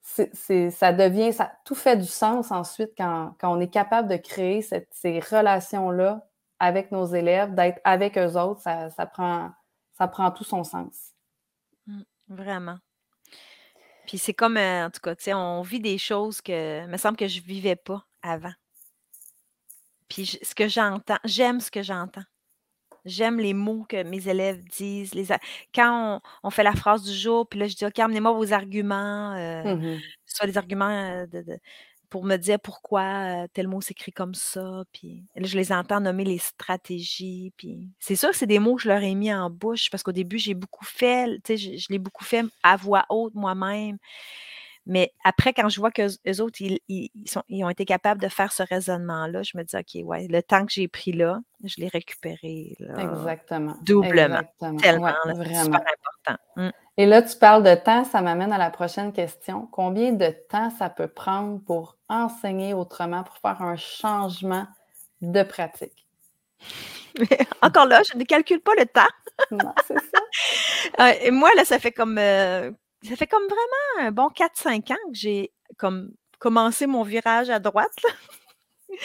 c'est, 0.00 0.70
ça 0.70 0.94
devient, 0.94 1.34
ça, 1.34 1.52
tout 1.66 1.74
fait 1.74 1.96
du 1.98 2.06
sens 2.06 2.50
ensuite 2.50 2.92
quand, 2.96 3.34
quand 3.38 3.54
on 3.54 3.60
est 3.60 3.68
capable 3.68 4.08
de 4.08 4.16
créer 4.16 4.62
cette, 4.62 4.88
ces 4.92 5.20
relations-là 5.20 6.27
avec 6.60 6.90
nos 6.92 7.06
élèves, 7.06 7.54
d'être 7.54 7.80
avec 7.84 8.18
eux 8.18 8.36
autres, 8.36 8.62
ça, 8.62 9.06
prend, 9.06 9.50
ça 9.92 10.08
prend 10.08 10.30
tout 10.30 10.44
son 10.44 10.64
sens. 10.64 11.12
Mmh, 11.86 12.02
vraiment. 12.28 12.78
Puis 14.06 14.18
c'est 14.18 14.34
comme, 14.34 14.56
euh, 14.56 14.86
en 14.86 14.90
tout 14.90 15.00
cas, 15.00 15.14
tu 15.14 15.24
sais, 15.24 15.34
on 15.34 15.62
vit 15.62 15.80
des 15.80 15.98
choses 15.98 16.40
que, 16.40 16.86
me 16.86 16.96
semble 16.96 17.16
que 17.16 17.28
je 17.28 17.40
vivais 17.40 17.76
pas 17.76 18.04
avant. 18.22 18.54
Puis 20.08 20.26
ce 20.26 20.54
que 20.54 20.68
j'entends, 20.68 21.18
j'aime 21.24 21.60
ce 21.60 21.70
que 21.70 21.82
j'entends. 21.82 22.24
J'aime 23.04 23.38
les 23.38 23.54
mots 23.54 23.86
que 23.88 24.02
mes 24.02 24.28
élèves 24.28 24.62
disent. 24.64 25.14
Les 25.14 25.26
quand 25.74 26.20
on, 26.42 26.50
fait 26.50 26.62
la 26.62 26.74
phrase 26.74 27.02
du 27.04 27.12
jour, 27.12 27.48
puis 27.48 27.58
là, 27.58 27.66
je 27.66 27.76
dis, 27.76 27.86
OK, 27.86 27.98
amenez-moi 27.98 28.32
vos 28.32 28.52
arguments, 28.52 29.34
euh, 29.34 29.74
mmh 29.74 30.00
soit 30.26 30.46
les 30.46 30.58
arguments 30.58 30.88
euh, 30.88 31.26
de, 31.26 31.58
pour 32.10 32.24
me 32.24 32.36
dire 32.36 32.58
pourquoi 32.60 33.46
tel 33.52 33.68
mot 33.68 33.80
s'écrit 33.80 34.12
comme 34.12 34.34
ça. 34.34 34.84
Puis 34.92 35.24
là, 35.36 35.46
je 35.46 35.56
les 35.56 35.72
entends 35.72 36.00
nommer 36.00 36.24
les 36.24 36.38
stratégies. 36.38 37.52
Puis 37.56 37.88
c'est 37.98 38.16
sûr 38.16 38.30
que 38.30 38.36
c'est 38.36 38.46
des 38.46 38.58
mots 38.58 38.76
que 38.76 38.82
je 38.82 38.88
leur 38.88 39.02
ai 39.02 39.14
mis 39.14 39.32
en 39.32 39.50
bouche 39.50 39.90
parce 39.90 40.02
qu'au 40.02 40.12
début, 40.12 40.38
j'ai 40.38 40.54
beaucoup 40.54 40.84
fait, 40.84 41.40
tu 41.44 41.56
sais, 41.56 41.56
je, 41.56 41.76
je 41.76 41.86
l'ai 41.90 41.98
beaucoup 41.98 42.24
fait 42.24 42.44
à 42.62 42.76
voix 42.76 43.04
haute 43.08 43.34
moi-même. 43.34 43.98
Mais 44.88 45.12
après, 45.22 45.52
quand 45.52 45.68
je 45.68 45.78
vois 45.80 45.90
qu'eux 45.90 46.40
autres, 46.40 46.62
ils, 46.62 47.10
sont, 47.26 47.42
ils 47.50 47.62
ont 47.62 47.68
été 47.68 47.84
capables 47.84 48.22
de 48.22 48.28
faire 48.28 48.52
ce 48.52 48.62
raisonnement-là, 48.62 49.42
je 49.42 49.58
me 49.58 49.62
dis, 49.62 49.76
OK, 49.76 50.06
ouais, 50.08 50.26
le 50.28 50.42
temps 50.42 50.64
que 50.64 50.72
j'ai 50.72 50.88
pris 50.88 51.12
là, 51.12 51.40
je 51.62 51.74
l'ai 51.76 51.88
récupéré. 51.88 52.74
Exactement. 52.80 53.76
Doublement. 53.82 54.40
Tellement. 54.80 55.12
c'est 55.26 55.62
super 55.62 55.82
important. 55.82 56.42
Mmh. 56.56 56.70
Et 56.98 57.06
là, 57.06 57.22
tu 57.22 57.36
parles 57.38 57.62
de 57.62 57.76
temps, 57.76 58.02
ça 58.02 58.20
m'amène 58.22 58.52
à 58.52 58.58
la 58.58 58.70
prochaine 58.70 59.12
question. 59.12 59.68
Combien 59.70 60.10
de 60.10 60.34
temps 60.50 60.68
ça 60.70 60.90
peut 60.90 61.06
prendre 61.06 61.60
pour 61.64 61.96
enseigner 62.08 62.74
autrement, 62.74 63.22
pour 63.22 63.36
faire 63.38 63.62
un 63.62 63.76
changement 63.76 64.66
de 65.20 65.44
pratique? 65.44 66.08
Encore 67.62 67.86
là, 67.86 68.02
je 68.02 68.18
ne 68.18 68.24
calcule 68.24 68.60
pas 68.60 68.74
le 68.76 68.84
temps. 68.84 69.06
non, 69.52 69.72
c'est 69.86 69.94
ça. 69.94 70.20
Euh, 71.00 71.12
et 71.22 71.30
moi, 71.30 71.50
là, 71.54 71.64
ça 71.64 71.78
fait 71.78 71.92
comme 71.92 72.18
euh, 72.18 72.70
ça 73.02 73.14
fait 73.14 73.26
comme 73.26 73.42
vraiment 73.44 74.08
un 74.08 74.10
bon 74.10 74.28
4-5 74.28 74.92
ans 74.92 74.96
que 75.08 75.14
j'ai 75.14 75.52
comme 75.76 76.12
commencé 76.38 76.86
mon 76.86 77.02
virage 77.02 77.50
à 77.50 77.58
droite. 77.58 77.94
Puis 78.88 78.98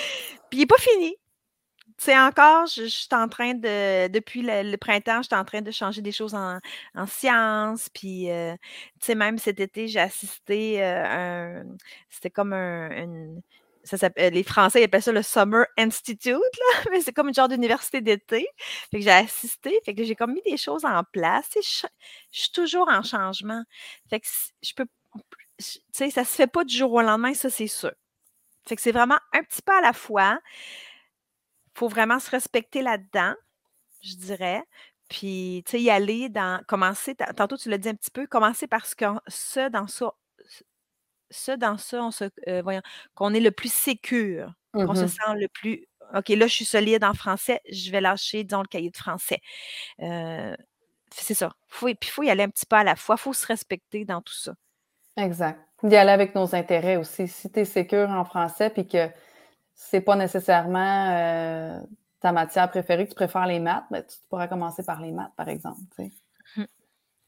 il 0.54 0.60
n'est 0.60 0.66
pas 0.66 0.78
fini. 0.78 1.16
C'est 1.98 2.18
encore, 2.18 2.66
je, 2.68 2.86
suis 2.86 3.08
en 3.12 3.28
train 3.28 3.54
de, 3.54 4.08
depuis 4.08 4.42
le, 4.44 4.76
printemps, 4.78 5.22
je 5.22 5.28
suis 5.28 5.36
en 5.36 5.46
train 5.46 5.62
de 5.62 5.72
changer 5.72 6.02
des 6.02 6.12
choses 6.12 6.36
en, 6.36 6.60
sciences. 7.08 7.90
Puis, 7.90 8.32
euh, 8.32 8.54
tu 9.00 9.08
sais, 9.08 9.16
même 9.16 9.38
cet 9.38 9.60
été, 9.60 9.88
j'ai 9.88 10.00
assisté 10.00 10.84
euh, 10.84 11.64
un, 11.64 11.64
c'était 12.10 12.30
comme 12.30 12.54
un, 12.54 12.90
euh, 13.92 14.30
les 14.30 14.44
Français 14.44 14.82
ils 14.82 14.86
appellent 14.86 15.02
ça 15.02 15.12
le 15.12 15.22
Summer 15.22 15.66
Institute, 15.78 16.30
là, 16.34 16.84
mais 16.92 17.02
c'est 17.02 17.12
comme 17.12 17.28
une 17.28 17.34
genre 17.34 17.50
d'université 17.50 18.02
d'été. 18.02 18.48
Fait 18.92 18.98
que 19.00 19.04
j'ai 19.04 19.12
assisté, 19.12 19.80
fait 19.84 19.94
que 19.94 20.04
j'ai 20.04 20.16
comme 20.16 20.34
mis 20.34 20.42
des 20.44 20.58
choses 20.58 20.86
en 20.86 21.04
place. 21.04 21.50
Je, 21.56 21.88
je, 22.32 22.40
suis 22.42 22.52
toujours 22.52 22.88
en 22.90 23.04
changement. 23.04 23.64
Fait 24.10 24.20
que 24.22 24.28
je 24.62 24.74
peux, 24.74 24.86
tu 25.58 25.80
sais, 25.92 26.10
ça 26.10 26.24
se 26.24 26.36
fait 26.36 26.48
pas 26.48 26.64
du 26.64 26.76
jour 26.76 26.94
au 26.94 27.02
lendemain, 27.02 27.34
ça 27.34 27.50
c'est 27.50 27.68
sûr. 27.68 27.92
Fait 28.68 28.76
que 28.76 28.82
c'est 28.82 28.94
vraiment 28.94 29.18
un 29.34 29.44
petit 29.44 29.62
peu 29.62 29.74
à 29.74 29.82
la 29.82 29.94
fois. 29.94 30.40
Il 31.76 31.80
faut 31.80 31.88
vraiment 31.88 32.20
se 32.20 32.30
respecter 32.30 32.82
là-dedans, 32.82 33.34
je 34.02 34.16
dirais. 34.16 34.64
Puis, 35.10 35.64
tu 35.66 35.72
sais, 35.72 35.82
y 35.82 35.90
aller 35.90 36.30
dans, 36.30 36.64
commencer, 36.68 37.16
tantôt 37.16 37.58
tu 37.58 37.70
l'as 37.70 37.78
dit 37.78 37.90
un 37.90 37.96
petit 37.96 38.12
peu, 38.12 38.26
commencer 38.28 38.68
parce 38.68 38.96
que 38.96 39.06
ce, 39.28 39.70
dans 39.70 39.88
ça, 39.88 40.14
ça, 41.30 41.58
dans 41.58 41.78
ça, 41.78 42.04
on 42.04 42.12
se, 42.12 42.26
euh, 42.48 42.82
qu'on 43.16 43.34
est 43.34 43.40
le 43.40 43.52
plus 43.52 43.72
sécure, 43.72 44.54
qu'on 44.74 44.96
se 44.96 45.06
mmh 45.06 45.08
sent 45.08 45.34
le 45.36 45.48
plus. 45.48 45.88
OK, 46.16 46.30
là, 46.30 46.48
je 46.48 46.54
suis 46.54 46.66
solide 46.66 47.04
en 47.04 47.14
français, 47.14 47.60
je 47.70 47.92
vais 47.92 48.02
lâcher, 48.02 48.44
disons, 48.44 48.62
le 48.62 48.68
cahier 48.68 48.92
de 48.92 48.98
français. 48.98 49.40
Euh, 50.02 50.56
c'est 51.12 51.34
ça. 51.34 51.54
Faut, 51.68 51.88
puis 51.88 51.98
il 52.02 52.10
faut 52.10 52.24
y 52.24 52.30
aller 52.30 52.44
un 52.44 52.50
petit 52.50 52.66
peu 52.66 52.76
à 52.76 52.84
la 52.84 52.96
fois. 52.96 53.16
Il 53.18 53.22
faut 53.22 53.34
se 53.34 53.46
respecter 53.46 54.06
dans 54.06 54.22
tout 54.22 54.34
ça. 54.34 54.54
Exact. 55.18 55.60
Y 55.84 55.96
aller 55.96 56.12
avec 56.12 56.34
nos 56.34 56.56
intérêts 56.56 56.98
aussi. 56.98 57.28
Si 57.28 57.52
tu 57.52 57.60
es 57.60 57.66
sécure 57.66 58.10
en 58.10 58.26
français 58.26 58.70
puis 58.70 58.88
que 58.88 59.10
c'est 59.76 60.02
pas 60.02 60.16
nécessairement 60.16 61.10
euh, 61.12 61.80
ta 62.20 62.32
matière 62.32 62.70
préférée, 62.70 63.06
que 63.06 63.10
tu 63.10 63.16
préfères 63.16 63.46
les 63.46 63.60
maths, 63.60 63.86
ben, 63.92 64.04
tu 64.04 64.18
pourrais 64.30 64.48
commencer 64.48 64.84
par 64.84 65.02
les 65.02 65.12
maths, 65.12 65.34
par 65.36 65.50
exemple. 65.50 65.82
Mmh. 66.56 66.64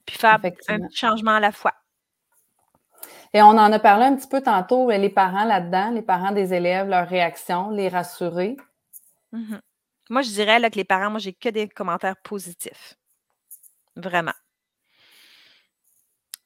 Puis 0.06 0.18
faire 0.18 0.40
un 0.70 0.90
changement 0.94 1.36
à 1.36 1.40
la 1.40 1.52
fois. 1.52 1.74
Et 3.34 3.42
on 3.42 3.48
en 3.50 3.72
a 3.72 3.80
parlé 3.80 4.06
un 4.06 4.16
petit 4.16 4.28
peu 4.28 4.42
tantôt, 4.42 4.90
les 4.90 5.10
parents 5.10 5.44
là-dedans, 5.44 5.92
les 5.92 6.02
parents 6.02 6.32
des 6.32 6.54
élèves, 6.54 6.88
leurs 6.88 7.08
réactions, 7.08 7.70
les 7.70 7.90
rassurer. 7.90 8.56
Mmh 9.32 9.56
moi, 10.10 10.22
je 10.22 10.30
dirais 10.30 10.60
là, 10.60 10.70
que 10.70 10.76
les 10.76 10.84
parents, 10.84 11.10
moi, 11.10 11.20
j'ai 11.20 11.34
que 11.34 11.50
des 11.50 11.68
commentaires 11.68 12.18
positifs. 12.18 12.96
Vraiment. 13.96 14.34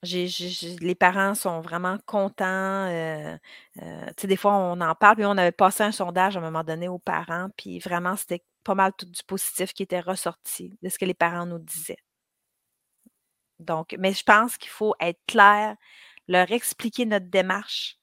Les 0.04 0.95
parents 0.95 1.36
sont 1.36 1.62
vraiment 1.62 1.97
contents. 2.06 2.45
Euh, 2.45 3.38
euh, 3.82 4.06
des 4.24 4.38
fois, 4.38 4.54
on 4.56 4.80
en 4.82 4.95
parle, 4.95 5.16
puis 5.18 5.26
on 5.26 5.38
avait 5.38 5.52
passé 5.52 5.84
un 5.84 5.91
sondage 5.91 6.36
à 6.38 6.39
un 6.39 6.43
moment 6.43 6.64
donné 6.64 6.88
aux 6.88 7.00
parents, 7.00 7.50
puis 7.58 7.80
vraiment, 7.80 8.16
c'était 8.16 8.43
pas 8.64 8.76
mal 8.76 8.93
tout 8.97 9.06
du 9.06 9.24
positif 9.24 9.74
qui 9.74 9.84
était 9.84 10.00
ressorti 10.00 10.78
de 10.82 10.89
ce 10.89 10.97
que 11.00 11.06
les 11.06 11.14
parents 11.14 11.45
nous 11.45 11.60
disaient. 11.60 11.97
Donc, 13.60 13.95
mais 14.00 14.14
je 14.14 14.24
pense 14.24 14.58
qu'il 14.58 14.70
faut 14.70 14.95
être 15.00 15.20
clair 15.28 15.76
leur 16.28 16.52
expliquer 16.52 17.06
notre 17.06 17.28
démarche, 17.28 17.97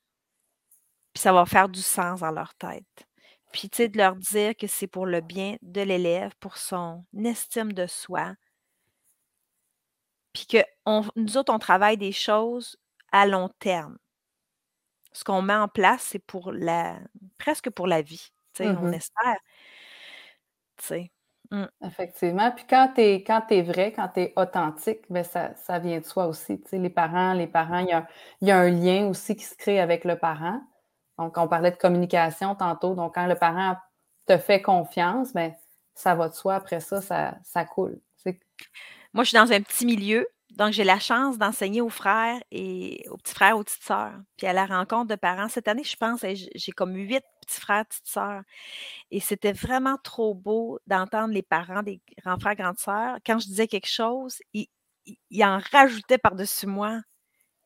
puis 1.13 1.23
ça 1.23 1.33
va 1.33 1.47
faire 1.47 1.69
du 1.69 1.81
sens 1.83 2.21
dans 2.21 2.31
leur 2.31 2.55
tête. 2.57 3.07
Puis, 3.53 3.71
tu 3.71 3.77
sais, 3.79 3.89
de 3.89 3.97
leur 3.99 4.17
dire 4.17 4.55
que 4.57 4.67
c'est 4.67 4.87
pour 4.87 5.07
le 5.07 5.21
bien 5.21 5.57
de 5.63 5.81
l'élève, 5.81 6.33
pour 6.41 6.59
son 6.59 7.05
estime 7.25 7.73
de 7.73 7.87
soi. 7.87 8.35
Puis 10.37 10.47
que 10.47 10.59
nous 11.17 11.39
autres, 11.39 11.51
on 11.51 11.59
travaille 11.59 11.97
des 11.97 12.13
choses 12.13 12.77
à 13.11 13.27
long 13.27 13.49
terme. 13.59 13.97
Ce 15.13 15.25
qu'on 15.25 15.41
met 15.41 15.55
en 15.55 15.67
place, 15.67 16.03
c'est 16.03 16.19
pour 16.19 16.53
la 16.53 16.99
presque 17.39 17.71
pour 17.71 17.87
la 17.87 18.03
vie. 18.03 18.29
Tu 18.53 18.65
sais, 18.65 18.69
on 18.69 18.83
mmh 18.83 18.93
espère. 18.93 19.39
Tu 20.77 20.85
sais. 20.85 21.13
Mmh. 21.51 21.65
Effectivement. 21.87 22.51
Puis 22.51 22.67
quand 22.69 22.93
tu 22.95 23.01
es, 23.01 23.25
quand 23.25 23.47
vrai, 23.63 23.93
quand 23.93 24.09
tu 24.09 24.21
es 24.21 24.35
authentique, 24.37 25.07
ben 25.09 25.25
ça, 25.25 25.55
ça 25.55 25.79
vient 25.79 26.01
de 26.01 26.05
soi 26.05 26.27
aussi. 26.27 26.63
Les 26.71 26.91
parents, 26.91 27.33
les 27.33 27.47
parents, 27.47 27.79
il 27.79 27.89
y, 27.89 27.93
a, 27.93 28.07
y 28.43 28.51
a 28.51 28.59
un 28.59 28.69
lien 28.69 29.07
aussi 29.07 29.37
qui 29.37 29.45
se 29.45 29.57
crée 29.57 29.81
avec 29.81 30.05
le 30.05 30.19
parent. 30.19 30.61
Donc, 31.17 31.39
on 31.39 31.49
parlait 31.49 31.71
de 31.71 31.77
communication 31.77 32.55
tantôt. 32.55 32.95
Donc, 32.95 33.15
quand 33.15 33.27
le 33.27 33.37
parent 33.37 33.79
te 34.27 34.37
fait 34.37 34.61
confiance, 34.61 35.33
ben, 35.33 35.55
ça 35.95 36.15
va 36.15 36.29
de 36.29 36.35
soi. 36.35 36.57
Après 36.57 36.81
ça, 36.81 37.01
ça, 37.01 37.39
ça 37.43 37.65
coule. 37.65 37.99
Moi, 39.17 39.25
je 39.25 39.31
suis 39.31 39.39
dans 39.39 39.51
un 39.51 39.63
petit 39.63 39.87
milieu. 39.87 40.29
Donc, 40.51 40.73
j'ai 40.73 40.85
la 40.85 40.99
chance 40.99 41.39
d'enseigner 41.39 41.81
aux 41.81 41.89
frères 41.89 42.39
et 42.51 43.03
aux 43.09 43.17
petits 43.17 43.33
frères, 43.33 43.57
aux 43.57 43.65
petites 43.65 43.83
sœurs. 43.83 44.13
Puis 44.37 44.47
à 44.47 44.53
la 44.53 44.67
rencontre 44.67 45.07
de 45.07 45.15
parents, 45.15 45.49
cette 45.49 45.69
année, 45.69 45.85
je 45.85 45.97
pense, 45.97 46.21
j'ai 46.23 46.73
comme 46.73 46.95
huit 46.95 47.25
petits 47.41 47.59
frères, 47.59 47.87
petites 47.87 48.07
sœurs. 48.07 48.43
Et 49.11 49.21
c'était 49.21 49.55
vraiment 49.55 49.97
trop 50.05 50.35
beau 50.35 50.81
d'entendre 50.87 51.33
les 51.33 51.43
parents 51.43 51.83
des 51.83 52.03
grands 52.23 52.39
frères, 52.39 52.57
grandes 52.57 52.79
sœurs. 52.79 53.17
Quand 53.25 53.39
je 53.39 53.47
disais 53.47 53.67
quelque 53.69 53.89
chose, 53.89 54.39
ils, 54.53 54.69
en 55.43 55.61
rajoutaient 55.73 56.19
par-dessus 56.19 56.67
moi. 56.67 57.01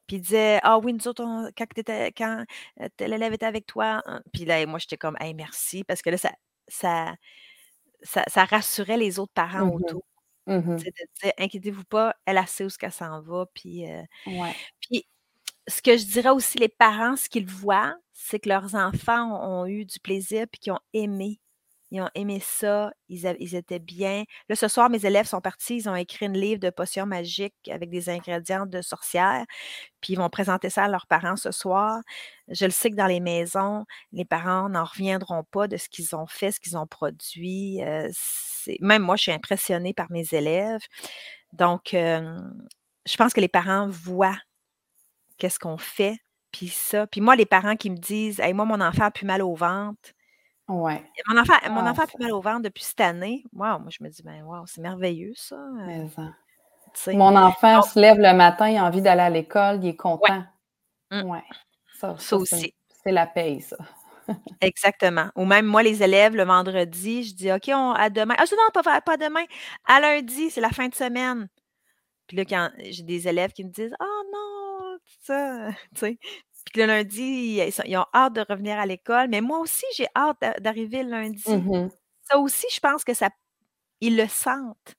Puis 0.06 0.18
ils 0.18 0.22
disaient 0.22 0.60
Ah 0.62 0.78
oui, 0.78 0.92
nous 0.92 1.08
autres, 1.08 1.50
quand, 1.58 1.66
quand 2.16 2.44
euh, 2.80 2.88
l'élève 3.00 3.32
était 3.32 3.46
avec 3.46 3.66
toi. 3.66 4.02
Hein. 4.06 4.20
Puis 4.32 4.44
là, 4.44 4.64
moi, 4.66 4.78
j'étais 4.78 4.96
comme 4.96 5.16
Hey, 5.18 5.34
merci. 5.34 5.82
Parce 5.82 6.00
que 6.00 6.10
là, 6.10 6.16
ça, 6.16 6.30
ça, 6.68 8.24
ça, 8.28 8.44
rassurait 8.44 8.98
les 8.98 9.18
autres 9.18 9.32
parents 9.34 9.66
mmh 9.66 9.74
autour. 9.74 10.04
Mmh 10.46 10.76
inquiétez-vous 11.38 11.84
pas, 11.84 12.14
elle 12.26 12.38
a 12.38 12.46
sait 12.46 12.64
où 12.64 12.68
qu'elle 12.78 12.92
s'en 12.92 13.20
va. 13.20 13.46
Puis, 13.54 13.84
puis, 14.80 15.06
ce 15.68 15.82
que 15.82 15.96
je 15.96 16.06
dirais 16.06 16.30
aussi, 16.30 16.58
les 16.58 16.68
parents, 16.68 17.16
ce 17.16 17.28
qu'ils 17.28 17.46
voient, 17.46 17.96
c'est 18.12 18.40
que 18.40 18.48
leurs 18.48 18.74
enfants 18.74 19.62
ont, 19.62 19.66
eu 19.66 19.84
du 19.84 20.00
plaisir 20.00 20.46
puis 20.50 20.60
qu'ils 20.60 20.72
ont 20.72 20.80
aimé. 20.92 21.40
Ils 21.90 22.00
ont 22.00 22.08
aimé 22.14 22.40
ça, 22.40 22.92
ils, 23.08 23.26
étaient 23.56 23.80
bien. 23.80 24.24
Là, 24.48 24.54
ce 24.54 24.68
soir, 24.68 24.90
mes 24.90 25.04
élèves 25.04 25.26
sont 25.26 25.40
partis, 25.40 25.76
ils 25.76 25.88
ont 25.88 25.96
écrit 25.96 26.26
un 26.26 26.32
livre 26.32 26.60
de 26.60 26.70
potions 26.70 27.06
magiques 27.06 27.54
avec 27.68 27.90
des 27.90 28.08
ingrédients 28.08 28.66
de 28.66 28.80
sorcières, 28.80 29.44
puis 30.00 30.12
ils 30.12 30.16
vont 30.16 30.30
présenter 30.30 30.70
ça 30.70 30.84
à 30.84 30.88
leurs 30.88 31.06
parents 31.06 31.36
ce 31.36 31.50
soir. 31.50 32.00
Je 32.48 32.64
le 32.64 32.70
sais 32.70 32.90
que 32.90 32.96
dans 32.96 33.06
les 33.06 33.20
maisons, 33.20 33.84
les 34.12 34.24
parents 34.24 34.68
n'en 34.68 34.84
reviendront 34.84 35.44
pas 35.44 35.66
de 35.66 35.76
ce 35.76 35.88
qu'ils 35.88 36.14
ont 36.14 36.26
fait, 36.26 36.52
ce 36.52 36.60
qu'ils 36.60 36.76
ont 36.76 36.86
produit. 36.86 37.82
Euh, 37.82 38.08
même 38.80 39.02
moi, 39.02 39.16
je 39.16 39.22
suis 39.22 39.32
impressionnée 39.32 39.92
par 39.92 40.10
mes 40.10 40.26
élèves. 40.32 40.82
Donc, 41.52 41.90
je 41.92 43.16
pense 43.16 43.32
que 43.32 43.40
les 43.40 43.48
parents 43.48 43.88
voient 43.88 44.38
qu'est-ce 45.38 45.58
qu'on 45.58 45.78
fait, 45.78 46.18
puis 46.52 46.68
ça. 46.68 47.06
Puis 47.08 47.20
moi, 47.20 47.34
les 47.34 47.46
parents 47.46 47.76
qui 47.76 47.90
me 47.90 47.96
disent 47.96 48.40
moi, 48.54 48.64
mon 48.64 48.80
enfant 48.80 49.04
a 49.04 49.10
plus 49.10 49.26
mal 49.26 49.42
au 49.42 49.54
ventre. 49.54 50.10
Ouais. 50.70 51.02
Mon 51.26 51.36
enfant, 51.36 51.54
mon 51.70 51.80
ah, 51.80 51.90
enfant 51.90 52.02
a 52.02 52.06
plus 52.06 52.18
mal 52.20 52.32
au 52.32 52.40
ventre 52.40 52.62
depuis 52.62 52.84
cette 52.84 53.00
année. 53.00 53.44
Wow, 53.52 53.80
moi, 53.80 53.88
je 53.90 54.04
me 54.04 54.08
dis, 54.08 54.22
ben 54.22 54.42
wow, 54.44 54.64
c'est 54.66 54.80
merveilleux, 54.80 55.32
ça. 55.34 55.56
Euh, 55.56 56.06
mon 57.08 57.34
enfant 57.34 57.82
se 57.82 57.98
lève 57.98 58.18
le 58.18 58.32
matin, 58.34 58.68
il 58.68 58.76
a 58.76 58.84
envie 58.84 59.02
d'aller 59.02 59.22
à 59.22 59.30
l'école, 59.30 59.80
il 59.82 59.88
est 59.88 59.96
content. 59.96 60.44
Ouais. 61.10 61.22
ouais. 61.22 61.42
Ça, 61.98 62.14
ça 62.18 62.36
aussi. 62.36 62.72
C'est 63.02 63.10
la 63.10 63.26
paye, 63.26 63.60
ça. 63.60 63.76
Exactement. 64.60 65.30
Ou 65.34 65.44
même 65.44 65.66
moi, 65.66 65.82
les 65.82 66.04
élèves, 66.04 66.36
le 66.36 66.44
vendredi, 66.44 67.24
je 67.24 67.34
dis 67.34 67.52
OK, 67.52 67.68
on, 67.68 67.92
à 67.92 68.08
demain. 68.08 68.34
Ah, 68.38 68.44
non, 68.52 68.82
pas, 68.82 69.00
pas 69.00 69.16
demain. 69.16 69.44
À 69.86 70.00
lundi, 70.00 70.50
c'est 70.50 70.60
la 70.60 70.70
fin 70.70 70.86
de 70.86 70.94
semaine. 70.94 71.48
Puis 72.28 72.36
là, 72.36 72.44
quand 72.44 72.70
j'ai 72.78 73.02
des 73.02 73.26
élèves 73.26 73.52
qui 73.52 73.64
me 73.64 73.70
disent 73.70 73.94
Ah 73.98 74.22
non, 74.32 74.98
ça, 75.22 75.68
tu 75.94 76.00
sais. 76.00 76.18
Puis 76.64 76.80
le 76.80 76.86
lundi, 76.86 77.60
ils, 77.86 77.98
ont 77.98 78.06
hâte 78.14 78.34
de 78.34 78.44
revenir 78.48 78.78
à 78.78 78.86
l'école, 78.86 79.28
mais 79.28 79.40
moi 79.40 79.58
aussi, 79.58 79.84
j'ai 79.96 80.06
hâte 80.16 80.38
d'arriver 80.60 81.02
le 81.02 81.10
lundi. 81.10 81.42
Mmh 81.48 81.88
ça 82.30 82.38
aussi, 82.38 82.66
je 82.72 82.78
pense 82.78 83.02
que 83.02 83.12
ça 83.12 83.28
ils 84.00 84.16
le 84.16 84.26
sentent. 84.28 84.94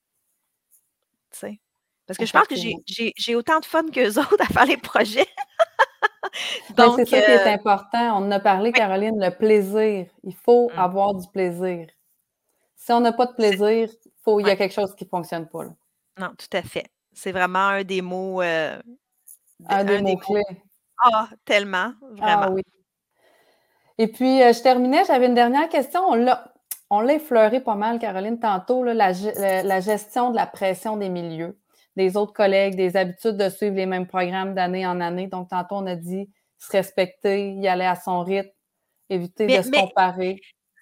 Tu 1.32 1.40
sais? 1.40 1.60
Parce 2.06 2.18
que 2.18 2.26
je 2.26 2.34
pense 2.34 2.48
que 2.48 2.56
j'ai 2.56 3.36
autant 3.36 3.60
de 3.60 3.66
fun 3.66 3.86
qu'eux 3.88 4.18
autres 4.20 4.42
à 4.42 4.46
faire 4.46 4.66
les 4.66 4.78
projets. 4.78 5.28
Donc, 6.76 6.96
c'est 6.98 7.06
ça 7.06 7.22
qui 7.22 7.32
est 7.32 7.48
euh, 7.48 7.54
important. 7.54 8.18
On 8.18 8.28
en 8.28 8.32
a 8.32 8.40
parlé, 8.40 8.72
Caroline, 8.72 9.20
le 9.20 9.36
plaisir. 9.36 10.08
Il 10.24 10.36
faut 10.36 10.70
mmh. 10.70 10.80
avoir 10.80 11.16
du 11.16 11.28
plaisir. 11.30 11.88
Si 12.76 12.92
on 12.92 13.00
n'a 13.00 13.14
pas 13.14 13.28
de 13.28 13.34
plaisir, 13.34 13.90
faut, 14.24 14.40
il 14.40 14.48
y 14.48 14.50
a 14.50 14.56
quelque 14.56 14.74
chose 14.74 14.96
qui 14.96 15.06
ne 15.06 15.10
fonctionne 15.10 15.48
pas. 15.48 15.66
Non, 16.20 16.34
tout 16.38 16.58
à 16.58 16.62
fait. 16.62 16.88
C'est 17.14 17.32
vraiment 17.32 17.68
un 17.68 17.84
des 17.84 18.02
mots. 18.02 18.42
Euh, 18.42 18.82
un, 19.68 19.84
des 19.84 20.02
mots 20.02 20.18
clés. 20.18 20.42
Ah, 21.02 21.28
tellement, 21.46 21.94
vraiment. 22.02 22.44
Ah 22.44 22.52
oui. 22.52 22.62
Et 23.98 24.08
puis, 24.08 24.42
euh, 24.42 24.54
je 24.54 24.62
terminais, 24.62 25.04
j'avais 25.06 25.28
une 25.28 25.36
dernière 25.36 25.70
question. 25.70 26.02
On 26.08 26.16
l'a, 26.16 26.54
on 26.90 27.02
l'a 27.02 27.14
effleuré 27.14 27.60
pas 27.62 27.76
mal, 27.76 28.00
Caroline, 28.00 28.40
tantôt, 28.40 28.84
la, 28.84 29.12
gestion 29.14 30.32
de 30.32 30.36
la 30.36 30.48
pression 30.48 30.98
des 30.98 31.10
milieux, 31.10 31.60
des 31.96 32.18
autres 32.18 32.34
collègues, 32.34 32.76
des 32.76 32.98
habitudes 32.98 33.38
de 33.38 33.50
suivre 33.50 33.76
les 33.76 33.86
mêmes 33.86 34.08
programmes 34.08 34.54
d'année 34.54 34.86
en 34.86 35.00
année. 35.02 35.28
Donc, 35.28 35.50
tantôt, 35.50 35.76
on 35.76 35.88
a 35.88 35.96
dit 35.96 36.30
se 36.58 36.72
respecter, 36.72 37.54
y 37.54 37.68
aller 37.68 37.86
à 37.86 37.96
son 37.96 38.22
rythme, 38.22 38.50
éviter 39.10 39.48
de 39.48 39.62
se 39.62 39.70
comparer. 39.70 40.42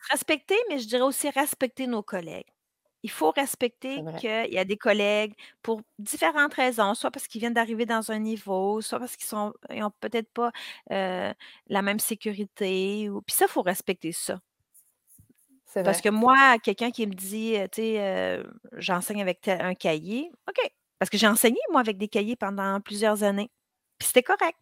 Respecter, 0.10 0.56
mais 0.70 0.80
je 0.80 0.88
dirais 0.88 1.04
aussi 1.04 1.30
respecter 1.30 1.88
nos 1.88 2.04
collègues. 2.04 2.48
Il 3.02 3.10
faut 3.10 3.32
respecter 3.32 4.04
qu'il 4.20 4.54
y 4.54 4.58
a 4.58 4.66
des 4.66 4.76
collègues 4.76 5.34
pour 5.62 5.82
différentes 6.00 6.54
raisons, 6.54 6.94
soit 6.96 7.12
parce 7.12 7.28
qu'ils 7.28 7.40
viennent 7.40 7.54
d'arriver 7.54 7.86
dans 7.86 8.12
un 8.12 8.20
niveau, 8.20 8.82
soit 8.82 9.00
parce 9.00 9.16
qu'ils 9.16 9.38
n'ont 9.38 9.92
peut-être 10.02 10.30
pas 10.34 10.52
la 10.90 11.82
même 11.82 12.00
sécurité. 12.00 13.10
Ou... 13.10 13.22
Puis 13.22 13.36
ça, 13.36 13.46
il 13.48 13.52
faut 13.52 13.62
respecter 13.62 14.12
ça. 14.12 14.40
Parce 15.74 16.02
que 16.02 16.10
moi, 16.10 16.58
quelqu'un 16.60 16.92
qui 16.92 17.06
me 17.08 17.14
dit, 17.14 17.54
tu 17.72 17.82
sais, 17.82 18.44
j'enseigne 18.74 19.22
avec 19.22 19.48
un 19.48 19.76
cahier, 19.76 20.32
OK. 20.50 20.72
Parce 20.98 21.10
que 21.10 21.18
j'ai 21.18 21.28
enseigné, 21.28 21.60
moi, 21.72 21.80
avec 21.80 21.98
des 21.98 22.10
cahiers 22.10 22.36
pendant 22.36 22.82
plusieurs 22.82 23.24
années. 23.24 23.50
Puis 23.98 24.08
c'était 24.08 24.24
correct. 24.24 24.58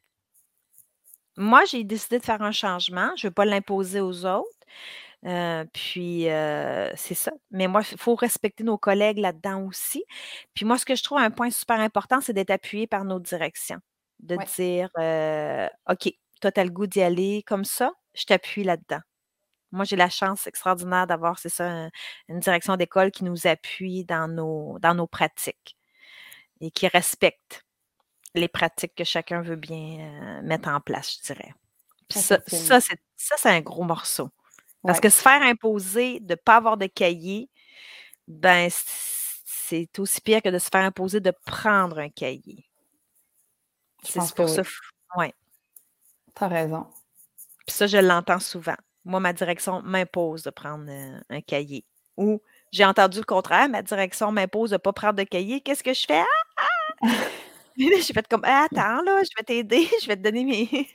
Moi, 1.35 1.65
j'ai 1.65 1.83
décidé 1.83 2.19
de 2.19 2.23
faire 2.25 2.41
un 2.43 2.51
changement. 2.51 3.11
Je 3.15 3.25
ne 3.25 3.29
veux 3.29 3.33
pas 3.33 3.45
l'imposer 3.45 4.01
aux 4.01 4.25
autres. 4.25 4.49
Euh, 5.27 5.65
puis, 5.73 6.29
euh, 6.29 6.89
c'est 6.95 7.13
ça. 7.13 7.31
Mais 7.51 7.67
moi, 7.67 7.81
il 7.91 7.97
faut 7.97 8.15
respecter 8.15 8.63
nos 8.63 8.77
collègues 8.77 9.17
là-dedans 9.17 9.63
aussi. 9.63 10.05
Puis 10.53 10.65
moi, 10.65 10.77
ce 10.77 10.85
que 10.85 10.95
je 10.95 11.03
trouve 11.03 11.17
un 11.17 11.31
point 11.31 11.49
super 11.49 11.79
important, 11.79 12.21
c'est 12.21 12.33
d'être 12.33 12.51
appuyé 12.51 12.87
par 12.87 13.03
nos 13.03 13.19
directions. 13.19 13.79
De 14.19 14.37
dire, 14.55 14.89
euh, 14.97 15.67
OK, 15.89 16.11
toi, 16.41 16.51
tu 16.51 16.59
as 16.59 16.63
le 16.63 16.71
goût 16.71 16.87
d'y 16.87 17.01
aller 17.01 17.43
comme 17.45 17.65
ça, 17.65 17.91
je 18.15 18.23
t'appuie 18.25 18.63
là-dedans. 18.63 19.01
Moi, 19.71 19.83
j'ai 19.83 19.97
la 19.97 20.09
chance 20.09 20.47
extraordinaire 20.47 21.07
d'avoir, 21.07 21.39
c'est 21.39 21.49
ça, 21.49 21.89
une 22.29 22.39
direction 22.39 22.77
d'école 22.77 23.11
qui 23.11 23.25
nous 23.25 23.47
appuie 23.47 24.05
dans 24.05 24.27
nos, 24.29 24.79
dans 24.79 24.95
nos 24.95 25.07
pratiques 25.07 25.77
et 26.61 26.71
qui 26.71 26.87
respecte 26.87 27.65
les 28.33 28.47
pratiques 28.47 28.95
que 28.95 29.03
chacun 29.03 29.41
veut 29.41 29.55
bien 29.57 30.41
mettre 30.41 30.69
en 30.69 30.79
place, 30.79 31.17
je 31.17 31.33
dirais. 31.33 31.53
Puis 32.07 32.19
ça, 32.19 32.39
ça 32.47 32.79
c'est 33.37 33.49
un 33.49 33.61
gros 33.61 33.83
morceau. 33.83 34.31
Parce 34.87 34.99
que 34.99 35.09
se 35.09 35.21
faire 35.21 35.41
imposer 35.41 36.19
de 36.21 36.31
ne 36.31 36.35
pas 36.35 36.55
avoir 36.55 36.77
de 36.77 36.87
cahier, 36.87 37.49
ben, 38.27 38.69
c'est 38.71 39.99
aussi 39.99 40.21
pire 40.21 40.41
que 40.41 40.49
de 40.49 40.59
se 40.59 40.69
faire 40.69 40.83
imposer 40.83 41.19
de 41.19 41.33
prendre 41.45 41.99
un 41.99 42.09
cahier. 42.09 42.65
C'est 44.03 44.33
pour 44.33 44.49
ça. 44.49 44.61
Oui. 45.17 45.33
Tu 46.35 46.43
as 46.43 46.47
raison. 46.47 46.87
Puis 47.65 47.75
ça, 47.75 47.87
je 47.87 47.97
l'entends 47.97 48.39
souvent. 48.39 48.77
Moi, 49.03 49.19
ma 49.19 49.33
direction 49.33 49.81
m'impose 49.81 50.43
de 50.43 50.49
prendre 50.49 50.85
euh, 50.89 51.19
un 51.29 51.41
cahier. 51.41 51.85
Ou 52.15 52.41
j'ai 52.71 52.85
entendu 52.85 53.19
le 53.19 53.25
contraire, 53.25 53.69
ma 53.69 53.81
direction 53.81 54.31
m'impose 54.31 54.69
de 54.69 54.75
ne 54.75 54.79
pas 54.79 54.93
prendre 54.93 55.15
de 55.15 55.23
cahier. 55.23 55.61
Qu'est-ce 55.61 55.83
que 55.83 55.93
je 55.93 56.05
fais? 56.07 56.21
Ah! 56.21 57.03
ah! 57.03 57.07
j'ai 57.77 58.13
fait 58.13 58.27
comme 58.27 58.43
attends, 58.43 59.01
là, 59.03 59.21
je 59.23 59.29
vais 59.37 59.43
t'aider, 59.45 59.87
je 60.01 60.07
vais 60.07 60.15
te 60.15 60.21
donner 60.21 60.43
mes. 60.43 60.87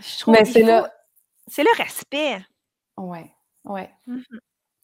je 0.00 0.20
trouve 0.20 0.34
Mais 0.34 0.44
c'est 0.44 0.62
là. 0.62 0.92
C'est 1.46 1.62
le 1.62 1.76
respect. 1.76 2.38
Oui, 2.96 3.30
oui. 3.64 3.82
Mmh 4.06 4.22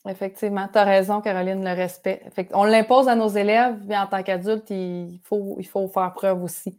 Effectivement, 0.09 0.69
tu 0.73 0.79
as 0.79 0.85
raison, 0.85 1.21
Caroline, 1.21 1.63
le 1.63 1.75
respect. 1.75 2.23
on 2.53 2.65
l'impose 2.65 3.09
à 3.09 3.15
nos 3.15 3.29
élèves, 3.29 3.79
mais 3.85 3.99
en 3.99 4.07
tant 4.07 4.23
qu'adulte, 4.23 4.71
il 4.71 5.21
faut, 5.25 5.57
il 5.59 5.67
faut 5.67 5.89
faire 5.89 6.13
preuve 6.15 6.43
aussi. 6.43 6.79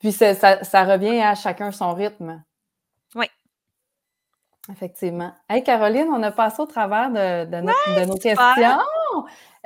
Puis 0.00 0.10
ça, 0.10 0.32
revient 0.84 1.20
à 1.20 1.34
chacun 1.36 1.70
son 1.70 1.94
rythme. 1.94 2.42
Oui. 3.14 3.26
Effectivement. 4.70 5.32
Hey, 5.48 5.62
Caroline, 5.62 6.08
on 6.08 6.22
a 6.22 6.32
passé 6.32 6.60
au 6.60 6.66
travers 6.66 7.10
de, 7.10 8.06
nos 8.06 8.16
questions. 8.16 8.80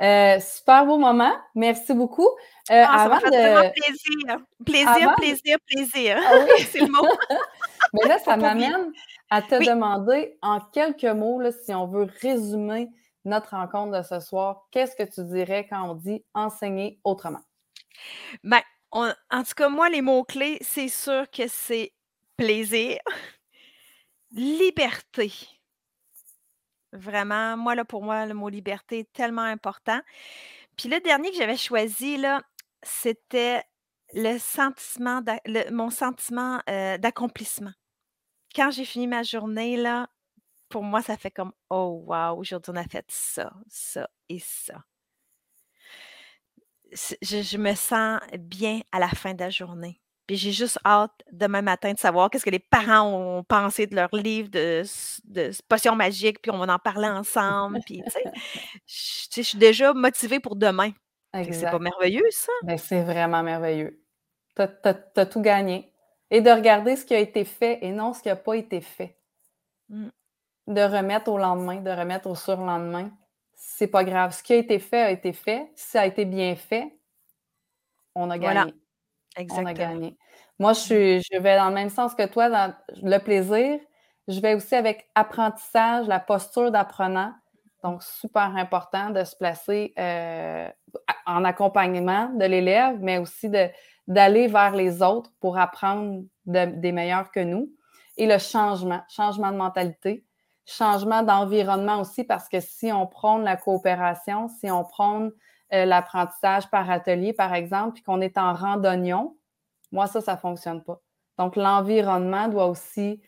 Euh, 0.01 0.39
super 0.39 0.85
beau 0.85 0.97
moment. 0.97 1.33
Merci 1.55 1.93
beaucoup. 1.93 2.27
Euh, 2.69 2.83
ah, 2.87 3.03
avant 3.03 3.17
de... 3.17 3.71
plaisir. 3.71 4.39
Plaisir, 4.65 5.15
plaisir, 5.15 5.57
plaisir. 5.65 6.19
Ah 6.23 6.45
C'est 6.69 6.81
le 6.81 6.87
mot. 6.87 7.07
Mais 7.93 8.07
là, 8.07 8.19
ça 8.19 8.37
m'amène 8.37 8.91
à 9.29 9.41
te 9.41 9.55
demander 9.55 10.37
en 10.41 10.59
quelques 10.59 11.03
mots, 11.03 11.41
si 11.51 11.73
on 11.73 11.87
veut 11.87 12.07
résumer 12.21 12.89
notre 13.25 13.55
rencontre 13.55 13.97
de 13.97 14.03
ce 14.03 14.19
soir, 14.19 14.67
qu'est-ce 14.71 14.95
que 14.95 15.03
tu 15.03 15.23
dirais 15.25 15.67
quand 15.69 15.89
on 15.89 15.95
dit 15.95 16.23
enseigner 16.33 16.99
autrement? 17.03 17.41
Bien, 18.43 18.61
en 18.91 19.43
tout 19.43 19.53
cas, 19.55 19.69
moi, 19.69 19.89
les 19.89 20.01
mots-clés, 20.01 20.59
c'est 20.61 20.87
sûr 20.87 21.29
que 21.29 21.47
c'est 21.47 21.91
plaisir, 22.37 22.97
liberté. 24.31 25.31
Vraiment, 26.93 27.57
moi, 27.57 27.75
là, 27.75 27.85
pour 27.85 28.03
moi, 28.03 28.25
le 28.25 28.33
mot 28.33 28.49
liberté 28.49 28.99
est 28.99 29.13
tellement 29.13 29.41
important. 29.41 29.99
Puis 30.77 30.89
le 30.89 30.99
dernier 30.99 31.31
que 31.31 31.37
j'avais 31.37 31.57
choisi, 31.57 32.17
là, 32.17 32.41
c'était 32.83 33.63
le 34.13 34.37
sentiment, 34.37 35.21
mon 35.71 35.89
sentiment 35.89 36.61
euh, 36.69 36.97
d'accomplissement 36.97 37.73
quand 38.57 38.71
j'ai 38.71 38.85
fini 38.85 39.05
ma 39.07 39.21
journée, 39.21 39.77
là, 39.77 40.09
pour 40.69 40.83
moi, 40.83 41.01
ça 41.01 41.15
fait 41.15 41.31
comme 41.31 41.53
Oh 41.69 42.03
wow, 42.07 42.37
aujourd'hui 42.39 42.71
on 42.73 42.75
a 42.75 42.83
fait 42.83 43.05
ça, 43.09 43.53
ça 43.69 44.09
et 44.29 44.39
ça. 44.39 44.83
Je, 47.21 47.57
me 47.57 47.75
sens 47.75 48.19
bien 48.39 48.81
à 48.91 48.99
la 48.99 49.09
fin 49.09 49.33
de 49.33 49.39
la 49.39 49.49
journée. 49.49 50.01
Puis 50.27 50.35
j'ai 50.35 50.51
juste 50.51 50.77
hâte 50.85 51.23
demain 51.31 51.61
matin 51.61 51.93
de 51.93 51.97
savoir 51.97 52.29
qu'est-ce 52.29 52.43
que 52.43 52.49
les 52.49 52.59
parents 52.59 53.09
ont 53.13 53.43
pensé 53.43 53.87
de 53.87 53.95
leur 53.95 54.13
livre 54.13 54.49
de, 54.49 54.83
de 55.23 55.51
potions 55.69 55.95
magiques, 55.95 56.41
puis 56.41 56.51
on 56.51 56.57
va 56.57 56.73
en 56.73 56.79
parler 56.79 57.07
ensemble. 57.07 57.79
Puis, 57.85 58.03
tu 58.03 58.11
sais, 58.11 59.41
je, 59.41 59.41
suis 59.41 59.57
déjà 59.57 59.93
motivée 59.93 60.41
pour 60.41 60.57
demain. 60.57 60.91
C'est 61.33 61.71
pas 61.71 61.79
merveilleux, 61.79 62.25
ça? 62.31 62.51
Ben, 62.63 62.77
c'est 62.77 63.03
vraiment 63.03 63.41
merveilleux. 63.41 64.03
Tu 64.55 64.61
as, 64.61 65.25
tout 65.25 65.41
gagné 65.41 65.93
et 66.29 66.41
de 66.41 66.49
regarder 66.49 66.97
ce 66.97 67.05
qui 67.05 67.15
a 67.15 67.19
été 67.19 67.45
fait 67.45 67.79
et 67.81 67.91
non 67.91 68.13
ce 68.13 68.21
qui 68.21 68.27
n'a 68.27 68.35
pas 68.35 68.55
été 68.55 68.81
fait. 68.81 69.17
Mmh. 69.87 70.09
De 70.67 70.81
remettre 70.81 71.31
au 71.31 71.37
lendemain, 71.37 71.79
de 71.79 71.91
remettre 71.91 72.27
au 72.27 72.35
surlendemain. 72.35 73.11
C'est 73.53 73.87
pas 73.87 74.03
grave. 74.03 74.35
Ce 74.35 74.43
qui 74.43 74.53
a 74.53 74.57
été 74.57 74.79
fait 74.79 75.01
a 75.01 75.11
été 75.11 75.31
fait. 75.31 75.71
Si 75.75 75.91
ça 75.91 76.01
a 76.01 76.05
été 76.05 76.25
bien 76.25 76.55
fait, 76.55 76.91
on 78.13 78.29
a 78.29 78.37
gagné. 78.37 78.73
On 79.51 79.65
a 79.65 79.73
gagné. 79.73 80.17
Moi, 80.59 80.73
je, 80.73 80.79
suis, 80.79 81.21
je 81.21 81.37
vais 81.39 81.57
dans 81.57 81.69
le 81.69 81.75
même 81.75 81.89
sens 81.89 82.15
que 82.15 82.25
toi, 82.25 82.49
dans 82.49 82.73
le 83.03 83.17
plaisir. 83.19 83.79
Je 84.27 84.39
vais 84.39 84.55
aussi 84.55 84.75
avec 84.75 85.07
apprentissage, 85.15 86.07
la 86.07 86.19
posture 86.19 86.71
d'apprenant. 86.71 87.33
Donc, 87.83 88.03
super 88.03 88.55
important 88.55 89.11
de 89.11 89.23
se 89.23 89.35
placer 89.35 89.93
euh, 89.99 90.69
en 91.25 91.45
accompagnement 91.45 92.29
de 92.33 92.45
l'élève, 92.45 92.97
mais 92.99 93.19
aussi 93.19 93.49
d'aller 94.07 94.47
vers 94.47 94.75
les 94.75 95.01
autres 95.01 95.31
pour 95.39 95.57
apprendre 95.57 96.23
des 96.45 96.91
meilleurs 96.91 97.31
que 97.31 97.39
nous. 97.39 97.69
Et 98.17 98.25
le 98.25 98.39
changement, 98.39 99.01
changement 99.07 99.51
de 99.51 99.57
mentalité, 99.57 100.25
changement 100.65 101.21
d'environnement 101.21 102.01
aussi, 102.01 102.23
parce 102.23 102.49
que 102.49 102.59
si 102.59 102.91
on 102.91 103.05
prône 103.05 103.43
la 103.43 103.55
coopération, 103.55 104.49
si 104.49 104.71
on 104.71 104.83
prône 104.83 105.31
euh, 105.73 105.83
l'apprentissage 105.83 106.69
par 106.69 106.89
atelier, 106.89 107.33
par 107.33 107.53
exemple, 107.53 107.95
puis 107.95 108.03
qu'on 108.03 108.21
est 108.21 108.37
en 108.37 108.53
randonnion, 108.53 109.37
moi, 109.91 110.07
ça, 110.07 110.21
ça 110.21 110.35
ne 110.35 110.39
fonctionne 110.39 110.81
pas. 110.81 111.01
Donc, 111.37 111.57
l'environnement 111.57 112.47
doit 112.47 112.67
aussi 112.67 113.21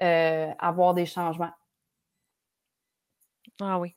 euh, 0.00 0.50
avoir 0.58 0.94
des 0.94 1.04
changements. 1.04 1.52
Ah 3.60 3.78
oui, 3.78 3.94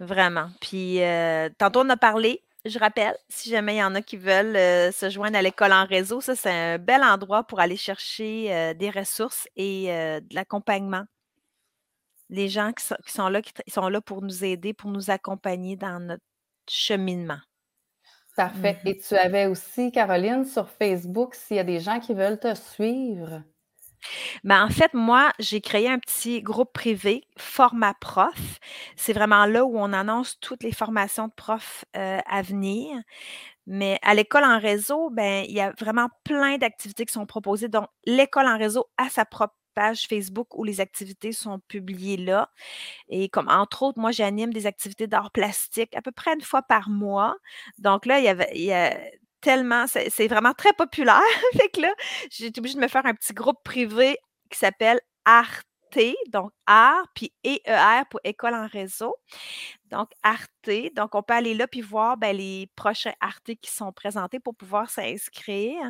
vraiment. 0.00 0.48
Puis, 0.60 1.02
euh, 1.04 1.48
tantôt, 1.56 1.82
on 1.82 1.90
a 1.90 1.96
parlé 1.96 2.42
je 2.66 2.78
rappelle, 2.78 3.14
si 3.28 3.50
jamais 3.50 3.74
il 3.74 3.78
y 3.80 3.84
en 3.84 3.94
a 3.94 4.00
qui 4.00 4.16
veulent 4.16 4.56
se 4.90 5.10
joindre 5.10 5.36
à 5.36 5.42
l'école 5.42 5.74
en 5.74 5.84
réseau, 5.84 6.22
ça, 6.22 6.34
c'est 6.34 6.50
un 6.50 6.78
bel 6.78 7.02
endroit 7.02 7.44
pour 7.44 7.60
aller 7.60 7.76
chercher 7.76 8.72
des 8.72 8.88
ressources 8.88 9.46
et 9.54 9.88
de 9.88 10.34
l'accompagnement. 10.34 11.04
Les 12.30 12.48
gens 12.48 12.72
qui 12.72 13.12
sont, 13.12 13.28
là, 13.28 13.42
qui 13.42 13.52
sont 13.70 13.90
là 13.90 14.00
pour 14.00 14.22
nous 14.22 14.46
aider, 14.46 14.72
pour 14.72 14.90
nous 14.90 15.10
accompagner 15.10 15.76
dans 15.76 16.00
notre 16.00 16.24
cheminement. 16.68 17.40
Parfait. 18.36 18.78
Et 18.84 18.98
tu 18.98 19.14
avais 19.14 19.46
aussi, 19.46 19.92
Caroline, 19.92 20.44
sur 20.44 20.68
Facebook, 20.68 21.34
s'il 21.34 21.56
y 21.56 21.60
a 21.60 21.64
des 21.64 21.80
gens 21.80 22.00
qui 22.00 22.14
veulent 22.14 22.40
te 22.40 22.54
suivre? 22.54 23.42
Ben, 24.42 24.64
en 24.64 24.68
fait, 24.68 24.92
moi, 24.92 25.30
j'ai 25.38 25.60
créé 25.60 25.88
un 25.88 25.98
petit 25.98 26.42
groupe 26.42 26.72
privé, 26.72 27.22
Format 27.38 27.94
Prof. 28.00 28.58
C'est 28.96 29.12
vraiment 29.12 29.46
là 29.46 29.64
où 29.64 29.78
on 29.78 29.92
annonce 29.92 30.38
toutes 30.40 30.62
les 30.62 30.72
formations 30.72 31.28
de 31.28 31.32
profs 31.32 31.84
euh, 31.96 32.18
à 32.26 32.42
venir. 32.42 33.00
Mais 33.66 33.98
à 34.02 34.14
l'école 34.14 34.44
en 34.44 34.58
réseau, 34.58 35.10
ben, 35.10 35.44
il 35.48 35.54
y 35.54 35.60
a 35.60 35.72
vraiment 35.78 36.08
plein 36.24 36.58
d'activités 36.58 37.06
qui 37.06 37.12
sont 37.12 37.26
proposées. 37.26 37.68
Donc, 37.68 37.86
l'école 38.04 38.46
en 38.46 38.58
réseau 38.58 38.86
a 38.98 39.08
sa 39.08 39.24
propre 39.24 39.54
page 39.74 40.06
Facebook 40.08 40.56
où 40.56 40.64
les 40.64 40.80
activités 40.80 41.32
sont 41.32 41.60
publiées 41.68 42.16
là. 42.16 42.50
Et 43.08 43.28
comme 43.28 43.48
entre 43.48 43.82
autres, 43.82 43.98
moi, 43.98 44.12
j'anime 44.12 44.52
des 44.52 44.66
activités 44.66 45.06
d'art 45.06 45.30
plastique 45.32 45.94
à 45.96 46.02
peu 46.02 46.12
près 46.12 46.34
une 46.34 46.42
fois 46.42 46.62
par 46.62 46.88
mois. 46.88 47.36
Donc 47.78 48.06
là, 48.06 48.18
il 48.18 48.24
y 48.24 48.28
avait, 48.28 48.72
a 48.72 48.96
tellement, 49.40 49.86
c'est 49.86 50.28
vraiment 50.28 50.54
très 50.54 50.72
populaire. 50.72 51.20
fait 51.56 51.68
que 51.68 51.80
là, 51.82 51.92
j'ai 52.30 52.46
été 52.46 52.60
obligée 52.60 52.76
de 52.76 52.80
me 52.80 52.88
faire 52.88 53.06
un 53.06 53.14
petit 53.14 53.34
groupe 53.34 53.58
privé 53.64 54.16
qui 54.50 54.58
s'appelle 54.58 55.00
Donc 56.28 56.52
Art, 56.66 57.06
puis 57.14 57.32
EER 57.44 58.04
pour 58.10 58.20
École 58.24 58.54
en 58.54 58.66
réseau. 58.66 59.16
Donc 59.90 60.10
Arte, 60.22 60.70
donc 60.96 61.14
on 61.14 61.22
peut 61.22 61.34
aller 61.34 61.54
là 61.54 61.66
puis 61.68 61.80
voir 61.80 62.16
ben, 62.16 62.36
les 62.36 62.68
prochains 62.76 63.12
Arte 63.20 63.52
qui 63.60 63.70
sont 63.70 63.92
présentés 63.92 64.40
pour 64.40 64.54
pouvoir 64.56 64.90
s'inscrire. 64.90 65.82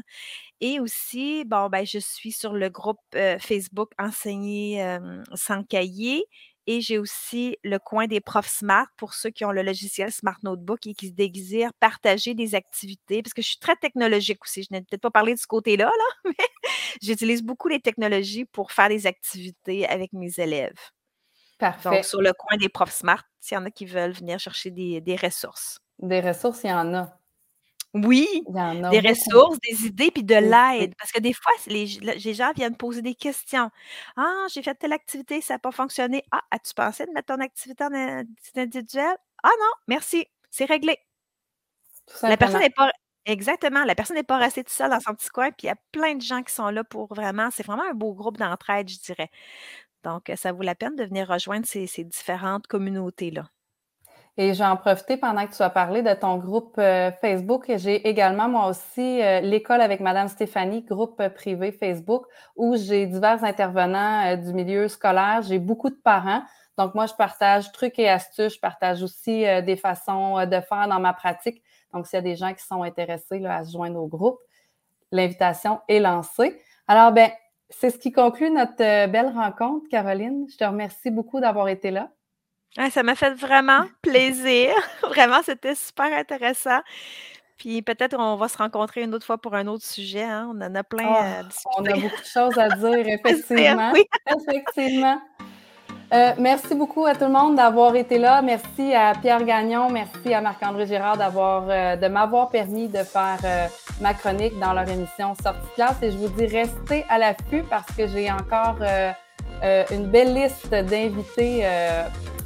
Et 0.61 0.81
aussi, 0.81 1.45
bon, 1.45 1.69
ben, 1.69 1.87
je 1.87 1.99
suis 1.99 2.33
sur 2.33 2.55
le 2.55 2.69
groupe 2.71 2.99
euh, 3.15 3.39
Facebook 3.39 3.93
Enseigner 3.99 4.99
sans 5.35 5.63
cahier 5.65 6.25
et 6.67 6.81
j'ai 6.81 6.99
aussi 6.99 7.59
le 7.63 7.79
coin 7.79 8.07
des 8.07 8.21
profs 8.21 8.49
Smart 8.49 8.87
pour 8.97 9.15
ceux 9.15 9.31
qui 9.31 9.45
ont 9.45 9.53
le 9.53 9.63
logiciel 9.63 10.13
Smart 10.13 10.39
Notebook 10.43 10.87
et 10.87 10.95
qui 10.95 11.13
désirent 11.13 11.73
partager 11.81 12.35
des 12.35 12.55
activités, 12.55 13.23
parce 13.23 13.35
que 13.35 13.43
je 13.43 13.49
suis 13.49 13.59
très 13.59 13.77
technologique 13.77 14.43
aussi. 14.43 14.63
Je 14.63 14.69
n'ai 14.71 14.81
peut-être 14.81 15.03
pas 15.03 15.11
parlé 15.11 15.35
de 15.35 15.39
ce 15.39 15.47
côté-là, 15.47 15.87
là, 15.87 16.31
mais 16.39 16.69
j'utilise 17.03 17.43
beaucoup 17.43 17.69
les 17.69 17.81
technologies 17.81 18.45
pour 18.45 18.73
faire 18.73 18.89
des 18.89 19.07
activités 19.07 19.87
avec 19.87 20.13
mes 20.13 20.33
élèves. 20.39 20.79
Parfait. 21.59 21.91
Donc, 21.91 22.05
sur 22.05 22.21
le 22.21 22.33
coin 22.33 22.57
des 22.57 22.69
profs 22.69 22.95
Smart, 22.95 23.23
s'il 23.41 23.57
y 23.57 23.59
en 23.59 23.65
a 23.65 23.71
qui 23.71 23.87
veulent 23.87 24.13
venir 24.13 24.39
chercher 24.39 24.71
des, 24.71 25.01
des 25.01 25.17
ressources. 25.17 25.79
Des 25.99 26.21
ressources, 26.21 26.65
il 26.65 26.71
y 26.71 26.73
en 26.73 26.95
a. 26.95 27.19
Oui, 27.95 28.29
des 28.49 29.01
ressources, 29.01 29.59
des 29.61 29.87
idées, 29.87 30.11
puis 30.11 30.25
de 30.25 30.35
l'aide. 30.35 30.95
Parce 30.99 31.13
que 31.13 31.21
des 31.21 31.33
fois, 31.33 31.53
les, 31.69 31.87
gens 32.35 32.53
viennent 32.57 32.77
poser 32.77 33.03
des 33.03 33.15
questions. 33.15 33.71
Ah, 34.17 34.47
j'ai 34.53 34.63
fait 34.63 34.75
telle 34.75 34.93
activité, 34.93 35.41
ça 35.41 35.55
n'a 35.55 35.59
pas 35.61 35.71
fonctionné. 35.71 36.25
Ah, 36.33 36.43
as-tu 36.51 36.75
pensé 36.75 37.07
de 37.07 37.13
mettre 37.13 37.33
ton 37.33 37.41
activité 37.41 37.85
en 37.85 38.25
individuel? 38.57 39.17
Ah 39.45 39.51
non, 39.61 39.71
merci, 39.87 40.27
c'est 40.51 40.65
réglé. 40.65 40.99
La 42.23 42.37
personne 42.37 42.61
n'est 42.61 42.71
pas. 42.71 42.91
Exactement, 43.27 43.85
la 43.85 43.95
personne 43.95 44.17
n'est 44.17 44.23
pas 44.23 44.37
restée 44.37 44.65
toute 44.65 44.75
seule 44.75 44.91
dans 44.91 45.01
son 45.01 45.15
petit 45.15 45.31
coin, 45.31 45.51
puis 45.51 45.63
il 45.63 45.67
y 45.69 45.71
a 45.71 45.77
plein 45.93 46.15
de 46.15 46.21
gens 46.21 46.43
qui 46.43 46.53
sont 46.53 46.69
là 46.69 46.85
pour 46.85 47.15
vraiment. 47.15 47.49
C'est 47.51 47.65
vraiment 47.65 47.85
un 47.89 47.95
beau 47.95 48.13
groupe 48.13 48.37
d'entraide, 48.37 48.89
je 48.89 48.99
dirais. 48.99 49.31
Donc, 50.03 50.31
ça 50.37 50.53
vaut 50.53 50.63
la 50.63 50.75
peine 50.75 50.97
de 50.97 51.05
venir 51.05 51.29
rejoindre 51.29 51.67
ces 51.67 51.87
différentes 52.05 52.67
communautés-là. 52.67 53.49
Et 54.37 54.53
j'ai 54.53 54.65
en 54.65 54.77
profité 54.77 55.17
pendant 55.17 55.47
que 55.47 55.55
tu 55.55 55.63
as 55.63 55.71
parlé 55.71 56.03
de 56.03 56.13
ton 56.13 56.39
groupe 56.39 56.75
euh, 56.79 57.13
Facebook. 57.21 57.67
J'ai 57.77 58.09
également, 58.09 58.49
moi 58.49 58.67
aussi, 58.67 59.23
euh, 59.23 59.41
l'école 59.41 59.81
avec 59.81 60.01
Madame 60.01 60.27
Stéphanie, 60.27 60.83
groupe 60.83 61.21
euh, 61.21 61.29
privé 61.29 61.71
Facebook, 61.71 62.27
où 62.57 62.75
j'ai 62.77 63.07
divers 63.07 63.45
intervenants 63.45 64.37
du 64.37 64.53
milieu 64.53 64.89
scolaire. 64.89 65.43
J'ai 65.43 65.61
beaucoup 65.61 65.89
de 65.89 65.99
parents. 66.03 66.43
Donc, 66.79 66.97
moi, 66.97 67.07
je 67.07 67.15
partage 67.15 67.71
trucs 67.71 67.97
et 68.01 68.09
astuces. 68.09 68.55
Je 68.55 68.61
partage 68.61 69.05
aussi 69.05 69.45
des 69.65 69.77
façons 69.77 70.45
de 70.45 70.61
faire 70.61 70.89
dans 70.89 70.99
ma 70.99 71.13
pratique. 71.13 71.63
Donc, 71.93 72.09
s'il 72.09 72.17
y 72.17 72.19
a 72.19 72.23
des 72.23 72.35
gens 72.35 72.53
qui 72.53 72.65
sont 72.67 72.83
intéressés 72.83 73.47
à 73.47 73.65
se 73.65 73.71
joindre 73.71 74.03
au 74.03 74.09
groupe, 74.09 74.41
l'invitation 75.13 75.79
est 75.87 76.01
lancée. 76.01 76.61
Alors, 76.89 77.13
ben, 77.13 77.31
c'est 77.71 77.91
ce 77.91 77.99
qui 77.99 78.11
conclut 78.11 78.51
notre 78.51 78.79
belle 79.07 79.29
rencontre, 79.29 79.87
Caroline. 79.89 80.47
Je 80.51 80.57
te 80.57 80.65
remercie 80.65 81.13
beaucoup 81.13 81.39
d'avoir 81.39 81.69
été 81.69 81.93
là 81.93 82.09
ça 82.91 83.03
m'a 83.03 83.15
fait 83.15 83.35
vraiment 83.35 83.85
plaisir. 84.03 84.71
Vraiment, 85.09 85.41
c'était 85.45 85.75
super 85.75 86.13
intéressant. 86.13 86.81
Puis 87.57 87.83
peut-être 87.83 88.17
on 88.19 88.37
va 88.37 88.49
se 88.49 88.59
rencontrer 88.59 89.03
une 89.03 89.15
autre 89.15 89.25
fois 89.25 89.39
pour 89.39 89.55
un 89.55 89.67
autre 89.69 89.85
sujet, 89.85 90.25
hein. 90.25 90.51
On 90.53 90.61
en 90.61 90.75
a 90.75 90.83
plein 90.83 91.07
à 91.07 91.43
discuter. 91.45 91.69
on 91.79 91.85
a 91.85 91.95
beaucoup 91.95 92.21
de 92.21 92.27
choses 92.27 92.59
à 92.59 92.69
dire, 92.69 93.07
effectivement. 93.07 93.93
Effectivement. 94.27 95.21
Euh, 96.13 96.33
merci 96.39 96.75
beaucoup 96.75 97.07
à 97.07 97.15
tout 97.15 97.25
le 97.25 97.31
monde 97.31 97.57
d'avoir 97.57 97.97
été 97.97 98.19
là. 98.19 98.43
Merci 98.43 98.95
à 98.95 99.15
Pierre 99.21 99.45
Gagnon, 99.45 99.91
merci 99.91 100.35
à 100.35 100.41
Marc-André 100.41 100.87
Girard 100.87 101.17
d'avoir 101.17 101.65
euh, 101.69 101.97
de 101.97 102.07
m'avoir 102.09 102.51
permis 102.51 102.89
de 102.89 102.99
faire 102.99 103.39
euh, 103.45 103.67
ma 104.01 104.15
chronique 104.15 104.59
dans 104.61 104.73
leur 104.73 104.89
émission 104.89 105.35
Sortie 105.43 105.67
classe. 105.75 106.03
Et 106.03 106.11
je 106.11 106.17
vous 106.17 106.29
dis 106.29 106.47
restez 106.47 107.05
à 107.09 107.19
l'affût 107.19 107.65
parce 107.69 107.91
que 107.97 108.07
j'ai 108.07 108.31
encore 108.31 108.77
une 109.91 110.07
belle 110.07 110.35
liste 110.35 110.71
d'invités 110.71 111.65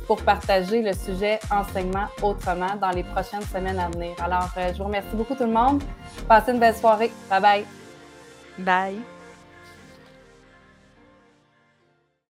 pour 0.08 0.22
partager 0.22 0.82
le 0.82 0.94
sujet 0.94 1.38
enseignement 1.50 2.06
autrement 2.22 2.74
dans 2.80 2.90
les 2.90 3.04
prochaines 3.04 3.42
semaines 3.42 3.78
à 3.78 3.88
venir. 3.90 4.16
Alors, 4.24 4.50
euh, 4.56 4.72
je 4.72 4.78
vous 4.78 4.84
remercie 4.84 5.14
beaucoup 5.14 5.34
tout 5.34 5.44
le 5.44 5.52
monde. 5.52 5.82
Passez 6.26 6.50
une 6.52 6.58
belle 6.58 6.74
soirée. 6.74 7.12
Bye 7.30 7.42
bye. 7.42 7.66
Bye. 8.58 9.17